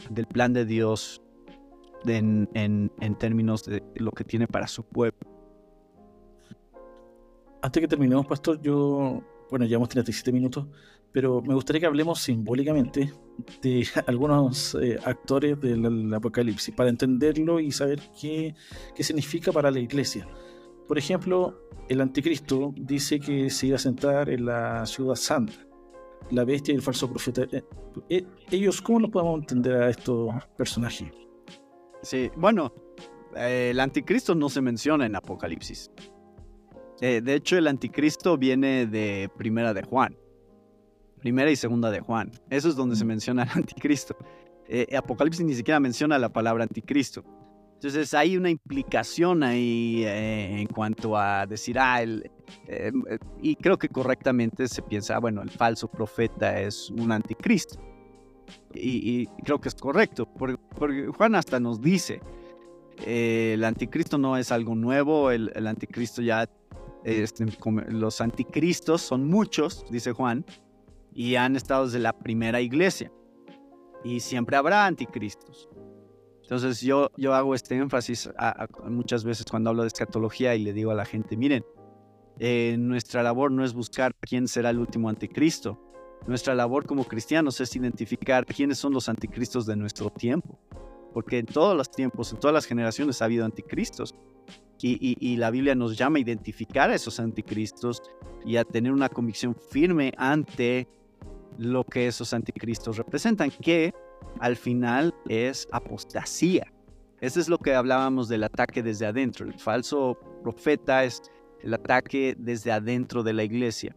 del 0.09 0.27
plan 0.27 0.53
de 0.53 0.65
Dios 0.65 1.21
en, 2.05 2.49
en, 2.53 2.91
en, 2.99 3.15
términos 3.15 3.63
de 3.65 3.83
lo 3.95 4.11
que 4.11 4.23
tiene 4.23 4.47
para 4.47 4.67
su 4.67 4.83
pueblo. 4.83 5.19
Antes 7.61 7.81
que 7.81 7.87
terminemos, 7.87 8.25
pastor, 8.25 8.61
yo, 8.61 9.21
bueno, 9.49 9.65
llevamos 9.65 9.89
37 9.89 10.31
minutos, 10.31 10.67
pero 11.11 11.41
me 11.41 11.53
gustaría 11.53 11.81
que 11.81 11.85
hablemos 11.85 12.19
simbólicamente 12.21 13.13
de 13.61 13.87
algunos 14.07 14.75
eh, 14.75 14.97
actores 15.03 15.59
del, 15.59 16.13
Apocalipsis 16.13 16.73
para 16.73 16.89
entenderlo 16.89 17.59
y 17.59 17.71
saber 17.71 18.01
qué, 18.19 18.55
qué 18.95 19.03
significa 19.03 19.51
para 19.51 19.71
la 19.71 19.79
iglesia. 19.79 20.27
Por 20.87 20.97
ejemplo, 20.97 21.69
el 21.87 22.01
anticristo 22.01 22.73
dice 22.75 23.19
que 23.19 23.49
se 23.49 23.67
iba 23.67 23.75
a 23.75 23.79
sentar 23.79 24.29
en 24.29 24.45
la 24.45 24.85
ciudad 24.85 25.15
santa, 25.15 25.53
la 26.31 26.43
bestia 26.45 26.71
y 26.73 26.75
el 26.75 26.81
falso 26.81 27.09
profeta. 27.09 27.43
Eh, 27.51 27.63
eh, 28.09 28.25
ellos, 28.51 28.81
¿cómo 28.81 28.99
los 28.99 29.09
podemos 29.09 29.39
entender 29.39 29.73
a 29.73 29.89
estos 29.89 30.31
personajes? 30.55 31.11
Sí, 32.01 32.29
bueno, 32.35 32.73
eh, 33.35 33.69
el 33.71 33.79
anticristo 33.79 34.35
no 34.35 34.49
se 34.49 34.61
menciona 34.61 35.05
en 35.05 35.15
Apocalipsis. 35.15 35.91
De 36.99 37.33
hecho, 37.33 37.57
el 37.57 37.67
anticristo 37.67 38.37
viene 38.37 38.85
de 38.85 39.29
Primera 39.37 39.73
de 39.73 39.83
Juan. 39.83 40.17
Primera 41.19 41.49
y 41.51 41.55
Segunda 41.55 41.91
de 41.91 41.99
Juan. 41.99 42.31
Eso 42.49 42.69
es 42.69 42.75
donde 42.75 42.95
se 42.95 43.05
menciona 43.05 43.43
el 43.43 43.49
anticristo. 43.49 44.15
Apocalipsis 44.95 45.45
ni 45.45 45.55
siquiera 45.55 45.79
menciona 45.79 46.19
la 46.19 46.29
palabra 46.29 46.63
anticristo. 46.63 47.23
Entonces 47.79 48.13
hay 48.13 48.35
una 48.35 48.49
implicación 48.49 49.41
ahí 49.41 50.03
eh, 50.05 50.59
en 50.59 50.67
cuanto 50.67 51.15
a 51.15 51.45
decir, 51.47 51.79
ah, 51.79 52.01
el, 52.01 52.29
eh, 52.67 52.91
y 53.41 53.55
creo 53.55 53.77
que 53.77 53.87
correctamente 53.87 54.67
se 54.67 54.81
piensa, 54.81 55.15
ah, 55.15 55.19
bueno, 55.19 55.41
el 55.41 55.49
falso 55.49 55.87
profeta 55.87 56.59
es 56.59 56.89
un 56.89 57.09
anticristo. 57.09 57.79
Y, 58.73 59.27
creo 59.45 59.61
que 59.61 59.69
es 59.69 59.75
correcto, 59.75 60.25
porque, 60.25 61.07
Juan 61.07 61.35
hasta 61.35 61.61
nos 61.61 61.79
dice, 61.79 62.19
eh, 63.05 63.51
el 63.53 63.63
anticristo 63.63 64.17
no 64.17 64.35
es 64.35 64.51
algo 64.51 64.75
nuevo, 64.75 65.31
el, 65.31 65.65
anticristo 65.65 66.21
ya, 66.21 66.49
este, 67.03 67.45
los 67.89 68.21
anticristos 68.21 69.01
son 69.01 69.27
muchos, 69.27 69.85
dice 69.89 70.11
Juan, 70.11 70.45
y 71.13 71.35
han 71.35 71.55
estado 71.55 71.85
desde 71.85 71.99
la 71.99 72.13
primera 72.13 72.61
iglesia. 72.61 73.11
Y 74.03 74.19
siempre 74.19 74.57
habrá 74.57 74.85
anticristos. 74.85 75.69
Entonces 76.41 76.81
yo, 76.81 77.11
yo 77.15 77.35
hago 77.35 77.53
este 77.53 77.75
énfasis 77.75 78.29
muchas 78.85 79.23
veces 79.23 79.45
cuando 79.45 79.69
hablo 79.69 79.83
de 79.83 79.89
escatología 79.89 80.55
y 80.55 80.63
le 80.63 80.73
digo 80.73 80.89
a 80.89 80.95
la 80.95 81.05
gente, 81.05 81.37
miren, 81.37 81.63
eh, 82.39 82.75
nuestra 82.79 83.21
labor 83.21 83.51
no 83.51 83.63
es 83.63 83.73
buscar 83.73 84.15
quién 84.19 84.47
será 84.47 84.69
el 84.69 84.79
último 84.79 85.09
anticristo. 85.09 85.79
Nuestra 86.25 86.55
labor 86.55 86.85
como 86.85 87.03
cristianos 87.03 87.59
es 87.61 87.75
identificar 87.75 88.45
quiénes 88.45 88.77
son 88.77 88.93
los 88.93 89.09
anticristos 89.09 89.65
de 89.65 89.75
nuestro 89.75 90.09
tiempo. 90.09 90.59
Porque 91.13 91.39
en 91.39 91.45
todos 91.45 91.75
los 91.75 91.91
tiempos, 91.91 92.31
en 92.31 92.39
todas 92.39 92.53
las 92.53 92.65
generaciones 92.65 93.21
ha 93.21 93.25
habido 93.25 93.45
anticristos. 93.45 94.15
Y, 94.81 95.17
y, 95.19 95.35
la 95.35 95.51
Biblia 95.51 95.75
nos 95.75 95.97
llama 95.97 96.17
a 96.17 96.21
identificar 96.21 96.89
a 96.89 96.95
esos 96.95 97.19
anticristos 97.19 98.01
y 98.45 98.55
a 98.55 98.63
tener 98.63 98.93
una 98.93 99.09
convicción 99.09 99.53
firme 99.53 100.13
ante 100.17 100.87
lo 101.57 101.83
que 101.83 102.07
esos 102.07 102.33
anticristos 102.33 102.95
representan, 102.95 103.51
que 103.51 103.93
al 104.39 104.55
final 104.55 105.13
es 105.27 105.67
apostasía. 105.71 106.71
Eso 107.19 107.39
es 107.39 107.49
lo 107.49 107.57
que 107.57 107.75
hablábamos 107.75 108.29
del 108.29 108.43
ataque 108.45 108.81
desde 108.81 109.05
adentro. 109.05 109.45
El 109.45 109.53
falso 109.59 110.17
profeta 110.41 111.03
es 111.03 111.21
el 111.61 111.73
ataque 111.73 112.35
desde 112.37 112.71
adentro 112.71 113.23
de 113.23 113.33
la 113.33 113.43
iglesia. 113.43 113.95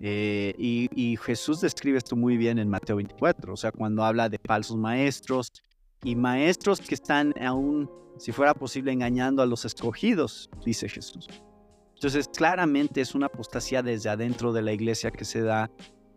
Eh, 0.00 0.54
y, 0.58 1.16
Jesús 1.18 1.60
describe 1.60 1.98
esto 1.98 2.16
muy 2.16 2.36
bien 2.36 2.58
en 2.58 2.68
Mateo 2.68 2.96
24, 2.96 3.52
o 3.52 3.56
sea, 3.56 3.70
cuando 3.70 4.02
habla 4.02 4.30
de 4.30 4.38
falsos 4.38 4.76
maestros 4.76 5.52
y 6.02 6.16
maestros 6.16 6.80
que 6.80 6.94
están 6.94 7.34
aún, 7.40 7.90
si 8.18 8.32
fuera 8.32 8.54
posible, 8.54 8.92
engañando 8.92 9.42
a 9.42 9.46
los 9.46 9.64
escogidos, 9.64 10.50
dice 10.64 10.88
Jesús. 10.88 11.26
Entonces, 11.94 12.28
claramente 12.28 13.02
es 13.02 13.14
una 13.14 13.26
apostasía 13.26 13.82
desde 13.82 14.08
adentro 14.08 14.52
de 14.52 14.62
la 14.62 14.72
iglesia 14.72 15.10
que 15.10 15.24
se 15.24 15.42
da 15.42 15.70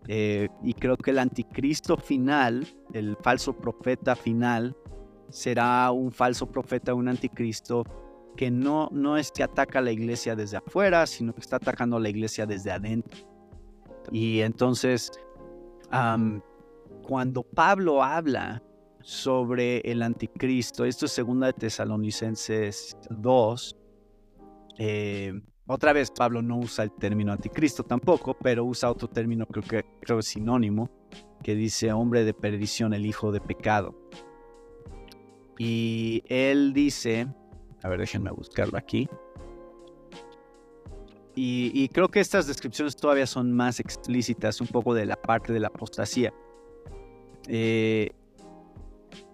eh, 0.08 0.50
y 0.64 0.74
creo 0.74 0.98
que 0.98 1.12
el 1.12 1.20
anticristo 1.20 1.98
final, 1.98 2.68
el 2.94 3.18
falso 3.18 3.54
profeta 3.54 4.16
final, 4.16 4.76
será 5.30 5.92
un 5.92 6.12
falso 6.12 6.50
profeta, 6.50 6.94
un 6.94 7.08
anticristo 7.08 7.84
que 8.36 8.52
no, 8.52 8.90
no 8.92 9.18
es 9.18 9.32
que 9.32 9.44
ataca 9.44 9.80
a 9.80 9.82
la 9.82 9.92
iglesia 9.92 10.36
desde 10.36 10.58
afuera, 10.58 11.06
sino 11.06 11.34
que 11.34 11.42
está 11.42 11.58
atacando 11.58 11.98
a 11.98 12.00
la 12.00 12.10
iglesia 12.10 12.46
desde 12.46 12.72
adentro. 12.72 13.20
Y 14.12 14.42
entonces, 14.42 15.12
cuando 17.04 17.44
Pablo 17.44 18.04
habla 18.04 18.62
sobre 19.04 19.80
el 19.80 20.02
anticristo, 20.02 20.86
esto 20.86 21.06
es 21.06 21.12
segunda 21.12 21.48
de 21.48 21.54
Tesalonicenses 21.54 22.98
2, 23.12 23.78
eh, 24.80 25.34
otra 25.66 25.94
vez, 25.94 26.12
Pablo 26.12 26.42
no 26.42 26.58
usa 26.58 26.84
el 26.84 26.92
término 26.92 27.32
anticristo 27.32 27.84
tampoco, 27.84 28.34
pero 28.34 28.66
usa 28.66 28.92
otro 28.92 29.08
término, 29.08 29.46
creo 29.46 29.64
que 29.64 29.86
creo 30.02 30.20
es 30.20 30.28
sinónimo, 30.28 30.90
que 31.42 31.56
dice 31.56 31.94
hombre 31.94 32.26
de 32.26 32.34
perdición, 32.34 32.94
el 32.94 33.06
hijo 33.06 33.32
de 33.32 33.40
pecado. 33.40 33.96
Y 35.58 36.24
él 36.28 36.74
dice, 36.74 37.28
a 37.82 37.88
ver, 37.88 38.00
déjenme 38.00 38.32
buscarlo 38.32 38.78
aquí. 38.78 39.08
Y, 41.36 41.88
creo 41.90 42.10
que 42.10 42.20
estas 42.20 42.46
descripciones 42.46 42.96
todavía 42.96 43.26
son 43.26 43.52
más 43.52 43.80
explícitas, 43.80 44.62
un 44.62 44.68
poco 44.68 44.94
de 44.94 45.08
la 45.08 45.16
parte 45.16 45.52
de 45.52 45.60
la 45.60 45.70
apostasía. 45.70 46.32
Eh, 47.48 48.12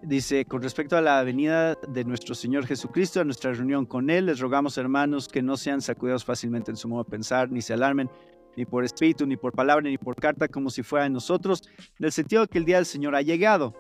Dice, 0.02 0.46
con 0.46 0.62
respecto 0.62 0.96
a 0.98 1.02
la 1.02 1.22
venida 1.24 1.76
de 1.76 2.04
nuestro 2.06 2.34
Señor 2.34 2.66
Jesucristo, 2.66 3.20
a 3.20 3.26
nuestra 3.26 3.52
reunión 3.52 3.86
con 3.86 4.10
Él, 4.10 4.28
les 4.28 4.40
rogamos 4.40 4.78
hermanos 4.78 5.28
que 5.28 5.42
no 5.42 5.58
sean 5.58 5.82
sacudidos 5.82 6.24
fácilmente 6.24 6.72
en 6.72 6.78
su 6.78 6.88
modo 6.88 7.04
de 7.04 7.10
pensar, 7.10 7.52
ni 7.52 7.62
se 7.62 7.74
alarmen, 7.74 8.10
ni 8.56 8.66
por 8.66 8.84
espíritu, 8.84 9.26
ni 9.26 9.38
por 9.38 9.52
palabra, 9.52 9.90
ni 9.90 9.98
por 9.98 10.16
carta, 10.16 10.48
como 10.48 10.70
si 10.70 10.84
fuera 10.84 11.04
de 11.04 11.10
nosotros, 11.10 11.64
en 12.00 12.06
el 12.06 12.12
sentido 12.12 12.44
de 12.44 12.48
que 12.48 12.58
el 12.58 12.66
día 12.66 12.78
del 12.78 12.86
Señor 12.86 13.16
ha 13.16 13.22
llegado. 13.22 13.74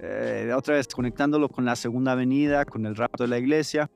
Eh, 0.00 0.52
otra 0.56 0.74
vez 0.74 0.88
conectándolo 0.88 1.48
con 1.48 1.64
la 1.64 1.76
segunda 1.76 2.14
venida, 2.14 2.64
con 2.64 2.84
el 2.86 2.96
rapto 2.96 3.24
de 3.24 3.28
la 3.28 3.38
iglesia. 3.38 3.90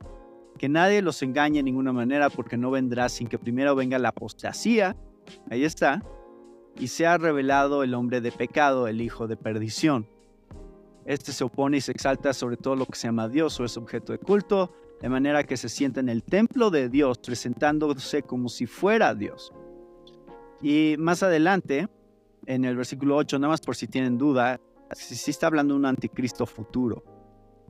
Que 0.58 0.68
nadie 0.68 1.02
los 1.02 1.22
engañe 1.22 1.58
de 1.58 1.62
ninguna 1.62 1.92
manera, 1.92 2.30
porque 2.30 2.56
no 2.56 2.70
vendrá 2.70 3.08
sin 3.08 3.26
que 3.26 3.38
primero 3.38 3.74
venga 3.74 3.98
la 3.98 4.10
apostasía. 4.10 4.96
Ahí 5.50 5.64
está. 5.64 6.02
Y 6.76 6.88
sea 6.88 7.18
revelado 7.18 7.82
el 7.82 7.94
hombre 7.94 8.20
de 8.20 8.32
pecado, 8.32 8.86
el 8.86 9.00
hijo 9.00 9.26
de 9.26 9.36
perdición 9.36 10.06
este 11.08 11.32
se 11.32 11.42
opone 11.42 11.78
y 11.78 11.80
se 11.80 11.90
exalta 11.90 12.34
sobre 12.34 12.58
todo 12.58 12.76
lo 12.76 12.84
que 12.84 12.98
se 12.98 13.08
llama 13.08 13.30
Dios 13.30 13.58
o 13.58 13.64
es 13.64 13.78
objeto 13.78 14.12
de 14.12 14.18
culto, 14.18 14.74
de 15.00 15.08
manera 15.08 15.42
que 15.42 15.56
se 15.56 15.70
sienta 15.70 16.00
en 16.00 16.10
el 16.10 16.22
templo 16.22 16.70
de 16.70 16.90
Dios, 16.90 17.18
presentándose 17.18 18.22
como 18.22 18.50
si 18.50 18.66
fuera 18.66 19.14
Dios. 19.14 19.50
Y 20.60 20.96
más 20.98 21.22
adelante, 21.22 21.88
en 22.44 22.66
el 22.66 22.76
versículo 22.76 23.16
8, 23.16 23.38
nada 23.38 23.52
más 23.52 23.62
por 23.62 23.74
si 23.74 23.88
tienen 23.88 24.18
duda, 24.18 24.60
si 24.92 25.30
está 25.30 25.46
hablando 25.46 25.72
de 25.72 25.80
un 25.80 25.86
anticristo 25.86 26.44
futuro. 26.44 27.02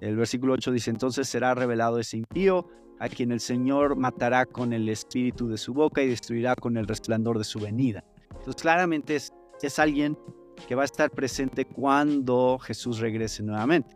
El 0.01 0.17
versículo 0.17 0.55
8 0.55 0.73
dice, 0.73 0.91
entonces 0.91 1.29
será 1.29 1.55
revelado 1.55 2.01
ese 2.01 2.17
impío, 2.17 2.67
a 2.99 3.09
quien 3.09 3.31
el 3.31 3.39
Señor 3.39 3.95
matará 3.95 4.47
con 4.47 4.73
el 4.73 4.89
espíritu 4.89 5.47
de 5.47 5.59
su 5.59 5.75
boca 5.75 6.03
y 6.03 6.09
destruirá 6.09 6.57
con 6.57 6.77
el 6.77 6.89
resplandor 6.89 7.39
de 7.39 7.45
su 7.45 7.61
venida. 7.61 8.03
Entonces 8.31 8.61
claramente 8.61 9.15
es, 9.15 9.33
es 9.63 9.79
alguien 9.79 10.19
que 10.67 10.75
va 10.75 10.83
a 10.83 10.85
estar 10.85 11.11
presente 11.11 11.65
cuando 11.65 12.59
Jesús 12.59 12.99
regrese 12.99 13.43
nuevamente. 13.43 13.95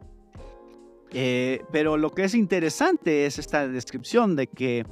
Eh, 1.10 1.62
pero 1.70 1.96
lo 1.96 2.10
que 2.10 2.24
es 2.24 2.34
interesante 2.34 3.26
es 3.26 3.38
esta 3.38 3.68
descripción 3.68 4.34
de 4.34 4.46
que 4.46 4.86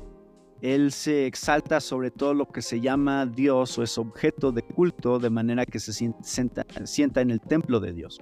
Él 0.60 0.92
se 0.92 1.26
exalta 1.26 1.80
sobre 1.80 2.10
todo 2.10 2.34
lo 2.34 2.46
que 2.46 2.60
se 2.60 2.80
llama 2.80 3.24
Dios 3.24 3.78
o 3.78 3.82
es 3.82 3.96
objeto 3.96 4.52
de 4.52 4.62
culto 4.62 5.18
de 5.18 5.30
manera 5.30 5.64
que 5.64 5.80
se 5.80 5.92
sienta, 5.92 7.20
en 7.22 7.30
el 7.30 7.40
templo 7.40 7.80
de 7.80 7.92
Dios, 7.92 8.20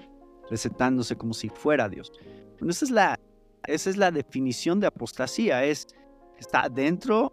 presentándose 0.49 1.16
como 1.16 1.34
si 1.34 1.49
fuera 1.49 1.88
Dios. 1.88 2.12
Esa 2.61 2.84
es 2.84 2.90
la, 2.90 3.18
esa 3.66 3.90
es 3.90 3.96
la 3.96 4.12
definición 4.12 4.78
de 4.78 4.86
apostasía, 4.86 5.64
es 5.64 5.88
está 6.38 6.68
dentro 6.68 7.32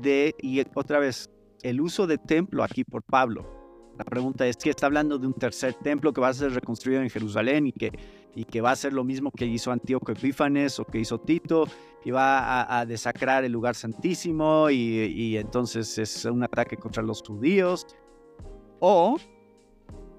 de, 0.00 0.34
y 0.40 0.62
otra 0.74 0.98
vez, 0.98 1.30
el 1.62 1.80
uso 1.80 2.06
de 2.06 2.16
templo 2.16 2.62
aquí 2.62 2.84
por 2.84 3.02
Pablo 3.02 3.55
la 3.98 4.04
pregunta 4.04 4.46
es 4.46 4.56
que 4.56 4.70
está 4.70 4.86
hablando 4.86 5.18
de 5.18 5.26
un 5.26 5.32
tercer 5.32 5.74
templo 5.74 6.12
que 6.12 6.20
va 6.20 6.28
a 6.28 6.34
ser 6.34 6.52
reconstruido 6.52 7.00
en 7.00 7.08
Jerusalén 7.08 7.68
y 7.68 7.72
que, 7.72 7.92
y 8.34 8.44
que 8.44 8.60
va 8.60 8.70
a 8.70 8.76
ser 8.76 8.92
lo 8.92 9.04
mismo 9.04 9.30
que 9.30 9.46
hizo 9.46 9.72
Antíoco 9.72 10.12
Epífanes 10.12 10.78
o 10.78 10.84
que 10.84 10.98
hizo 10.98 11.18
Tito, 11.18 11.66
y 12.04 12.10
va 12.10 12.78
a, 12.78 12.86
desacrar 12.86 13.44
el 13.44 13.52
lugar 13.52 13.74
santísimo 13.74 14.70
y, 14.70 15.36
entonces 15.36 15.98
es 15.98 16.24
un 16.24 16.44
ataque 16.44 16.76
contra 16.76 17.02
los 17.02 17.20
judíos. 17.20 17.84
O, 18.78 19.16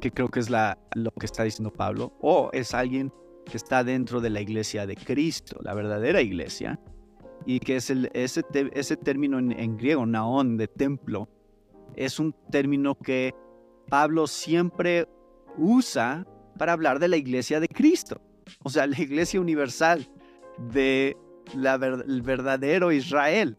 que 0.02 0.12
creo 0.12 0.28
que 0.28 0.42
es 0.42 0.50
lo 0.50 1.12
que 1.12 1.26
está 1.26 1.44
diciendo 1.44 1.72
Pablo, 1.72 2.12
o 2.20 2.50
es 2.52 2.74
alguien 2.74 3.14
que 3.46 3.56
está 3.56 3.84
dentro 3.84 4.20
de 4.20 4.32
la 4.32 4.42
iglesia 4.42 4.86
de 4.86 4.96
Cristo, 4.96 5.60
la 5.62 5.74
verdadera 5.74 6.22
iglesia, 6.22 6.80
y 7.46 7.60
que 7.60 7.78
es 7.78 7.90
ese, 7.90 8.44
ese 8.74 8.98
término 8.98 9.40
en, 9.40 9.58
en 9.58 9.78
griego, 9.78 10.06
naón, 10.06 10.58
de 10.58 10.68
templo, 10.68 11.30
es 11.96 12.20
un 12.20 12.36
término 12.52 12.96
que 12.96 13.34
Pablo 13.90 14.28
siempre 14.28 15.08
usa 15.58 16.26
para 16.58 16.74
hablar 16.74 17.00
de 17.00 17.08
la 17.08 17.18
iglesia 17.18 17.60
de 17.60 17.68
Cristo, 17.68 18.22
o 18.64 18.70
sea, 18.70 18.88
la 18.88 19.00
iglesia 19.00 19.40
universal 19.40 20.08
de 20.72 21.16
el 21.54 22.22
verdadero 22.22 22.92
Israel. 22.92 23.58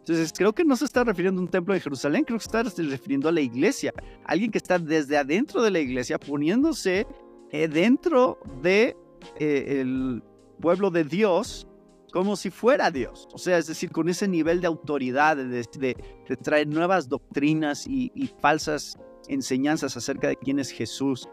Entonces, 0.00 0.32
creo 0.36 0.52
que 0.52 0.64
no 0.64 0.74
se 0.74 0.84
está 0.84 1.04
refiriendo 1.04 1.40
a 1.40 1.44
un 1.44 1.50
templo 1.50 1.74
de 1.74 1.80
Jerusalén, 1.80 2.24
creo 2.24 2.36
que 2.38 2.44
se 2.44 2.48
está 2.48 2.82
refiriendo 2.82 3.28
a 3.28 3.32
la 3.32 3.40
iglesia, 3.40 3.92
alguien 4.24 4.50
que 4.50 4.58
está 4.58 4.80
desde 4.80 5.16
adentro 5.16 5.62
de 5.62 5.70
la 5.70 5.78
iglesia 5.78 6.18
poniéndose 6.18 7.06
eh, 7.52 7.68
dentro 7.68 8.40
de 8.60 8.96
eh, 9.38 9.80
el 9.80 10.20
pueblo 10.60 10.90
de 10.90 11.04
Dios 11.04 11.68
como 12.12 12.34
si 12.34 12.50
fuera 12.50 12.90
Dios. 12.90 13.28
O 13.32 13.38
sea, 13.38 13.58
es 13.58 13.68
decir, 13.68 13.92
con 13.92 14.08
ese 14.08 14.26
nivel 14.26 14.60
de 14.60 14.66
autoridad, 14.66 15.36
de, 15.36 15.96
traer 16.42 16.66
nuevas 16.66 17.08
doctrinas 17.08 17.86
y 17.86 18.10
falsas 18.40 18.98
enseñanzas 19.28 19.96
acerca 19.96 20.28
de 20.28 20.36
quién 20.36 20.58
es 20.58 20.70
Jesús 20.70 21.28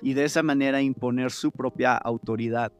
y 0.00 0.14
de 0.14 0.24
esa 0.24 0.42
manera 0.42 0.82
imponer 0.82 1.30
su 1.30 1.52
propia 1.52 1.96
autoridad. 1.96 2.72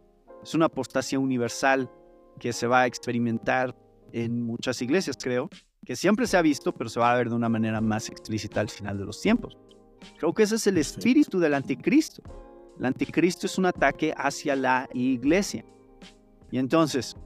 Es 0.42 0.54
una 0.54 0.66
apostasía 0.66 1.18
universal 1.18 1.90
que 2.38 2.52
se 2.52 2.66
va 2.66 2.80
a 2.82 2.86
experimentar 2.86 3.76
en 4.12 4.42
muchas 4.42 4.82
iglesias, 4.82 5.16
creo, 5.20 5.48
que 5.84 5.96
siempre 5.96 6.26
se 6.26 6.36
ha 6.36 6.42
visto, 6.42 6.72
pero 6.72 6.90
se 6.90 7.00
va 7.00 7.12
a 7.12 7.16
ver 7.16 7.28
de 7.28 7.34
una 7.34 7.48
manera 7.48 7.80
más 7.80 8.08
explícita 8.08 8.60
al 8.60 8.68
final 8.68 8.98
de 8.98 9.04
los 9.04 9.20
tiempos. 9.20 9.56
Creo 10.18 10.32
que 10.32 10.42
ese 10.42 10.56
es 10.56 10.66
el 10.66 10.78
espíritu 10.78 11.38
del 11.38 11.54
anticristo. 11.54 12.22
El 12.78 12.86
anticristo 12.86 13.46
es 13.46 13.58
un 13.58 13.66
ataque 13.66 14.12
hacia 14.16 14.56
la 14.56 14.88
iglesia. 14.92 15.64
Y 16.50 16.58
entonces, 16.58 17.16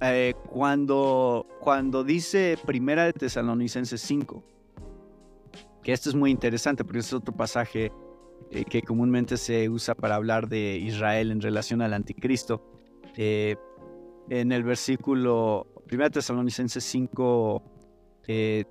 eh, 0.00 0.34
cuando, 0.50 1.46
cuando 1.60 2.04
dice 2.04 2.58
Primera 2.64 3.04
de 3.04 3.12
Tesalonicenses 3.12 4.00
5, 4.02 4.44
que 5.84 5.92
esto 5.92 6.08
es 6.08 6.16
muy 6.16 6.30
interesante 6.30 6.82
porque 6.82 7.00
es 7.00 7.12
otro 7.12 7.36
pasaje 7.36 7.92
eh, 8.50 8.64
que 8.64 8.82
comúnmente 8.82 9.36
se 9.36 9.68
usa 9.68 9.94
para 9.94 10.16
hablar 10.16 10.48
de 10.48 10.78
Israel 10.78 11.30
en 11.30 11.40
relación 11.40 11.82
al 11.82 11.92
anticristo. 11.92 12.64
Eh, 13.16 13.54
en 14.30 14.50
el 14.50 14.64
versículo 14.64 15.66
1 15.92 16.10
Tesalonicenses 16.10 16.82
5, 16.82 17.62
2 17.62 18.26
eh, 18.26 18.64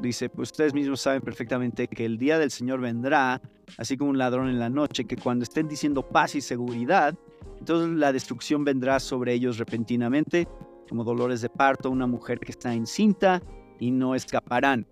dice, 0.00 0.28
pues 0.30 0.52
ustedes 0.52 0.72
mismos 0.72 1.00
saben 1.00 1.20
perfectamente 1.20 1.88
que 1.88 2.04
el 2.04 2.16
día 2.16 2.38
del 2.38 2.52
Señor 2.52 2.80
vendrá, 2.80 3.42
así 3.76 3.96
como 3.96 4.10
un 4.10 4.18
ladrón 4.18 4.48
en 4.48 4.60
la 4.60 4.70
noche, 4.70 5.04
que 5.04 5.16
cuando 5.16 5.42
estén 5.42 5.66
diciendo 5.66 6.08
paz 6.08 6.36
y 6.36 6.40
seguridad, 6.40 7.18
entonces 7.58 7.98
la 7.98 8.12
destrucción 8.12 8.64
vendrá 8.64 9.00
sobre 9.00 9.32
ellos 9.34 9.58
repentinamente, 9.58 10.46
como 10.88 11.02
dolores 11.02 11.40
de 11.40 11.48
parto, 11.50 11.90
una 11.90 12.06
mujer 12.06 12.38
que 12.38 12.52
está 12.52 12.72
encinta, 12.72 13.42
y 13.80 13.90
no 13.90 14.14
escaparán. 14.14 14.86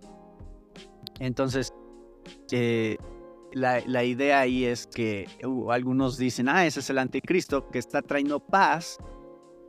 Entonces, 1.19 1.73
eh, 2.51 2.97
la, 3.53 4.05
idea 4.05 4.41
ahí 4.41 4.65
es 4.65 4.87
que 4.87 5.29
uh, 5.45 5.71
algunos 5.71 6.19
dicen, 6.19 6.49
ah, 6.49 6.67
ese 6.67 6.81
es 6.81 6.91
el 6.91 6.99
anticristo 6.99 7.69
que 7.71 7.79
está 7.79 8.03
trayendo 8.03 8.41
paz 8.41 8.99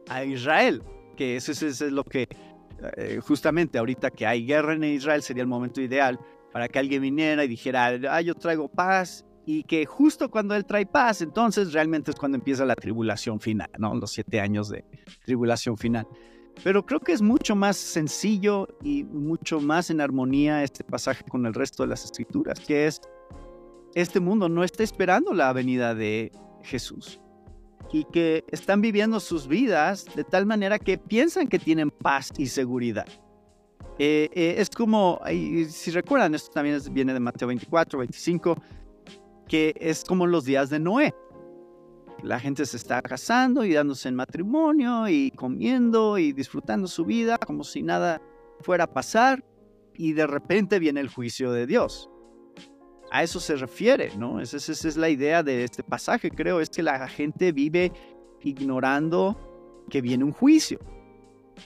a 0.10 0.24
Israel, 0.24 0.84
que 1.16 1.38
eso, 1.38 1.52
es 1.52 1.82
lo 1.82 2.04
que 2.04 2.28
eh, 2.98 3.20
justamente 3.22 3.78
ahorita 3.78 4.12
que 4.12 4.26
hay 4.26 4.46
guerra 4.46 4.74
en 4.74 4.84
Israel 4.84 5.22
sería 5.22 5.42
el 5.42 5.48
momento 5.48 5.82
ideal 5.82 6.20
para 6.52 6.68
que 6.68 6.80
alguien 6.80 7.02
viniera 7.02 7.44
y 7.44 7.48
dijera, 7.48 7.88
ah, 8.10 8.22
yo 8.22 8.36
traigo 8.36 8.68
paz 8.68 9.26
y 9.46 9.64
que 9.64 9.86
justo 9.86 10.30
cuando 10.30 10.56
él 10.56 10.66
trae 10.66 10.86
paz, 10.86 11.22
entonces 11.22 11.72
realmente 11.72 12.12
es 12.12 12.18
cuando 12.18 12.38
empieza 12.38 12.66
la 12.66 12.76
tribulación 12.76 13.40
final, 13.40 13.70
¿no? 13.78 13.96
Los 13.96 14.12
siete 14.12 14.42
años 14.42 14.70
de 14.70 14.84
tribulación 15.24 15.78
final. 15.78 16.06
Pero 16.64 16.86
creo 16.86 17.00
que 17.00 17.14
es 17.14 17.22
mucho 17.22 17.56
más 17.56 17.78
sencillo 17.78 18.68
y 18.84 19.04
mucho 19.04 19.60
más 19.60 19.90
en 19.90 20.02
armonía 20.02 20.64
este 20.64 20.84
pasaje 20.84 21.24
con 21.30 21.46
el 21.46 21.54
resto 21.54 21.84
de 21.84 21.90
las 21.90 22.04
escrituras, 22.04 22.60
que 22.60 22.88
es, 22.88 23.02
este 23.94 24.20
mundo 24.20 24.50
no 24.50 24.64
está 24.64 24.84
esperando 24.84 25.34
la 25.34 25.54
venida 25.54 25.94
de 25.96 26.32
Jesús 26.64 27.20
y 27.92 28.04
que 28.06 28.44
están 28.52 28.82
viviendo 28.82 29.20
sus 29.20 29.48
vidas 29.48 30.06
de 30.16 30.24
tal 30.24 30.46
manera 30.46 30.80
que 30.80 30.98
piensan 30.98 31.48
que 31.48 31.60
tienen 31.60 31.90
paz 31.92 32.32
y 32.38 32.48
seguridad. 32.48 33.08
Eh, 34.00 34.30
eh, 34.34 34.56
es 34.58 34.70
como, 34.70 35.20
si 35.70 35.92
recuerdan, 35.92 36.36
esto 36.36 36.52
también 36.52 36.80
viene 36.92 37.14
de 37.14 37.20
Mateo 37.20 37.48
24, 37.48 38.00
25, 38.00 38.62
que 39.48 39.74
es 39.80 40.04
como 40.04 40.28
los 40.28 40.46
días 40.46 40.70
de 40.70 40.80
Noé. 40.80 41.14
La 42.24 42.40
gente 42.40 42.66
se 42.66 42.78
está 42.78 43.02
casando 43.02 43.64
y 43.64 43.74
dándose 43.74 44.10
en 44.10 44.16
matrimonio 44.16 45.08
y 45.08 45.32
comiendo 45.32 46.18
y 46.18 46.34
disfrutando 46.34 46.88
su 46.88 47.06
vida 47.06 47.38
como 47.38 47.64
si 47.64 47.84
nada 47.84 48.22
fuera 48.62 48.86
a 48.86 48.94
pasar 48.94 49.44
y 49.94 50.14
de 50.14 50.26
repente 50.28 50.80
viene 50.80 51.00
el 51.00 51.10
juicio 51.10 51.52
de 51.52 51.68
Dios. 51.68 52.10
A 53.12 53.24
eso 53.24 53.40
se 53.40 53.56
refiere, 53.56 54.16
¿no? 54.18 54.42
Esa, 54.42 54.58
es 54.58 54.98
la 54.98 55.10
idea 55.10 55.44
de 55.44 55.64
este 55.64 55.84
pasaje, 55.84 56.30
creo, 56.30 56.60
es 56.60 56.70
que 56.70 56.84
la 56.84 57.08
gente 57.08 57.52
vive 57.52 57.92
ignorando 58.44 59.86
que 59.90 60.02
viene 60.02 60.24
un 60.24 60.34
juicio. 60.34 60.80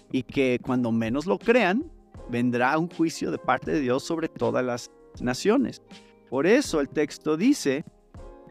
y 0.09 0.23
que 0.23 0.57
cuando 0.63 0.89
menos 0.93 1.25
lo 1.25 1.37
crean, 1.37 1.91
vendrá 2.29 2.77
un 2.77 2.89
juicio 2.89 3.29
de 3.29 3.37
parte 3.37 3.71
de 3.71 3.81
Dios 3.81 4.03
sobre 4.03 4.29
todas 4.29 4.63
las 4.63 4.89
naciones. 5.19 5.81
Por 6.29 6.47
eso 6.47 6.79
el 6.79 6.87
texto 6.87 7.35
dice 7.35 7.83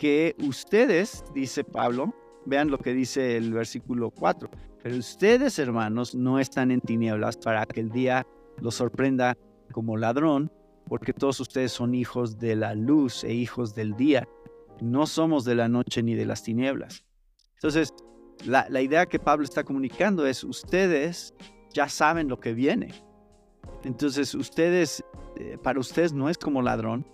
que 0.01 0.35
ustedes, 0.39 1.23
dice 1.35 1.63
Pablo, 1.63 2.15
vean 2.47 2.71
lo 2.71 2.79
que 2.79 2.95
dice 2.95 3.37
el 3.37 3.53
versículo 3.53 4.11
4, 4.11 4.49
pero 4.83 4.97
ustedes 4.97 5.59
hermanos 5.59 6.15
no 6.15 6.39
están 6.39 6.71
en 6.71 6.81
tinieblas 6.81 7.37
para 7.37 7.67
que 7.67 7.81
el 7.81 7.91
día 7.91 8.27
los 8.63 8.77
sorprenda 8.77 9.37
como 9.73 9.99
ladrón, 9.99 10.51
porque 10.87 11.13
todos 11.13 11.39
ustedes 11.41 11.73
son 11.73 11.95
hijos 11.95 12.39
de 12.39 12.57
la 12.57 12.75
luz 12.75 13.25
e 13.25 13.35
hijos 13.35 13.75
del 13.75 13.95
día. 13.95 14.27
No 14.81 15.07
somos 15.07 15.45
de 15.45 15.55
la 15.55 15.69
noche 15.69 16.03
ni 16.03 16.15
de 16.15 16.25
las 16.25 16.43
tinieblas. 16.43 17.05
Entonces, 17.57 17.93
la, 18.47 18.81
idea 18.81 19.05
que 19.05 19.19
Pablo 19.19 19.45
está 19.45 19.65
comunicando 19.65 20.27
es, 20.27 20.45
ustedes 20.45 21.35
ya 21.75 21.91
saben 21.91 22.27
lo 22.27 22.41
que 22.41 22.55
viene. 22.55 22.95
Entonces, 23.85 24.35
ustedes, 24.35 25.05
eh, 25.37 25.59
para 25.63 25.79
ustedes 25.79 26.15
no 26.15 26.31
es 26.31 26.39
como 26.39 26.63
ladrón. 26.63 27.07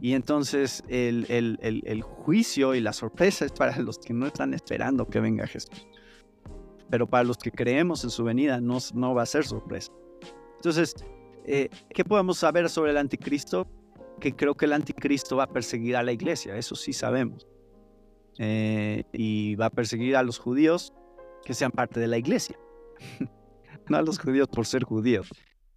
Y 0.00 0.14
entonces 0.14 0.82
el, 0.88 1.26
el, 1.28 2.02
juicio 2.02 2.74
y 2.74 2.80
la 2.80 2.92
sorpresa 2.92 3.44
es 3.44 3.52
para 3.52 3.76
los 3.78 3.98
que 3.98 4.12
no 4.12 4.26
están 4.26 4.54
esperando 4.54 5.08
que 5.08 5.20
venga 5.20 5.46
Jesús. 5.46 5.86
Pero 6.90 7.08
para 7.08 7.24
los 7.24 7.38
que 7.38 7.50
creemos 7.50 8.04
en 8.04 8.10
su 8.10 8.24
venida 8.24 8.60
no, 8.60 8.78
no 8.94 9.14
va 9.14 9.22
a 9.22 9.26
ser 9.26 9.44
sorpresa. 9.44 9.92
Entonces, 10.56 10.94
eh, 11.44 11.68
¿Qué 11.90 12.04
podemos 12.04 12.38
saber 12.38 12.68
sobre 12.68 12.92
el 12.92 12.96
anticristo? 12.96 13.66
Que 14.20 14.34
creo 14.34 14.54
que 14.54 14.66
el 14.66 14.72
anticristo 14.72 15.36
va 15.36 15.44
a 15.44 15.48
perseguir 15.48 15.96
a 15.96 16.02
la 16.02 16.12
iglesia, 16.12 16.56
eso 16.56 16.74
sí 16.74 16.92
sabemos. 16.92 17.46
Eh, 18.38 19.04
y 19.12 19.56
va 19.56 19.66
a 19.66 19.70
perseguir 19.70 20.16
a 20.16 20.22
los 20.22 20.38
judíos 20.38 20.92
que 21.44 21.54
sean 21.54 21.72
parte 21.72 21.98
de 21.98 22.06
la 22.06 22.18
iglesia. 22.18 22.58
no 23.88 23.96
a 23.96 24.02
los 24.02 24.18
judíos 24.18 24.48
por 24.48 24.66
ser 24.66 24.84
judíos. 24.84 25.28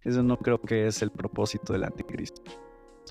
Eso 0.02 0.22
no 0.22 0.38
creo 0.38 0.60
que 0.60 0.86
es 0.86 1.02
el 1.02 1.10
propósito 1.10 1.72
del 1.72 1.84
anticristo. 1.84 2.42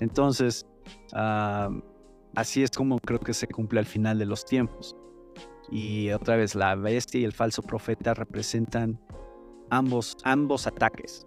Entonces, 0.00 0.66
así 1.12 2.62
es 2.62 2.70
como 2.70 2.98
creo 2.98 3.20
que 3.20 3.34
se 3.34 3.46
cumple 3.46 3.80
al 3.80 3.86
final 3.86 4.18
de 4.18 4.26
los 4.26 4.44
tiempos. 4.44 4.96
Y 5.70 6.10
otra 6.10 6.36
vez, 6.36 6.54
la 6.54 6.74
bestia 6.76 7.20
y 7.20 7.24
el 7.24 7.32
falso 7.32 7.62
profeta 7.62 8.14
representan 8.14 9.00
ambos, 9.70 10.16
ambos 10.22 10.66
ataques 10.66 11.26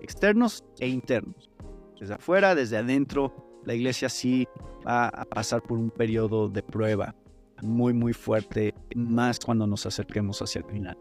externos 0.00 0.64
e 0.78 0.88
internos. 0.88 1.50
Desde 1.98 2.14
afuera, 2.14 2.54
desde 2.54 2.76
adentro, 2.76 3.60
la 3.64 3.74
iglesia 3.74 4.08
sí 4.08 4.46
va 4.86 5.08
a 5.08 5.24
pasar 5.24 5.62
por 5.62 5.78
un 5.78 5.90
periodo 5.90 6.48
de 6.48 6.62
prueba 6.62 7.14
muy, 7.62 7.94
muy 7.94 8.12
fuerte, 8.12 8.74
más 8.94 9.38
cuando 9.40 9.66
nos 9.66 9.86
acerquemos 9.86 10.42
hacia 10.42 10.60
el 10.60 10.66
final. 10.66 10.98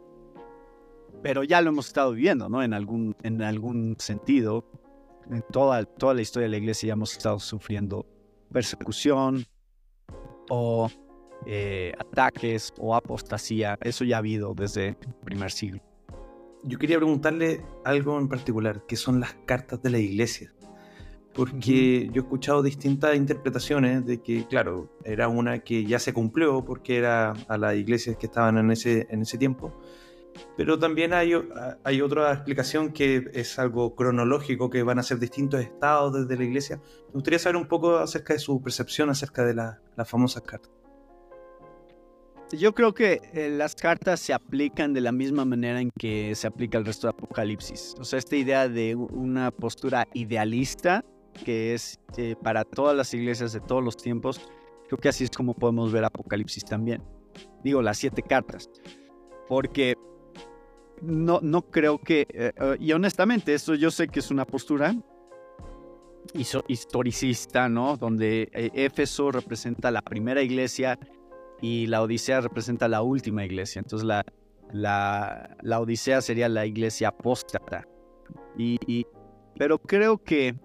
Pero 1.22 1.44
ya 1.44 1.62
lo 1.62 1.70
hemos 1.70 1.88
estado 1.88 2.14
viviendo, 2.14 2.50
¿no? 2.50 2.64
En 2.64 2.74
algún, 2.74 3.16
en 3.24 3.42
algún 3.42 3.96
sentido, 4.00 4.66
en 5.30 5.44
toda, 5.52 5.84
toda 5.86 6.14
la 6.14 6.22
historia 6.22 6.46
de 6.46 6.52
la 6.52 6.58
iglesia 6.58 6.88
ya 6.88 6.94
hemos 6.94 7.12
estado 7.14 7.40
sufriendo 7.40 8.06
persecución 8.52 9.46
o 10.50 10.90
eh, 11.46 11.94
ataques 12.00 12.74
o 12.78 12.96
apostasía. 12.96 13.78
Eso 13.82 14.04
ya 14.04 14.18
ha 14.18 14.20
habido 14.20 14.54
desde 14.54 14.90
el 14.90 15.14
primer 15.24 15.52
siglo 15.52 15.82
yo 16.66 16.80
quería 16.80 16.98
preguntarle 16.98 17.62
algo 17.84 18.20
en 18.20 18.28
particular, 18.28 18.86
que 18.88 18.96
son 18.96 19.20
las 19.20 19.36
cartas 19.46 19.82
de 19.82 19.92
la 19.92 20.00
iglesia. 20.00 20.52
Porque 21.34 22.10
yo 22.12 22.22
he 22.22 22.24
escuchado 22.24 22.64
distintas 22.64 23.16
interpretaciones 23.16 24.06
de 24.06 24.22
que, 24.22 24.48
claro, 24.48 24.90
era 25.04 25.28
una 25.28 25.60
que 25.60 25.86
ya 25.86 26.00
se 26.00 26.14
cumplió 26.14 26.64
porque 26.64 26.98
era 26.98 27.34
a 27.48 27.58
las 27.58 27.76
iglesias 27.76 28.18
que 28.18 28.26
estaban 28.26 28.58
en 28.58 28.72
ese, 28.72 29.06
en 29.10 29.22
ese 29.22 29.38
tiempo. 29.38 29.74
Pero 30.58 30.80
también 30.80 31.14
hay, 31.14 31.34
otra 31.34 32.34
explicación 32.34 32.92
que 32.92 33.30
es 33.34 33.60
algo 33.60 33.96
cronológico, 33.96 34.70
que 34.70 34.84
van 34.84 35.00
a 35.00 35.04
ser 35.04 35.20
distintos 35.20 35.62
estados 35.62 36.14
desde 36.14 36.38
la 36.38 36.44
iglesia. 36.44 36.82
Me 37.08 37.14
gustaría 37.14 37.40
saber 37.40 37.58
un 37.58 37.68
poco 37.68 37.98
acerca 37.98 38.34
de 38.34 38.40
su 38.40 38.62
percepción 38.62 39.10
acerca 39.10 39.44
de 39.46 39.54
las 39.54 40.10
famosas 40.10 40.44
cartas. 40.44 40.72
Yo 42.52 42.74
creo 42.74 42.94
que 42.94 43.22
eh, 43.34 43.50
las 43.50 43.76
cartas 43.76 44.20
se 44.20 44.32
aplican 44.32 44.94
de 44.94 45.02
la 45.02 45.12
misma 45.12 45.46
manera 45.46 45.82
en 45.82 45.90
que 45.90 46.36
se 46.36 46.46
aplica 46.46 46.78
el 46.78 46.86
resto 46.86 47.08
de 47.08 47.12
Apocalipsis. 47.12 47.96
O 48.00 48.04
sea, 48.04 48.20
esta 48.20 48.36
idea 48.36 48.70
de 48.70 48.96
una 48.96 49.50
postura 49.50 50.08
idealista 50.14 51.04
que 51.44 51.74
es 51.74 52.00
eh, 52.18 52.36
para 52.42 52.64
todas 52.64 52.96
las 52.96 53.14
iglesias 53.14 53.52
de 53.52 53.60
todos 53.60 53.84
los 53.84 53.98
tiempos, 53.98 54.40
creo 54.88 55.00
que 55.00 55.10
así 55.10 55.24
es 55.24 55.32
como 55.32 55.54
podemos 55.54 55.92
ver 55.92 56.06
Apocalipsis 56.06 56.64
también. 56.64 57.04
Digo, 57.64 57.82
las 57.82 57.98
siete 57.98 58.22
cartas. 58.22 58.70
Porque 59.48 59.96
no, 61.02 61.40
no 61.42 61.64
creo 61.64 61.98
que, 62.00 62.28
eh, 62.30 62.54
y 62.80 62.92
honestamente, 62.94 63.54
esto 63.54 63.76
yo 63.76 63.92
sé 63.92 64.08
que 64.08 64.20
es 64.20 64.32
una 64.32 64.46
postura 64.46 64.96
historicista, 66.34 67.70
¿no? 67.70 67.98
Donde 67.98 68.50
Éfeso 68.74 69.32
representa 69.32 69.92
la 69.92 70.02
primera 70.02 70.42
iglesia 70.42 70.98
y 71.62 71.88
la 71.88 72.02
Odisea 72.02 72.42
representa 72.42 72.88
la 72.88 73.02
última 73.02 73.46
iglesia. 73.46 73.80
Entonces 73.80 74.06
la, 74.06 74.26
la, 74.72 75.56
la 75.62 75.80
Odisea 75.80 76.22
sería 76.22 76.50
la 76.50 76.66
iglesia 76.66 77.10
apóstata. 77.10 77.88
Y, 78.58 79.06
pero 79.58 79.80
creo 79.80 80.18
que 80.18 80.56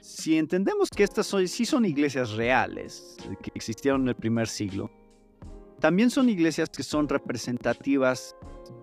si 0.00 0.38
entendemos 0.38 0.90
que 0.90 1.04
estas 1.04 1.26
sí 1.46 1.64
son 1.64 1.84
iglesias 1.84 2.32
reales, 2.32 3.16
que 3.42 3.50
existieron 3.54 4.02
en 4.02 4.08
el 4.08 4.16
primer 4.16 4.48
siglo, 4.48 4.90
también 5.80 6.10
son 6.10 6.28
iglesias 6.28 6.68
que 6.68 6.82
son 6.82 7.08
representativas 7.08 8.34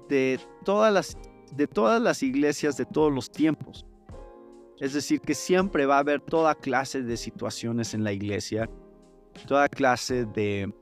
de 0.09 0.39
todas 0.63 0.93
las, 0.93 1.17
de 1.55 1.67
todas 1.67 2.01
las 2.01 2.23
iglesias 2.23 2.77
de 2.77 2.86
todos 2.86 3.11
los 3.11 3.31
tiempos. 3.31 3.86
Es 4.79 4.93
decir, 4.93 5.21
que 5.21 5.33
siempre 5.33 5.86
va 5.86 5.97
a 5.97 5.99
haber 5.99 6.19
toda 6.21 6.53
clase 6.55 7.01
de 7.01 7.15
situaciones 7.15 7.93
en 7.93 8.03
la 8.03 8.11
iglesia, 8.11 8.69
toda 9.47 9.69
clase 9.69 10.25
de, 10.25 10.73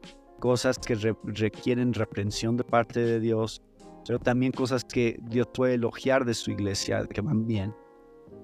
cosas 0.44 0.78
que 0.78 0.96
requieren 1.24 1.94
reprensión 1.94 2.58
de 2.58 2.66
parte 2.66 3.00
de 3.00 3.22
Dios, 3.22 3.62
pero 4.06 4.20
también 4.20 4.52
cosas 4.52 4.84
que 4.84 5.18
Dios 5.30 5.48
puede 5.54 5.76
elogiar 5.76 6.26
de 6.26 6.34
su 6.34 6.52
iglesia, 6.52 7.08
que 7.08 7.22
van 7.22 7.48
bien. 7.48 7.74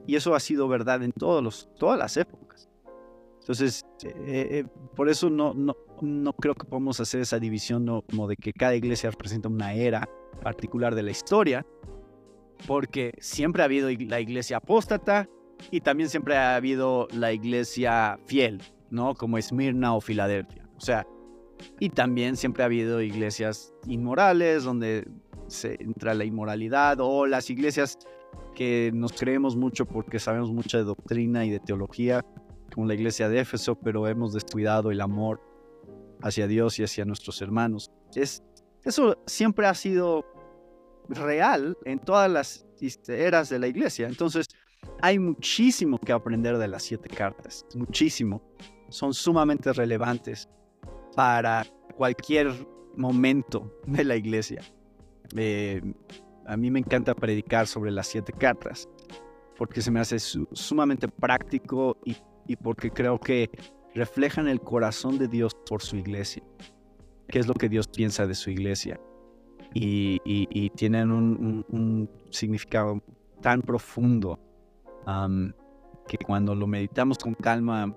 Y 0.07 0.15
eso 0.15 0.33
ha 0.33 0.39
sido 0.39 0.69
verdad 0.69 1.03
en 1.03 1.11
todos 1.11 1.43
los, 1.43 1.69
todas 1.77 1.99
las 1.99 2.15
épocas. 2.15 2.69
Entonces, 3.41 3.85
eh, 4.05 4.47
eh, 4.49 4.65
por 4.95 5.09
eso 5.09 5.29
no, 5.29 5.53
no, 5.53 5.75
no 6.01 6.31
creo 6.31 6.55
que 6.55 6.65
podamos 6.65 7.01
hacer 7.01 7.19
esa 7.19 7.37
división 7.37 7.83
¿no? 7.83 8.01
como 8.03 8.29
de 8.29 8.37
que 8.37 8.53
cada 8.53 8.75
iglesia 8.75 9.11
representa 9.11 9.49
una 9.49 9.73
era 9.73 10.07
particular 10.41 10.95
de 10.95 11.03
la 11.03 11.11
historia, 11.11 11.65
porque 12.67 13.13
siempre 13.19 13.63
ha 13.63 13.65
habido 13.65 13.89
la 13.91 14.19
iglesia 14.19 14.57
apóstata 14.57 15.27
y 15.71 15.81
también 15.81 16.09
siempre 16.09 16.37
ha 16.37 16.55
habido 16.55 17.07
la 17.11 17.31
iglesia 17.31 18.19
fiel, 18.25 18.61
¿no? 18.89 19.15
Como 19.15 19.37
Esmirna 19.37 19.95
o 19.95 20.01
Filadelfia. 20.01 20.67
O 20.77 20.81
sea, 20.81 21.05
y 21.79 21.89
también 21.89 22.37
siempre 22.37 22.63
ha 22.63 22.67
habido 22.67 23.01
iglesias 23.01 23.73
inmorales 23.85 24.63
donde 24.63 25.07
se 25.47 25.81
entra 25.81 26.13
la 26.13 26.25
inmoralidad 26.25 26.97
o 26.99 27.25
las 27.25 27.49
iglesias 27.49 27.97
que 28.55 28.91
nos 28.93 29.13
creemos 29.13 29.55
mucho 29.55 29.85
porque 29.85 30.19
sabemos 30.19 30.51
mucha 30.51 30.77
de 30.77 30.83
doctrina 30.83 31.45
y 31.45 31.49
de 31.49 31.59
teología, 31.59 32.25
como 32.73 32.87
la 32.87 32.93
iglesia 32.93 33.29
de 33.29 33.39
Éfeso, 33.39 33.75
pero 33.75 34.07
hemos 34.07 34.33
descuidado 34.33 34.91
el 34.91 35.01
amor 35.01 35.41
hacia 36.21 36.47
Dios 36.47 36.79
y 36.79 36.83
hacia 36.83 37.05
nuestros 37.05 37.41
hermanos. 37.41 37.91
Es, 38.15 38.43
eso 38.83 39.21
siempre 39.25 39.67
ha 39.67 39.73
sido 39.73 40.25
real 41.09 41.77
en 41.85 41.99
todas 41.99 42.29
las 42.29 42.65
eras 43.07 43.49
de 43.49 43.59
la 43.59 43.67
iglesia. 43.67 44.07
Entonces, 44.07 44.47
hay 45.01 45.19
muchísimo 45.19 45.99
que 45.99 46.11
aprender 46.11 46.57
de 46.57 46.67
las 46.67 46.83
siete 46.83 47.09
cartas, 47.09 47.65
muchísimo. 47.75 48.41
Son 48.89 49.13
sumamente 49.13 49.73
relevantes 49.73 50.47
para 51.15 51.65
cualquier 51.95 52.53
momento 52.95 53.71
de 53.85 54.03
la 54.03 54.15
iglesia. 54.15 54.61
Eh, 55.35 55.81
a 56.45 56.57
mí 56.57 56.71
me 56.71 56.79
encanta 56.79 57.13
predicar 57.13 57.67
sobre 57.67 57.91
las 57.91 58.07
siete 58.07 58.33
cartas 58.33 58.87
porque 59.59 59.81
se 59.81 59.91
me 59.91 59.99
hace 59.99 60.17
sumamente 60.19 61.09
práctico 61.09 61.97
y, 62.05 62.55
porque 62.55 62.89
creo 62.89 63.19
que 63.19 63.49
reflejan 63.93 64.47
el 64.47 64.61
corazón 64.61 65.19
de 65.19 65.27
Dios 65.27 65.53
por 65.67 65.81
su 65.81 65.97
iglesia. 65.97 66.41
¿Qué 67.29 67.39
es 67.39 67.47
lo 67.47 67.53
que 67.53 67.69
Dios 67.69 67.87
piensa 67.87 68.25
de 68.25 68.33
su 68.35 68.49
iglesia? 68.49 68.99
Y, 69.73 70.69
tienen 70.75 71.11
un, 71.11 72.09
significado 72.31 73.01
tan 73.41 73.61
profundo 73.61 74.39
que 76.07 76.17
cuando 76.17 76.55
lo 76.55 76.65
meditamos 76.65 77.17
con 77.19 77.35
calma 77.35 77.95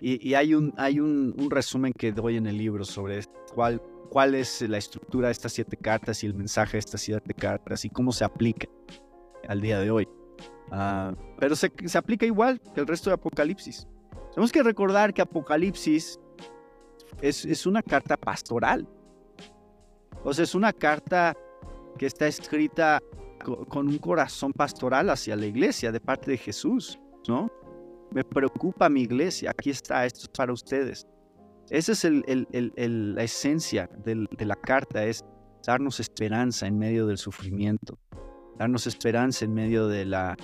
y, 0.00 0.34
hay, 0.34 0.54
un, 0.54 0.74
hay 0.76 1.00
un, 1.00 1.50
resumen 1.50 1.92
que 1.92 2.12
doy 2.12 2.36
en 2.36 2.46
el 2.46 2.58
libro 2.58 2.84
sobre 2.84 3.20
cuál, 3.54 3.80
cuál 4.10 4.34
es 4.34 4.62
la 4.62 4.78
estructura 4.78 5.28
de 5.28 5.32
estas 5.32 5.52
siete 5.52 5.76
cartas 5.76 6.22
y 6.24 6.26
el 6.26 6.34
mensaje 6.34 6.72
de 6.72 6.78
estas 6.80 7.00
siete 7.00 7.34
cartas 7.34 7.84
y 7.84 7.90
cómo 7.90 8.12
se 8.12 8.24
aplica 8.24 8.68
al 9.48 9.60
día 9.60 9.78
de 9.78 9.90
hoy. 9.90 10.08
Ah, 10.70 11.14
pero 11.38 11.56
se, 11.56 11.72
se, 11.86 11.96
aplica 11.96 12.26
igual 12.26 12.60
que 12.74 12.80
el 12.80 12.86
resto 12.86 13.10
de 13.10 13.14
Apocalipsis. 13.14 13.86
Tenemos 14.30 14.52
que 14.52 14.62
recordar 14.62 15.14
que 15.14 15.22
Apocalipsis 15.22 16.20
es, 17.20 17.44
es 17.44 17.66
una 17.66 17.82
carta 17.82 18.16
pastoral. 18.16 18.86
O 20.24 20.32
sea, 20.32 20.44
es 20.44 20.54
una 20.54 20.72
carta 20.72 21.36
que 21.98 22.06
está 22.06 22.26
escrita 22.26 23.00
con 23.68 23.88
un 23.88 23.98
corazón 23.98 24.52
pastoral 24.52 25.10
hacia 25.10 25.36
la 25.36 25.46
iglesia 25.46 25.92
de 25.92 26.00
parte 26.00 26.30
de 26.32 26.38
Jesús, 26.38 26.98
¿no? 27.28 27.50
Me 28.12 28.24
preocupa 28.24 28.88
mi 28.88 29.02
iglesia, 29.02 29.50
aquí 29.50 29.70
está, 29.70 30.06
esto 30.06 30.20
es 30.22 30.28
para 30.28 30.52
ustedes. 30.52 31.06
Esa 31.70 31.92
es 31.92 32.04
la 32.04 33.22
esencia 33.22 33.88
de 34.04 34.44
la 34.44 34.56
carta, 34.56 35.04
es 35.04 35.24
darnos 35.66 36.00
esperanza 36.00 36.66
en 36.66 36.78
medio 36.78 37.06
del 37.06 37.18
sufrimiento, 37.18 37.98
darnos 38.58 38.86
esperanza 38.86 39.44
en 39.44 39.52
medio 39.52 39.86
de 39.86 40.06
la 40.06 40.36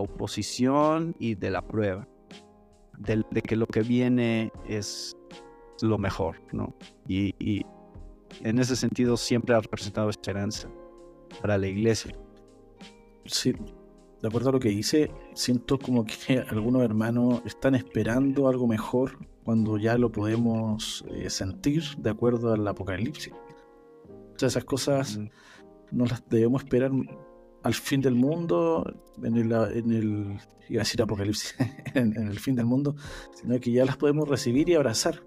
oposición 0.00 1.16
y 1.18 1.34
de 1.34 1.50
la 1.50 1.62
prueba, 1.62 2.06
de, 2.98 3.24
que 3.42 3.56
lo 3.56 3.66
que 3.66 3.80
viene 3.80 4.52
es 4.68 5.16
lo 5.82 5.98
mejor, 5.98 6.36
¿no? 6.52 6.74
Y, 7.06 7.34
y 7.38 7.64
en 8.42 8.58
ese 8.58 8.76
sentido 8.76 9.16
siempre 9.16 9.54
ha 9.54 9.60
representado 9.60 10.10
esperanza 10.10 10.68
para 11.40 11.58
la 11.58 11.66
iglesia. 11.66 12.14
Sí, 13.26 13.52
de 14.22 14.28
acuerdo 14.28 14.50
a 14.50 14.52
lo 14.52 14.60
que 14.60 14.68
dice, 14.68 15.10
siento 15.34 15.78
como 15.78 16.04
que 16.04 16.38
algunos 16.50 16.82
hermanos 16.82 17.42
están 17.44 17.74
esperando 17.74 18.48
algo 18.48 18.66
mejor 18.66 19.18
cuando 19.44 19.78
ya 19.78 19.96
lo 19.96 20.12
podemos 20.12 21.04
eh, 21.08 21.30
sentir 21.30 21.82
de 21.96 22.10
acuerdo 22.10 22.52
al 22.52 22.66
apocalipsis. 22.66 23.32
O 23.32 24.38
sea, 24.38 24.48
esas 24.48 24.64
cosas 24.64 25.18
mm. 25.18 25.28
no 25.92 26.06
las 26.06 26.28
debemos 26.28 26.62
esperar 26.62 26.92
al 27.62 27.74
fin 27.74 28.00
del 28.00 28.14
mundo, 28.14 28.84
en 29.22 29.36
el, 29.36 29.52
en 29.52 29.92
el 29.92 30.38
iba 30.68 30.80
a 30.80 30.84
decir 30.84 31.02
apocalipsis, 31.02 31.56
en, 31.94 32.16
el 32.16 32.38
fin 32.38 32.54
del 32.54 32.66
mundo, 32.66 32.94
sino 33.34 33.58
que 33.58 33.72
ya 33.72 33.84
las 33.84 33.96
podemos 33.96 34.28
recibir 34.28 34.68
y 34.68 34.74
abrazar. 34.74 35.22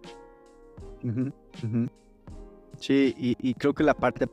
Sí, 2.79 3.13
y, 3.17 3.53
creo 3.53 3.73
que 3.73 3.83
la 3.83 3.93
parte 3.93 4.27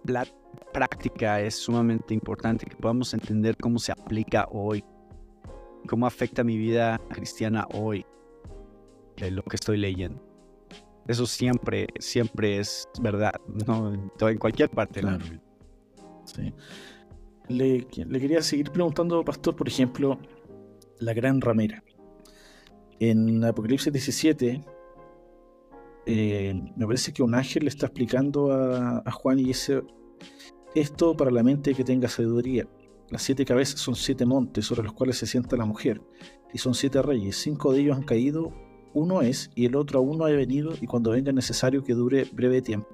práctica 0.73 1.41
es 1.41 1.55
sumamente 1.55 2.15
importante, 2.15 2.67
que 2.67 2.77
podamos 2.77 3.13
entender 3.15 3.57
cómo 3.57 3.79
se 3.79 3.93
aplica 3.93 4.49
hoy, 4.51 4.83
cómo 5.87 6.07
afecta 6.07 6.43
mi 6.43 6.57
vida 6.57 7.01
cristiana 7.11 7.67
hoy, 7.73 8.05
de 9.17 9.31
lo 9.31 9.43
que 9.43 9.57
estoy 9.57 9.77
leyendo. 9.77 10.23
Eso 11.07 11.27
siempre, 11.27 11.89
siempre 11.99 12.59
es 12.59 12.89
verdad, 13.01 13.35
¿no? 13.67 13.93
en 13.93 14.39
cualquier 14.39 14.71
parte. 14.71 15.01
Claro. 15.01 15.25
Sí. 16.25 16.53
Le, 17.49 17.87
le, 17.97 18.21
quería 18.21 18.43
seguir 18.43 18.71
preguntando, 18.71 19.25
pastor, 19.25 19.57
por 19.57 19.67
ejemplo, 19.67 20.19
la 21.01 21.13
gran 21.13 21.41
ramera. 21.41 21.83
En 23.01 23.43
Apocalipsis 23.45 23.93
17, 23.93 24.63
eh, 26.13 26.73
me 26.77 26.87
parece 26.87 27.13
que 27.13 27.23
un 27.23 27.37
ángel 27.37 27.65
le 27.65 27.69
está 27.69 27.87
explicando 27.87 28.53
a, 28.53 29.11
Juan 29.13 29.39
y 29.39 29.45
dice, 29.45 29.83
esto 30.75 31.17
para 31.17 31.31
la 31.31 31.45
mente 31.45 31.73
que 31.75 31.85
tenga 31.85 32.09
sabiduría. 32.09 32.69
Las 33.11 33.23
siete 33.23 33.45
cabezas 33.45 33.79
son 33.81 33.95
siete 33.95 34.27
montes 34.27 34.67
sobre 34.67 34.83
los 34.83 34.93
cuales 34.93 35.19
se 35.19 35.27
sienta 35.27 35.57
la 35.57 35.65
mujer, 35.65 36.01
y 36.53 36.59
son 36.59 36.75
siete 36.75 37.01
reyes. 37.01 37.37
Cinco 37.37 37.73
de 37.73 37.81
ellos 37.81 37.97
han 37.97 38.03
caído, 38.03 38.53
uno 38.93 39.23
es, 39.23 39.53
y 39.55 39.67
el 39.67 39.77
otro 39.77 40.01
aún 40.01 40.19
no 40.19 40.25
ha 40.25 40.31
venido, 40.31 40.73
y 40.81 40.87
cuando 40.87 41.13
venga 41.13 41.31
es 41.31 41.35
necesario 41.35 41.85
que 41.85 41.95
dure 41.95 42.25
breve 42.33 42.61
tiempo. 42.61 42.89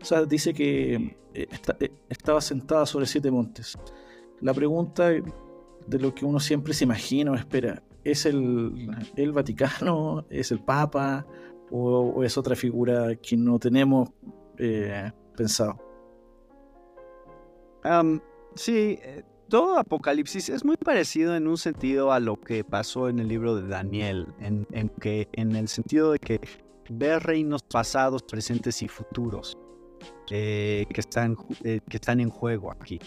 O 0.00 0.04
sea, 0.04 0.24
dice 0.24 0.54
que 0.54 0.94
eh, 1.34 1.48
eh, 1.80 1.92
estaba 2.08 2.40
sentada 2.40 2.86
sobre 2.86 3.04
siete 3.04 3.30
montes. 3.30 3.78
La 4.40 4.54
pregunta 4.54 5.10
de 5.10 5.98
lo 5.98 6.14
que 6.14 6.24
uno 6.24 6.40
siempre 6.40 6.72
se 6.72 6.84
imagina 6.84 7.32
o 7.32 7.34
espera, 7.34 7.82
¿es 8.02 8.24
el, 8.24 8.90
el 9.16 9.32
Vaticano? 9.32 10.24
¿Es 10.30 10.52
el 10.52 10.60
Papa? 10.60 11.26
O, 11.70 12.22
es 12.24 12.36
otra 12.36 12.56
figura 12.56 13.16
que 13.16 13.36
no 13.36 13.58
tenemos 13.58 14.10
eh, 14.58 15.10
pensado? 15.36 15.78
sí, 18.54 18.98
eh, 19.02 19.22
todo 19.48 19.78
Apocalipsis 19.78 20.50
es 20.50 20.64
muy 20.64 20.76
parecido 20.76 21.34
en 21.34 21.46
un 21.46 21.56
sentido 21.56 22.12
a 22.12 22.20
lo 22.20 22.38
que 22.38 22.62
pasó 22.62 23.08
en 23.08 23.18
el 23.18 23.28
libro 23.28 23.56
de 23.56 23.66
Daniel, 23.66 24.28
en, 24.38 24.66
que, 25.00 25.28
en 25.32 25.56
el 25.56 25.68
sentido 25.68 26.12
de 26.12 26.18
que 26.18 26.40
ve 26.90 27.18
reinos 27.18 27.62
pasados, 27.62 28.22
presentes 28.22 28.82
y 28.82 28.88
futuros 28.88 29.56
eh, 30.30 30.84
que, 30.92 31.00
están, 31.00 31.36
que 31.62 31.96
están 31.96 32.20
en 32.20 32.28
juego 32.28 32.70
aquí. 32.70 33.00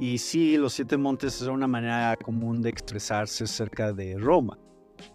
Y 0.00 0.18
sí, 0.18 0.56
los 0.56 0.74
siete 0.74 0.96
montes 0.96 1.40
es 1.40 1.48
una 1.48 1.66
manera 1.66 2.16
común 2.16 2.62
de 2.62 2.70
expresarse 2.70 3.46
cerca 3.46 3.92
de 3.92 4.16
Roma 4.16 4.58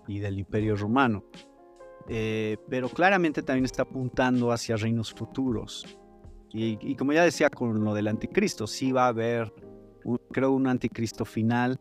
y 0.07 0.19
del 0.19 0.39
imperio 0.39 0.75
romano. 0.75 1.23
Eh, 2.09 2.57
pero 2.69 2.89
claramente 2.89 3.41
también 3.43 3.65
está 3.65 3.83
apuntando 3.83 4.51
hacia 4.51 4.75
reinos 4.75 5.13
futuros. 5.13 5.85
Y, 6.55 6.95
como 6.95 7.13
ya 7.13 7.23
decía 7.23 7.49
con 7.49 7.83
lo 7.83 7.95
del 7.95 8.07
anticristo, 8.07 8.67
sí 8.67 8.91
va 8.91 9.05
a 9.05 9.07
haber, 9.07 9.51
creo, 10.31 10.51
un 10.51 10.67
anticristo 10.67 11.25
final. 11.25 11.79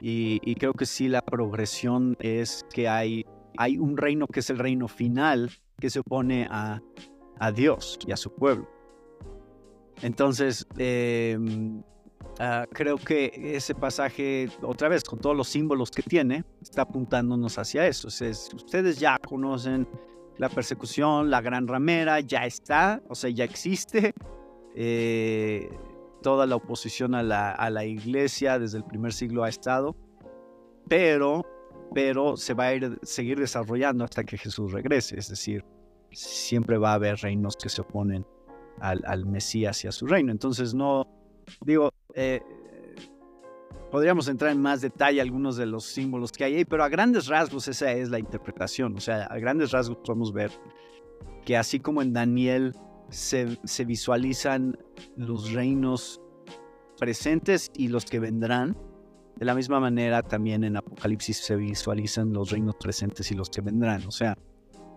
Y, 0.00 0.54
creo 0.54 0.72
que 0.72 0.86
sí 0.86 1.08
la 1.08 1.20
progresión 1.20 2.16
es 2.20 2.64
que 2.72 2.88
hay, 2.88 3.26
hay 3.58 3.76
un 3.76 3.96
reino 3.96 4.26
que 4.26 4.40
es 4.40 4.48
el 4.48 4.58
reino 4.58 4.88
final 4.88 5.50
que 5.78 5.90
se 5.90 6.00
opone 6.00 6.46
a, 6.50 6.80
a 7.38 7.52
Dios 7.52 7.98
y 8.06 8.12
a 8.12 8.16
su 8.16 8.34
pueblo. 8.34 8.66
Entonces, 10.02 10.66
eh, 10.78 11.38
Ah, 12.38 12.66
creo 12.70 12.98
que 12.98 13.32
ese 13.56 13.74
pasaje, 13.74 14.48
otra 14.62 14.88
vez, 14.88 15.04
con 15.04 15.18
todos 15.18 15.34
los 15.34 15.48
símbolos 15.48 15.90
que 15.90 16.02
tiene, 16.02 16.44
está 16.60 16.82
apuntándonos 16.82 17.58
hacia 17.58 17.86
eso. 17.86 18.08
ustedes 18.08 18.98
ya 18.98 19.18
conocen 19.18 19.88
la 20.36 20.50
persecución, 20.50 21.30
la 21.30 21.40
gran 21.40 21.66
ramera, 21.66 22.20
ya 22.20 22.44
está, 22.44 23.02
o 23.08 23.14
sea, 23.14 23.30
ya 23.30 23.44
existe. 23.44 24.12
Eh, 24.74 25.70
toda 26.22 26.44
la 26.44 26.56
oposición 26.56 27.14
a 27.14 27.22
la, 27.22 27.52
a 27.52 27.70
la, 27.70 27.86
iglesia 27.86 28.58
desde 28.58 28.78
el 28.78 28.84
primer 28.84 29.14
siglo 29.14 29.44
ha 29.44 29.48
estado, 29.48 29.96
pero, 30.88 31.46
pero 31.94 32.36
se 32.36 32.52
va 32.52 32.64
a 32.64 32.74
ir, 32.74 32.98
seguir 33.02 33.38
desarrollando 33.38 34.04
hasta 34.04 34.24
que 34.24 34.36
Jesús 34.36 34.72
regrese. 34.72 35.18
Es 35.18 35.28
decir, 35.28 35.64
siempre 36.12 36.76
va 36.76 36.90
a 36.90 36.94
haber 36.94 37.16
reinos 37.16 37.56
que 37.56 37.70
se 37.70 37.80
oponen 37.80 38.26
al, 38.80 39.00
al 39.06 39.24
Mesías 39.24 39.82
y 39.84 39.88
a 39.88 39.92
su 39.92 40.06
reino. 40.06 40.32
Entonces, 40.32 40.74
no, 40.74 41.06
digo, 41.64 41.92
eh, 42.14 42.40
podríamos 43.90 44.28
entrar 44.28 44.52
en 44.52 44.60
más 44.60 44.80
detalle 44.80 45.20
algunos 45.20 45.56
de 45.56 45.66
los 45.66 45.84
símbolos 45.84 46.32
que 46.32 46.44
hay 46.44 46.56
ahí, 46.56 46.64
pero 46.64 46.84
a 46.84 46.88
grandes 46.88 47.26
rasgos 47.26 47.68
esa 47.68 47.92
es 47.92 48.10
la 48.10 48.18
interpretación. 48.18 48.96
O 48.96 49.00
sea, 49.00 49.24
a 49.24 49.38
grandes 49.38 49.70
rasgos 49.72 49.98
podemos 50.04 50.32
ver 50.32 50.50
que 51.44 51.56
así 51.56 51.80
como 51.80 52.02
en 52.02 52.12
Daniel 52.12 52.74
se, 53.08 53.58
se 53.64 53.84
visualizan 53.84 54.76
los 55.16 55.52
reinos 55.52 56.20
presentes 56.98 57.70
y 57.74 57.88
los 57.88 58.04
que 58.04 58.18
vendrán, 58.18 58.76
de 59.36 59.44
la 59.44 59.54
misma 59.54 59.80
manera 59.80 60.22
también 60.22 60.64
en 60.64 60.76
Apocalipsis 60.76 61.36
se 61.36 61.56
visualizan 61.56 62.32
los 62.32 62.50
reinos 62.50 62.74
presentes 62.76 63.30
y 63.30 63.34
los 63.34 63.50
que 63.50 63.60
vendrán. 63.60 64.06
O 64.06 64.10
sea, 64.10 64.36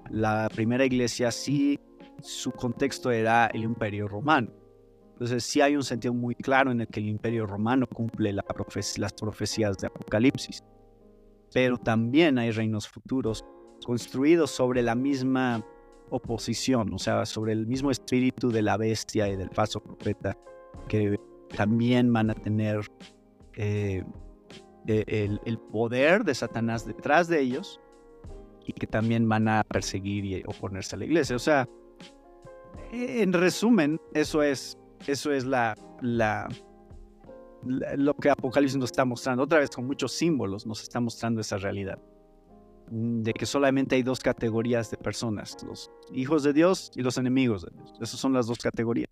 la 0.09 0.49
primera 0.53 0.85
iglesia 0.85 1.29
sí, 1.31 1.79
su 2.21 2.51
contexto 2.51 3.11
era 3.11 3.47
el 3.47 3.63
imperio 3.63 4.07
romano 4.07 4.58
entonces 5.19 5.43
sí 5.43 5.59
hay 5.59 5.75
un 5.75 5.83
sentido 5.83 6.13
muy 6.13 6.33
claro 6.33 6.71
en 6.71 6.79
el 6.79 6.87
que 6.87 7.01
el 7.01 7.09
imperio 7.09 7.45
romano 7.45 7.85
cumple 7.87 8.31
las 8.31 8.45
profecías 9.13 9.77
de 9.77 9.87
Apocalipsis. 9.87 10.63
Pero 11.53 11.77
también 11.77 12.37
hay 12.37 12.51
reinos 12.51 12.87
futuros 12.87 13.43
construidos 13.85 14.49
sobre 14.49 14.81
la 14.81 14.95
misma 14.95 15.61
oposición, 16.09 16.93
o 16.93 16.99
sea, 16.99 17.25
sobre 17.25 17.51
el 17.51 17.67
mismo 17.67 17.91
espíritu 17.91 18.49
de 18.49 18.61
la 18.61 18.77
bestia 18.77 19.27
y 19.27 19.35
del 19.35 19.49
falso 19.49 19.81
profeta, 19.81 20.37
que 20.87 21.19
también 21.53 22.13
van 22.13 22.29
a 22.29 22.35
tener 22.35 22.89
eh, 23.55 24.05
e, 24.87 25.03
el, 25.05 25.41
el, 25.43 25.59
poder 25.59 26.23
de 26.23 26.33
Satanás 26.33 26.85
detrás 26.85 27.27
de 27.27 27.41
ellos 27.41 27.81
y 28.65 28.71
que 28.71 28.87
también 28.87 29.27
van 29.27 29.49
a 29.49 29.65
perseguir 29.65 30.23
y 30.23 30.43
oponerse 30.47 30.95
a 30.95 30.99
la 30.99 31.05
iglesia. 31.05 31.35
O 31.35 31.39
sea, 31.39 31.67
en 32.93 33.33
resumen, 33.33 33.99
eso 34.13 34.41
es 34.41 34.78
eso 35.07 35.31
es 35.31 35.45
la, 35.45 35.75
la, 36.01 36.47
lo 37.63 38.13
que 38.15 38.29
Apocalipsis 38.29 38.77
nos 38.77 38.91
está 38.91 39.05
mostrando. 39.05 39.43
Otra 39.43 39.59
vez 39.59 39.69
con 39.69 39.85
muchos 39.85 40.11
símbolos 40.13 40.65
nos 40.65 40.81
está 40.81 40.99
mostrando 40.99 41.41
esa 41.41 41.57
realidad. 41.57 41.99
Mm, 42.91 43.21
de 43.21 43.33
que 43.33 43.45
solamente 43.45 43.95
hay 43.95 44.03
dos 44.03 44.19
categorías 44.19 44.89
de 44.89 44.97
personas, 44.97 45.57
los 45.63 45.91
hijos 46.11 46.43
de 46.43 46.53
Dios 46.53 46.91
y 46.95 47.01
los 47.01 47.17
enemigos 47.17 47.63
de 47.63 47.71
Dios. 47.75 47.93
Esas 48.01 48.19
son 48.19 48.33
las 48.33 48.47
dos 48.47 48.57
categorías. 48.57 49.09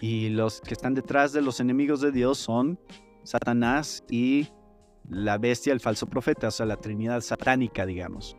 Y 0.00 0.28
los 0.28 0.60
que 0.60 0.74
están 0.74 0.94
detrás 0.94 1.32
de 1.32 1.42
los 1.42 1.60
enemigos 1.60 2.00
de 2.00 2.12
Dios 2.12 2.38
son 2.38 2.78
Satanás 3.24 4.04
y 4.10 4.48
la 5.08 5.38
bestia, 5.38 5.72
el 5.72 5.80
falso 5.80 6.06
profeta, 6.06 6.48
o 6.48 6.50
sea, 6.50 6.66
la 6.66 6.76
trinidad 6.76 7.20
satánica, 7.22 7.86
digamos, 7.86 8.36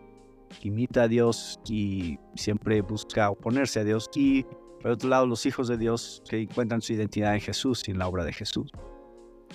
que 0.62 0.68
imita 0.68 1.04
a 1.04 1.08
Dios 1.08 1.60
y 1.68 2.18
siempre 2.36 2.82
busca 2.82 3.30
oponerse 3.30 3.80
a 3.80 3.84
Dios. 3.84 4.10
Y 4.16 4.46
por 4.82 4.92
otro 4.92 5.10
lado, 5.10 5.26
los 5.26 5.46
hijos 5.46 5.68
de 5.68 5.78
Dios 5.78 6.24
que 6.30 6.42
encuentran 6.42 6.82
su 6.82 6.94
identidad 6.94 7.34
en 7.34 7.42
Jesús 7.42 7.88
y 7.88 7.92
en 7.92 8.00
la 8.00 8.08
obra 8.08 8.24
de 8.24 8.34
Jesús. 8.34 8.72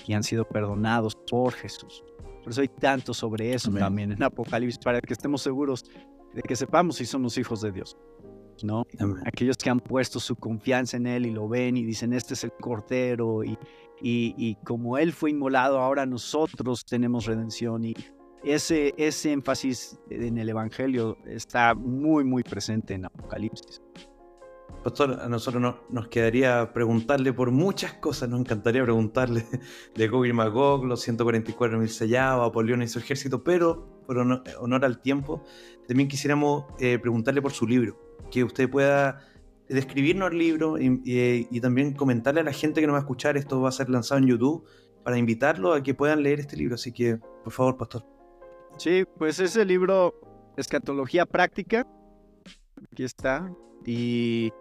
Y 0.06 0.12
han 0.12 0.22
sido 0.22 0.44
perdonados 0.44 1.14
por 1.30 1.52
Jesús. 1.52 2.04
Por 2.42 2.52
eso 2.52 2.60
hay 2.60 2.68
tanto 2.68 3.14
sobre 3.14 3.54
eso 3.54 3.70
también 3.72 4.12
en 4.12 4.22
Apocalipsis, 4.22 4.78
para 4.78 5.00
que 5.00 5.14
estemos 5.14 5.40
seguros 5.40 5.84
de 6.34 6.42
que 6.42 6.56
sepamos 6.56 6.96
si 6.96 7.06
somos 7.06 7.38
hijos 7.38 7.62
de 7.62 7.72
Dios. 7.72 7.96
¿no? 8.62 8.86
Aquellos 9.24 9.56
que 9.56 9.70
han 9.70 9.80
puesto 9.80 10.20
su 10.20 10.36
confianza 10.36 10.96
en 10.96 11.06
Él 11.06 11.26
y 11.26 11.30
lo 11.30 11.48
ven 11.48 11.76
y 11.76 11.84
dicen, 11.84 12.12
este 12.12 12.34
es 12.34 12.44
el 12.44 12.52
Cordero 12.52 13.42
y, 13.42 13.58
y, 14.00 14.56
como 14.64 14.98
Él 14.98 15.12
fue 15.12 15.30
inmolado, 15.30 15.80
ahora 15.80 16.06
nosotros 16.06 16.84
tenemos 16.84 17.24
redención 17.26 17.84
y 17.84 17.94
ese, 18.44 18.94
ese 18.98 19.32
énfasis 19.32 19.98
en 20.10 20.36
el 20.36 20.50
Evangelio 20.50 21.16
está 21.24 21.74
muy, 21.74 22.24
muy 22.24 22.42
presente 22.42 22.94
en 22.94 23.06
Apocalipsis. 23.06 23.80
Pastor, 24.84 25.18
a 25.20 25.28
nosotros 25.30 25.76
nos 25.88 26.08
quedaría 26.08 26.72
preguntarle 26.74 27.32
por 27.32 27.50
muchas 27.50 27.94
cosas, 27.94 28.28
nos 28.28 28.40
encantaría 28.40 28.82
preguntarle 28.82 29.46
de 29.94 30.08
Gog 30.08 30.26
y 30.26 30.32
Magog, 30.34 30.84
los 30.84 31.08
144.000 31.08 31.86
sellados, 31.86 32.46
Apolión 32.46 32.82
y 32.82 32.88
su 32.88 32.98
ejército, 32.98 33.42
pero 33.42 34.02
por 34.06 34.18
honor, 34.18 34.84
al 34.84 35.00
tiempo, 35.00 35.42
también 35.88 36.08
quisiéramos 36.08 36.66
eh, 36.78 36.98
preguntarle 36.98 37.40
por 37.40 37.52
su 37.52 37.66
libro, 37.66 37.98
que 38.30 38.44
usted 38.44 38.68
pueda 38.68 39.22
describirnos 39.68 40.32
el 40.32 40.38
libro 40.38 40.76
y, 40.78 41.60
también 41.60 41.94
comentarle 41.94 42.40
a 42.40 42.44
la 42.44 42.52
gente 42.52 42.80
que 42.80 42.86
nos 42.86 42.94
va 42.94 42.98
a 42.98 43.02
escuchar, 43.02 43.38
esto 43.38 43.60
va 43.62 43.70
a 43.70 43.72
ser 43.72 43.88
lanzado 43.88 44.20
en 44.20 44.26
YouTube, 44.26 44.66
para 45.02 45.18
invitarlo 45.18 45.72
a 45.72 45.82
que 45.82 45.94
puedan 45.94 46.22
leer 46.22 46.40
este 46.40 46.56
libro, 46.56 46.74
así 46.74 46.92
que, 46.92 47.18
por 47.42 47.52
favor, 47.52 47.76
Pastor. 47.76 48.04
Sí, 48.76 49.04
pues 49.18 49.38
ese 49.40 49.64
libro, 49.64 50.14
Escatología 50.56 51.26
Práctica, 51.26 51.86
aquí 52.92 53.04
está, 53.04 53.50
y 53.86 54.52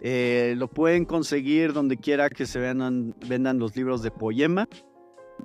eh, 0.00 0.54
lo 0.56 0.68
pueden 0.68 1.04
conseguir 1.04 1.72
donde 1.72 1.96
quiera 1.96 2.30
que 2.30 2.46
se 2.46 2.58
vendan, 2.58 3.14
vendan 3.28 3.58
los 3.58 3.76
libros 3.76 4.02
de 4.02 4.10
Poema. 4.10 4.68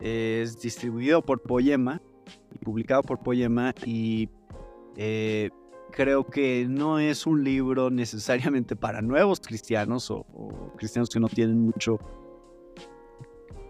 es 0.02 0.60
distribuido 0.60 1.22
por 1.22 1.42
Poema 1.42 2.02
y 2.54 2.58
publicado 2.60 3.02
por 3.02 3.20
Poema 3.20 3.74
y 3.86 4.30
eh, 4.96 5.50
creo 5.92 6.26
que 6.26 6.68
no 6.70 7.00
es 7.00 7.26
un 7.26 7.44
libro 7.44 7.90
necesariamente 7.90 8.76
para 8.76 9.02
nuevos 9.02 9.40
cristianos 9.40 10.12
o, 10.12 10.26
cristianos 10.78 11.10
que 11.10 11.20
no 11.20 11.28
tienen 11.28 11.60
mucho 11.60 12.00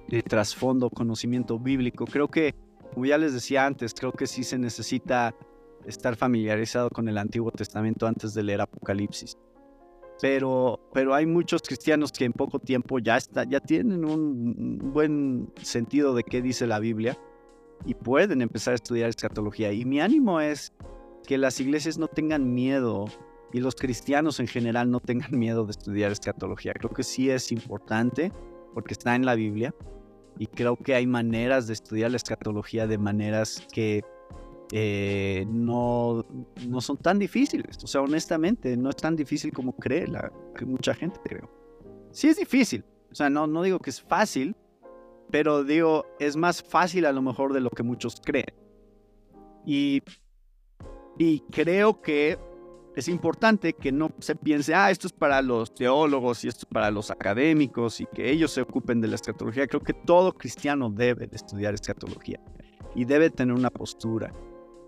de 0.08 0.22
trasfondo, 0.22 0.89
conocimiento 0.89 1.58
bíblico. 1.58 2.06
Creo 2.06 2.28
que, 2.28 2.54
como 2.93 3.06
ya 3.06 3.18
les 3.18 3.34
decía 3.34 3.66
antes, 3.66 3.93
creo 3.93 4.12
que 4.12 4.28
sí 4.28 4.43
se 4.43 4.58
necesita 4.58 5.36
estar 5.86 6.16
familiarizado 6.16 6.90
con 6.90 7.08
el 7.08 7.18
Antiguo 7.18 7.52
Testamento 7.52 8.08
antes 8.08 8.34
de 8.34 8.44
leer 8.44 8.62
Apocalipsis. 8.62 9.38
Pero, 10.22 10.80
pero 10.94 11.14
hay 11.14 11.26
muchos 11.26 11.62
cristianos 11.62 12.12
que 12.12 12.26
en 12.26 12.32
poco 12.32 12.60
tiempo 12.60 13.00
ya, 13.00 13.18
está, 13.18 13.44
ya 13.44 13.60
tienen 13.60 14.06
un 14.06 14.92
buen 14.94 15.52
sentido 15.62 16.16
de 16.16 16.24
qué 16.24 16.42
dice 16.42 16.68
la 16.68 16.80
Biblia 16.80 17.18
y 17.86 17.94
pueden 17.96 18.42
empezar 18.42 18.72
a 18.72 18.76
estudiar 18.76 19.10
escatología. 19.10 19.74
Y 19.74 19.84
mi 19.84 20.00
ánimo 20.00 20.40
es 20.40 20.74
que 21.28 21.38
las 21.38 21.60
iglesias 21.60 21.98
no 21.98 22.08
tengan 22.08 22.54
miedo 22.54 23.06
y 23.52 23.60
los 23.60 23.76
cristianos 23.76 24.40
en 24.40 24.48
general 24.48 24.90
no 24.90 25.00
tengan 25.00 25.38
miedo 25.38 25.66
de 25.66 25.72
estudiar 25.72 26.12
escatología. 26.12 26.74
Creo 26.74 26.92
que 26.92 27.04
sí 27.04 27.30
es 27.30 27.52
importante 27.52 28.32
porque 28.74 28.94
está 28.94 29.16
en 29.16 29.26
la 29.26 29.36
Biblia 29.36 29.74
y 30.38 30.48
creo 30.48 30.76
que 30.78 30.96
hay 30.96 31.08
maneras 31.08 31.68
de 31.68 31.74
estudiar 31.74 32.12
la 32.12 32.18
escatología 32.18 32.88
de 32.88 32.98
maneras 32.98 33.66
que 33.72 34.04
eh, 34.72 35.45
no, 35.47 36.26
no 36.68 36.82
son 36.82 36.97
tan 36.97 37.20
difíciles. 37.20 37.78
O 37.84 37.88
sea, 37.88 38.01
honestamente, 38.01 38.76
no 38.78 38.89
es 38.89 38.95
tan 38.95 39.16
difícil 39.16 39.51
como 39.51 39.76
cree 39.76 40.07
la, 40.07 40.32
mucha 40.66 40.93
gente 40.93 41.20
creo. 41.24 41.49
Sí 42.11 42.28
es 42.28 42.38
difícil. 42.38 42.84
O 43.11 43.16
sea, 43.16 43.30
no, 43.30 43.47
no 43.47 43.61
digo 43.63 43.80
que 43.80 43.89
es 43.89 44.01
fácil, 44.01 44.55
pero 45.32 45.63
digo, 45.63 46.05
es 46.20 46.36
más 46.36 46.63
fácil 46.63 47.05
a 47.05 47.11
lo 47.11 47.22
mejor 47.22 47.53
de 47.53 47.61
lo 47.61 47.70
que 47.70 47.84
muchos 47.84 48.22
creen. 48.24 48.53
Y, 49.66 50.01
y 51.18 51.39
creo 51.51 52.01
que 52.01 52.38
es 52.95 53.07
importante 53.07 53.74
que 53.74 53.91
no 53.91 54.09
se 54.20 54.36
piense, 54.36 54.74
ah, 54.74 54.89
esto 54.89 55.07
es 55.07 55.13
para 55.13 55.41
los 55.41 55.74
teólogos 55.74 56.43
y 56.45 56.47
esto 56.47 56.61
es 56.61 56.74
para 56.74 56.91
los 56.91 57.11
académicos 57.11 57.99
y 57.99 58.05
que 58.05 58.32
ellos 58.32 58.51
se 58.51 58.61
ocupen 58.61 59.01
de 59.01 59.09
la 59.09 59.16
escatología. 59.16 59.68
Creo 59.68 59.82
que 59.82 59.93
todo 59.93 60.34
cristiano 60.34 60.89
debe 60.89 61.28
de 61.28 61.36
estudiar 61.36 61.74
escatología 61.74 62.39
y 62.95 63.05
debe 63.05 63.30
tener 63.30 63.53
una 63.53 63.70
postura 63.70 64.34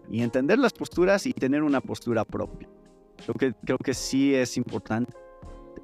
y 0.09 0.21
entender 0.21 0.59
las 0.59 0.73
posturas 0.73 1.25
y 1.25 1.33
tener 1.33 1.63
una 1.63 1.81
postura 1.81 2.25
propia. 2.25 2.69
Creo 3.23 3.35
que, 3.35 3.53
creo 3.65 3.77
que 3.77 3.93
sí 3.93 4.33
es 4.33 4.57
importante. 4.57 5.13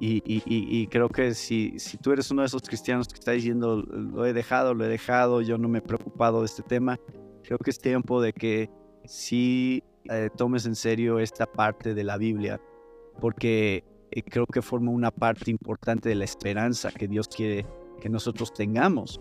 Y, 0.00 0.16
y, 0.26 0.42
y, 0.46 0.86
creo 0.88 1.08
que 1.08 1.34
si, 1.34 1.78
si 1.78 1.96
tú 1.98 2.10
eres 2.10 2.30
uno 2.30 2.42
de 2.42 2.46
esos 2.46 2.62
cristianos 2.62 3.06
que 3.06 3.14
está 3.14 3.30
diciendo, 3.30 3.76
lo 3.76 4.26
he 4.26 4.32
dejado, 4.32 4.74
lo 4.74 4.84
he 4.84 4.88
dejado, 4.88 5.40
yo 5.40 5.56
no 5.56 5.68
me 5.68 5.78
he 5.78 5.82
preocupado 5.82 6.40
de 6.40 6.46
este 6.46 6.64
tema, 6.64 6.98
creo 7.44 7.58
que 7.58 7.70
es 7.70 7.78
tiempo 7.78 8.20
de 8.20 8.32
que 8.32 8.70
sí 9.04 9.84
eh, 10.10 10.30
tomes 10.36 10.66
en 10.66 10.74
serio 10.74 11.20
esta 11.20 11.46
parte 11.46 11.94
de 11.94 12.02
la 12.02 12.16
Biblia, 12.16 12.60
porque 13.20 13.84
eh, 14.10 14.22
creo 14.22 14.46
que 14.46 14.62
forma 14.62 14.90
una 14.90 15.12
parte 15.12 15.50
importante 15.50 16.08
de 16.08 16.16
la 16.16 16.24
esperanza 16.24 16.90
que 16.90 17.06
Dios 17.06 17.28
quiere 17.28 17.64
que 18.00 18.08
nosotros 18.08 18.52
tengamos. 18.52 19.20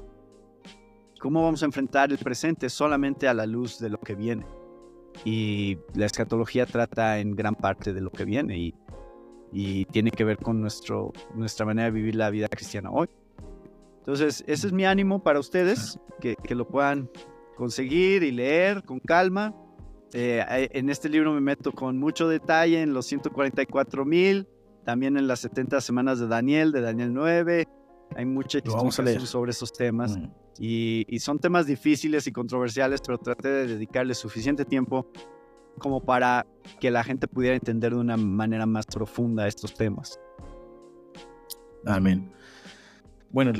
¿Cómo 1.20 1.44
vamos 1.44 1.62
a 1.62 1.68
enfrentar 1.68 2.12
el 2.12 2.18
presente 2.18 2.70
solamente 2.70 3.28
a 3.28 3.34
la 3.34 3.46
luz 3.46 3.80
de 3.80 3.90
lo 3.90 4.00
que 4.00 4.16
viene? 4.16 4.46
Y 5.26 5.78
la 5.94 6.06
escatología 6.06 6.66
trata 6.66 7.20
en 7.20 7.36
gran 7.36 7.56
parte 7.56 7.94
de 7.94 8.02
lo 8.02 8.12
que 8.12 8.26
viene 8.26 8.58
y, 8.58 8.76
y 9.52 9.86
tiene 9.86 10.12
que 10.12 10.24
ver 10.24 10.38
con 10.38 10.60
nuestro, 10.62 11.14
nuestra 11.36 11.66
manera 11.66 11.86
de 11.86 11.92
vivir 11.92 12.16
la 12.16 12.30
vida 12.30 12.48
cristiana 12.48 12.90
hoy. 12.92 13.08
Entonces, 14.00 14.44
ese 14.48 14.68
es 14.68 14.74
mi 14.74 14.86
ánimo 14.86 15.24
para 15.24 15.40
ustedes, 15.40 15.98
que, 16.20 16.36
que 16.36 16.56
lo 16.56 16.68
puedan 16.68 17.10
conseguir 17.56 18.24
y 18.24 18.32
leer 18.32 18.84
con 18.84 19.00
calma. 19.00 19.56
Eh, 20.14 20.70
en 20.74 20.90
este 20.90 21.10
libro 21.10 21.34
me 21.34 21.42
meto 21.42 21.72
con 21.72 21.98
mucho 21.98 22.28
detalle 22.28 22.82
en 22.82 22.94
los 22.94 23.06
144 23.08 24.06
mil, 24.06 24.48
también 24.84 25.18
en 25.18 25.28
las 25.28 25.40
70 25.40 25.82
semanas 25.82 26.20
de 26.20 26.28
Daniel, 26.28 26.72
de 26.72 26.82
Daniel 26.82 27.14
9. 27.14 27.68
Hay 28.16 28.26
mucha 28.26 28.60
explicación 28.60 29.26
sobre 29.26 29.52
esos 29.52 29.72
temas. 29.72 30.18
Mm. 30.18 30.43
Y, 30.60 31.06
son 31.20 31.40
temas 31.40 31.66
difíciles 31.66 32.28
y 32.28 32.32
controversiales, 32.32 33.02
pero 33.02 33.18
traté 33.18 33.50
de 33.50 33.68
dedicarle 33.68 34.14
suficiente 34.14 34.66
tiempo 34.66 35.08
como 35.80 36.04
para 36.04 36.46
que 36.80 36.92
la 36.92 37.04
gente 37.04 37.28
pudiera 37.28 37.56
entender 37.56 37.94
de 37.94 38.00
una 38.00 38.18
manera 38.18 38.66
más 38.66 38.86
profunda 38.86 39.48
estos 39.48 39.74
temas. 39.74 40.20
Amén. 41.86 42.32
Bueno, 43.34 43.52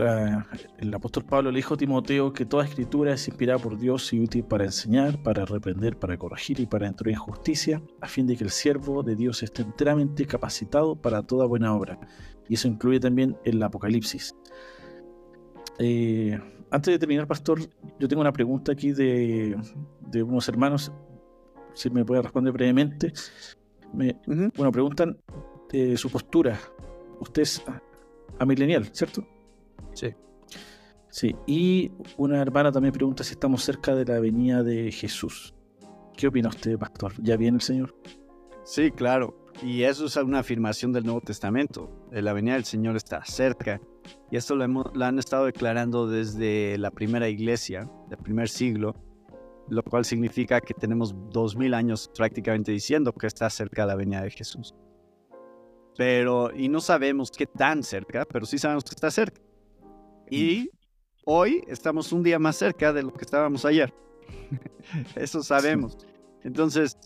el 0.78 0.94
apóstol 0.94 1.26
Pablo 1.26 1.50
le 1.50 1.58
dijo 1.58 1.74
a 1.74 1.78
Timoteo 1.78 2.32
que 2.32 2.46
toda 2.46 2.64
escritura 2.64 3.14
es 3.16 3.28
inspirada 3.28 3.58
por 3.58 3.80
Dios 3.80 4.14
y 4.14 4.20
útil 4.20 4.44
para 4.44 4.66
enseñar, 4.66 5.24
para 5.24 5.46
reprender, 5.46 5.98
para 5.98 6.16
corregir 6.16 6.60
y 6.60 6.68
para 6.68 6.86
instruir 6.86 7.16
en 7.16 7.20
justicia, 7.20 7.82
a 8.00 8.08
fin 8.08 8.28
de 8.28 8.38
que 8.38 8.44
el 8.44 8.52
siervo 8.52 9.02
de 9.02 9.16
Dios 9.16 9.42
esté 9.42 9.64
enteramente 9.64 10.28
capacitado 10.28 10.96
para 10.96 11.24
toda 11.24 11.48
buena 11.48 11.76
obra. 11.76 12.00
Y 12.48 12.54
eso 12.54 12.68
incluye 12.68 13.00
también 13.00 13.36
el 13.46 13.64
Apocalipsis. 13.64 14.36
Eh, 15.80 16.40
antes 16.72 16.92
de 16.94 17.00
terminar, 17.00 17.28
Pastor, 17.28 17.60
yo 18.00 18.08
tengo 18.08 18.22
una 18.22 18.34
pregunta 18.34 18.72
aquí 18.72 18.92
de, 18.92 19.56
unos 20.14 20.48
hermanos, 20.48 20.92
si 21.74 21.90
me 21.90 22.06
puede 22.06 22.22
responder 22.22 22.54
brevemente. 22.54 23.14
Me, 23.94 24.20
Bueno, 24.56 24.72
preguntan 24.72 25.18
de 25.72 25.98
su 25.98 26.10
postura. 26.10 26.60
Usted 27.20 27.42
es 27.44 27.64
amilenial, 28.40 28.90
¿cierto? 28.92 29.26
Sí. 29.94 30.14
Sí, 31.10 31.36
y 31.46 31.92
una 32.18 32.42
hermana 32.42 32.72
también 32.72 32.92
pregunta 32.92 33.24
si 33.24 33.34
estamos 33.34 33.64
cerca 33.64 33.94
de 33.94 34.06
la 34.06 34.20
venida 34.20 34.64
de 34.64 34.92
Jesús. 34.92 35.54
¿Qué 36.18 36.28
opina 36.28 36.50
usted, 36.50 36.78
Pastor? 36.78 37.14
¿Ya 37.22 37.38
viene 37.38 37.58
el 37.58 37.62
Señor? 37.62 37.96
Sí, 38.64 38.90
claro. 38.92 39.52
Y 39.62 39.84
eso 39.84 40.06
es 40.06 40.16
una 40.16 40.40
afirmación 40.40 40.92
del 40.92 41.06
Nuevo 41.06 41.22
Testamento. 41.22 42.08
La 42.12 42.34
venida 42.34 42.56
del 42.56 42.66
Señor 42.66 42.96
está 42.96 43.24
cerca. 43.26 43.80
Y 44.32 44.38
esto 44.38 44.56
lo, 44.56 44.64
han 45.04 45.20
estado 45.20 45.46
declarando 45.46 46.08
desde 46.08 46.78
la 46.78 46.92
primera 46.92 47.30
iglesia, 47.30 47.90
del 48.10 48.18
primer 48.20 48.50
siglo, 48.50 48.96
lo 49.70 49.84
cual 49.84 50.06
significa 50.06 50.60
que 50.60 50.74
tenemos 50.74 51.16
dos 51.30 51.56
mil 51.56 51.74
años 51.74 52.10
prácticamente 52.16 52.72
diciendo 52.72 53.14
que 53.14 53.28
está 53.28 53.50
cerca 53.50 53.86
la 53.86 53.96
venida 53.96 54.22
de 54.22 54.32
Jesús. 54.32 54.74
Pero, 55.96 56.52
y 56.56 56.70
no 56.70 56.82
sabemos 56.82 57.32
qué 57.32 57.46
tan 57.46 57.84
cerca, 57.84 58.26
pero 58.26 58.46
sí 58.46 58.58
sabemos 58.58 58.84
que 58.84 58.96
está 58.96 59.12
cerca. 59.12 59.40
Y 60.30 60.72
hoy 61.26 61.64
estamos 61.68 62.12
un 62.12 62.24
día 62.24 62.40
más 62.40 62.56
cerca 62.56 62.92
de 62.92 63.04
lo 63.04 63.14
que 63.14 63.24
estábamos 63.24 63.66
ayer. 63.66 63.94
Eso 65.16 65.44
sabemos. 65.44 65.98
Entonces, 66.44 66.98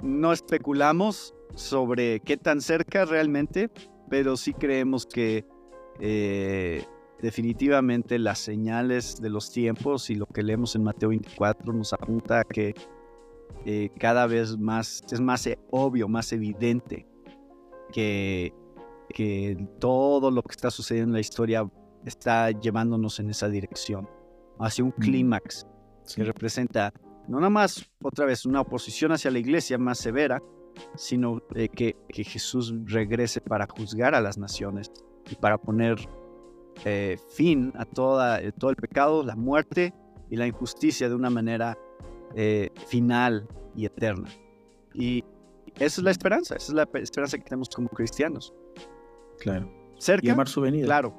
no 0.00 0.32
especulamos 0.32 1.34
sobre 1.54 2.20
qué 2.20 2.36
tan 2.36 2.60
cerca 2.60 3.04
realmente, 3.04 3.70
pero 4.08 4.36
sí 4.36 4.52
creemos 4.52 5.06
que 5.06 5.46
eh, 6.00 6.84
definitivamente 7.20 8.18
las 8.18 8.38
señales 8.38 9.20
de 9.20 9.30
los 9.30 9.50
tiempos 9.50 10.10
y 10.10 10.14
lo 10.14 10.26
que 10.26 10.42
leemos 10.42 10.74
en 10.76 10.84
Mateo 10.84 11.10
24 11.10 11.72
nos 11.72 11.92
apunta 11.92 12.40
a 12.40 12.44
que 12.44 12.74
eh, 13.64 13.90
cada 13.98 14.26
vez 14.26 14.58
más 14.58 15.02
es 15.10 15.20
más 15.20 15.46
e, 15.46 15.58
obvio, 15.70 16.08
más 16.08 16.32
evidente 16.32 17.06
que, 17.92 18.52
que 19.08 19.56
todo 19.78 20.30
lo 20.30 20.42
que 20.42 20.52
está 20.52 20.70
sucediendo 20.70 21.10
en 21.10 21.14
la 21.14 21.20
historia 21.20 21.70
está 22.04 22.50
llevándonos 22.50 23.20
en 23.20 23.30
esa 23.30 23.48
dirección, 23.48 24.08
hacia 24.58 24.84
un 24.84 24.90
clímax 24.90 25.66
que 26.14 26.24
representa 26.24 26.92
no 27.26 27.38
nada 27.38 27.50
más 27.50 27.90
otra 28.02 28.26
vez 28.26 28.44
una 28.44 28.60
oposición 28.60 29.12
hacia 29.12 29.30
la 29.30 29.38
iglesia 29.38 29.78
más 29.78 29.98
severa, 29.98 30.42
sino 30.96 31.42
eh, 31.54 31.68
que, 31.68 31.96
que, 32.08 32.24
Jesús 32.24 32.74
regrese 32.86 33.40
para 33.40 33.66
juzgar 33.66 34.14
a 34.14 34.20
las 34.20 34.38
naciones 34.38 34.90
y 35.30 35.34
para 35.36 35.58
poner 35.58 35.96
eh, 36.84 37.18
fin 37.30 37.72
a 37.76 37.84
toda, 37.84 38.40
eh, 38.40 38.52
todo 38.52 38.70
el 38.70 38.76
pecado, 38.76 39.22
la 39.22 39.36
muerte 39.36 39.94
y 40.30 40.36
la 40.36 40.46
injusticia 40.46 41.08
de 41.08 41.14
una 41.14 41.30
manera 41.30 41.78
final 42.88 43.46
y 43.76 43.86
eterna. 43.86 44.28
Y 44.92 45.22
esa 45.76 46.00
es 46.00 46.02
la 46.02 46.10
esperanza, 46.10 46.56
esa 46.56 46.72
es 46.72 46.74
la 46.74 46.88
esperanza 46.94 47.38
que 47.38 47.44
tenemos 47.44 47.68
como 47.68 47.88
cristianos. 47.88 48.52
Claro. 49.38 49.70
Cerca. 49.98 50.26
Y 50.26 50.30
amar 50.30 50.48
su 50.48 50.60
venida. 50.60 50.86
Claro, 50.86 51.14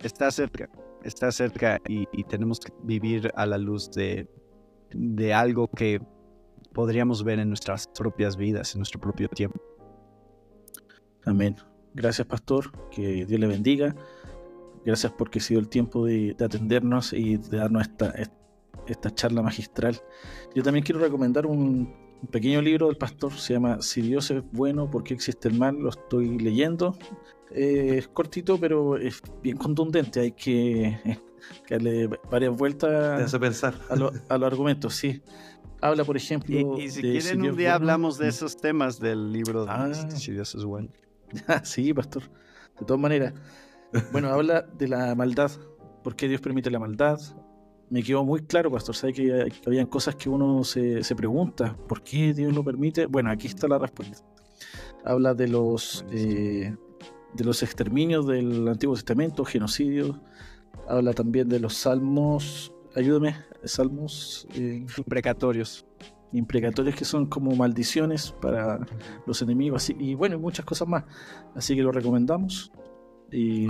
está 0.00 0.32
cerca, 0.32 0.68
está 1.04 1.30
cerca 1.30 1.80
y, 1.86 2.08
y 2.10 2.24
tenemos 2.24 2.58
que 2.58 2.72
vivir 2.82 3.30
a 3.36 3.46
la 3.46 3.56
luz 3.56 3.88
de, 3.92 4.28
de 4.90 5.32
algo 5.32 5.68
que 5.68 6.00
podríamos 6.78 7.24
ver 7.24 7.40
en 7.40 7.48
nuestras 7.48 7.88
propias 7.88 8.36
vidas, 8.36 8.72
en 8.72 8.78
nuestro 8.78 9.00
propio 9.00 9.28
tiempo. 9.28 9.60
Amén. 11.24 11.56
Gracias, 11.92 12.24
pastor. 12.24 12.70
Que 12.92 13.26
Dios 13.26 13.40
le 13.40 13.48
bendiga. 13.48 13.96
Gracias 14.84 15.12
porque 15.18 15.40
ha 15.40 15.42
sido 15.42 15.58
el 15.58 15.68
tiempo 15.68 16.06
de, 16.06 16.36
atendernos 16.38 17.12
y 17.12 17.36
de 17.36 17.56
darnos 17.56 17.82
esta, 17.82 18.14
esta 18.86 19.12
charla 19.12 19.42
magistral. 19.42 20.00
Yo 20.54 20.62
también 20.62 20.84
quiero 20.84 21.00
recomendar 21.00 21.46
un, 21.46 21.92
pequeño 22.30 22.62
libro 22.62 22.86
del 22.86 22.96
pastor. 22.96 23.32
Se 23.32 23.54
llama 23.54 23.82
Si 23.82 24.00
Dios 24.00 24.30
es 24.30 24.44
bueno, 24.52 24.88
¿por 24.88 25.02
qué 25.02 25.14
existe 25.14 25.48
el 25.48 25.58
mal? 25.58 25.74
Lo 25.74 25.88
estoy 25.88 26.38
leyendo. 26.38 26.96
Eh, 27.50 27.96
es 27.98 28.06
cortito, 28.06 28.56
pero 28.56 28.96
es 28.96 29.20
bien 29.42 29.56
contundente. 29.56 30.20
Hay 30.20 30.30
que, 30.30 30.96
darle 31.68 32.08
varias 32.30 32.56
vueltas 32.56 33.36
pensar. 33.36 33.74
A, 33.90 33.94
a 33.94 34.38
los 34.38 34.46
argumentos, 34.46 34.94
sí 34.94 35.20
habla, 35.80 36.04
por 36.04 36.16
ejemplo. 36.16 36.78
Y, 36.78 36.90
si 36.90 37.00
quieren, 37.00 37.42
un 37.42 37.56
día 37.56 37.74
hablamos 37.74 38.18
de 38.18 38.28
esos 38.28 38.56
temas 38.56 38.98
del 38.98 39.32
libro 39.32 39.64
de 39.64 39.70
ah. 39.70 39.92
Si 40.10 40.32
Dios 40.32 40.54
es 40.54 40.64
bueno. 40.64 40.88
sí, 41.62 41.92
pastor. 41.92 42.22
De 42.78 42.86
todas 42.86 43.00
maneras. 43.00 43.34
Bueno, 44.12 44.28
habla 44.28 44.62
de 44.62 44.88
la 44.88 45.14
maldad. 45.14 45.50
¿Por 46.02 46.14
qué 46.16 46.28
Dios 46.28 46.40
permite 46.40 46.70
la 46.70 46.78
maldad? 46.78 47.18
Me 47.90 48.02
quedó 48.02 48.24
muy 48.24 48.42
claro, 48.42 48.70
pastor. 48.70 48.94
Sabe 48.94 49.12
que, 49.12 49.52
habían 49.66 49.86
cosas 49.86 50.14
que 50.14 50.28
uno 50.28 50.62
se, 50.64 51.02
pregunta. 51.16 51.76
¿Por 51.88 52.02
qué 52.02 52.34
Dios 52.34 52.54
lo 52.54 52.62
permite? 52.62 53.06
Bueno, 53.06 53.30
aquí 53.30 53.46
está 53.46 53.66
la 53.66 53.78
respuesta. 53.78 54.18
Habla 55.04 55.34
de 55.34 55.48
los, 55.48 56.04
eh, 56.10 56.74
de 57.34 57.44
los 57.44 57.62
exterminios 57.62 58.26
del 58.26 58.68
Antiguo 58.68 58.94
Testamento, 58.94 59.44
genocidios. 59.44 60.16
Habla 60.86 61.12
también 61.12 61.48
de 61.48 61.60
los 61.60 61.74
salmos 61.74 62.72
ayúdame, 62.98 63.36
salmos 63.64 64.46
eh, 64.54 64.84
imprecatorios. 64.96 65.86
Imprecatorios 66.32 66.94
que 66.94 67.06
son 67.06 67.26
como 67.26 67.56
maldiciones 67.56 68.32
para 68.32 68.80
los 69.26 69.40
enemigos 69.40 69.88
y 69.88 70.14
bueno, 70.14 70.38
muchas 70.38 70.66
cosas 70.66 70.86
más. 70.86 71.04
Así 71.54 71.74
que 71.74 71.82
lo 71.82 71.90
recomendamos. 71.90 72.70
Y 73.32 73.66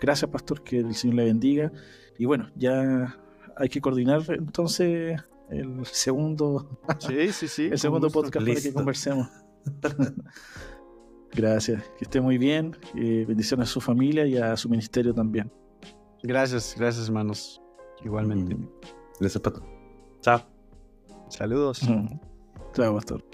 gracias, 0.00 0.30
pastor, 0.30 0.64
que 0.64 0.78
el 0.78 0.94
Señor 0.94 1.16
le 1.16 1.24
bendiga. 1.24 1.72
Y 2.18 2.24
bueno, 2.24 2.50
ya 2.56 3.16
hay 3.56 3.68
que 3.68 3.80
coordinar 3.80 4.22
entonces 4.28 5.20
el 5.50 5.84
segundo, 5.86 6.80
sí, 6.98 7.32
sí, 7.32 7.48
sí, 7.48 7.64
el 7.66 7.78
segundo 7.78 8.08
podcast 8.10 8.46
para 8.46 8.60
que 8.60 8.72
conversemos. 8.72 9.28
gracias, 11.32 11.82
que 11.98 12.04
esté 12.04 12.20
muy 12.20 12.38
bien. 12.38 12.76
Eh, 12.96 13.24
bendiciones 13.26 13.68
a 13.68 13.72
su 13.72 13.80
familia 13.80 14.26
y 14.26 14.36
a 14.36 14.56
su 14.56 14.68
ministerio 14.68 15.14
también. 15.14 15.52
Gracias, 16.22 16.74
gracias, 16.76 17.06
hermanos. 17.06 17.60
Igualmente. 18.04 18.56
Gracias, 19.18 19.42
Pato. 19.42 19.62
Chao. 20.20 20.40
Saludos. 21.28 21.80
Chao, 22.74 22.94
Pastor. 22.94 23.24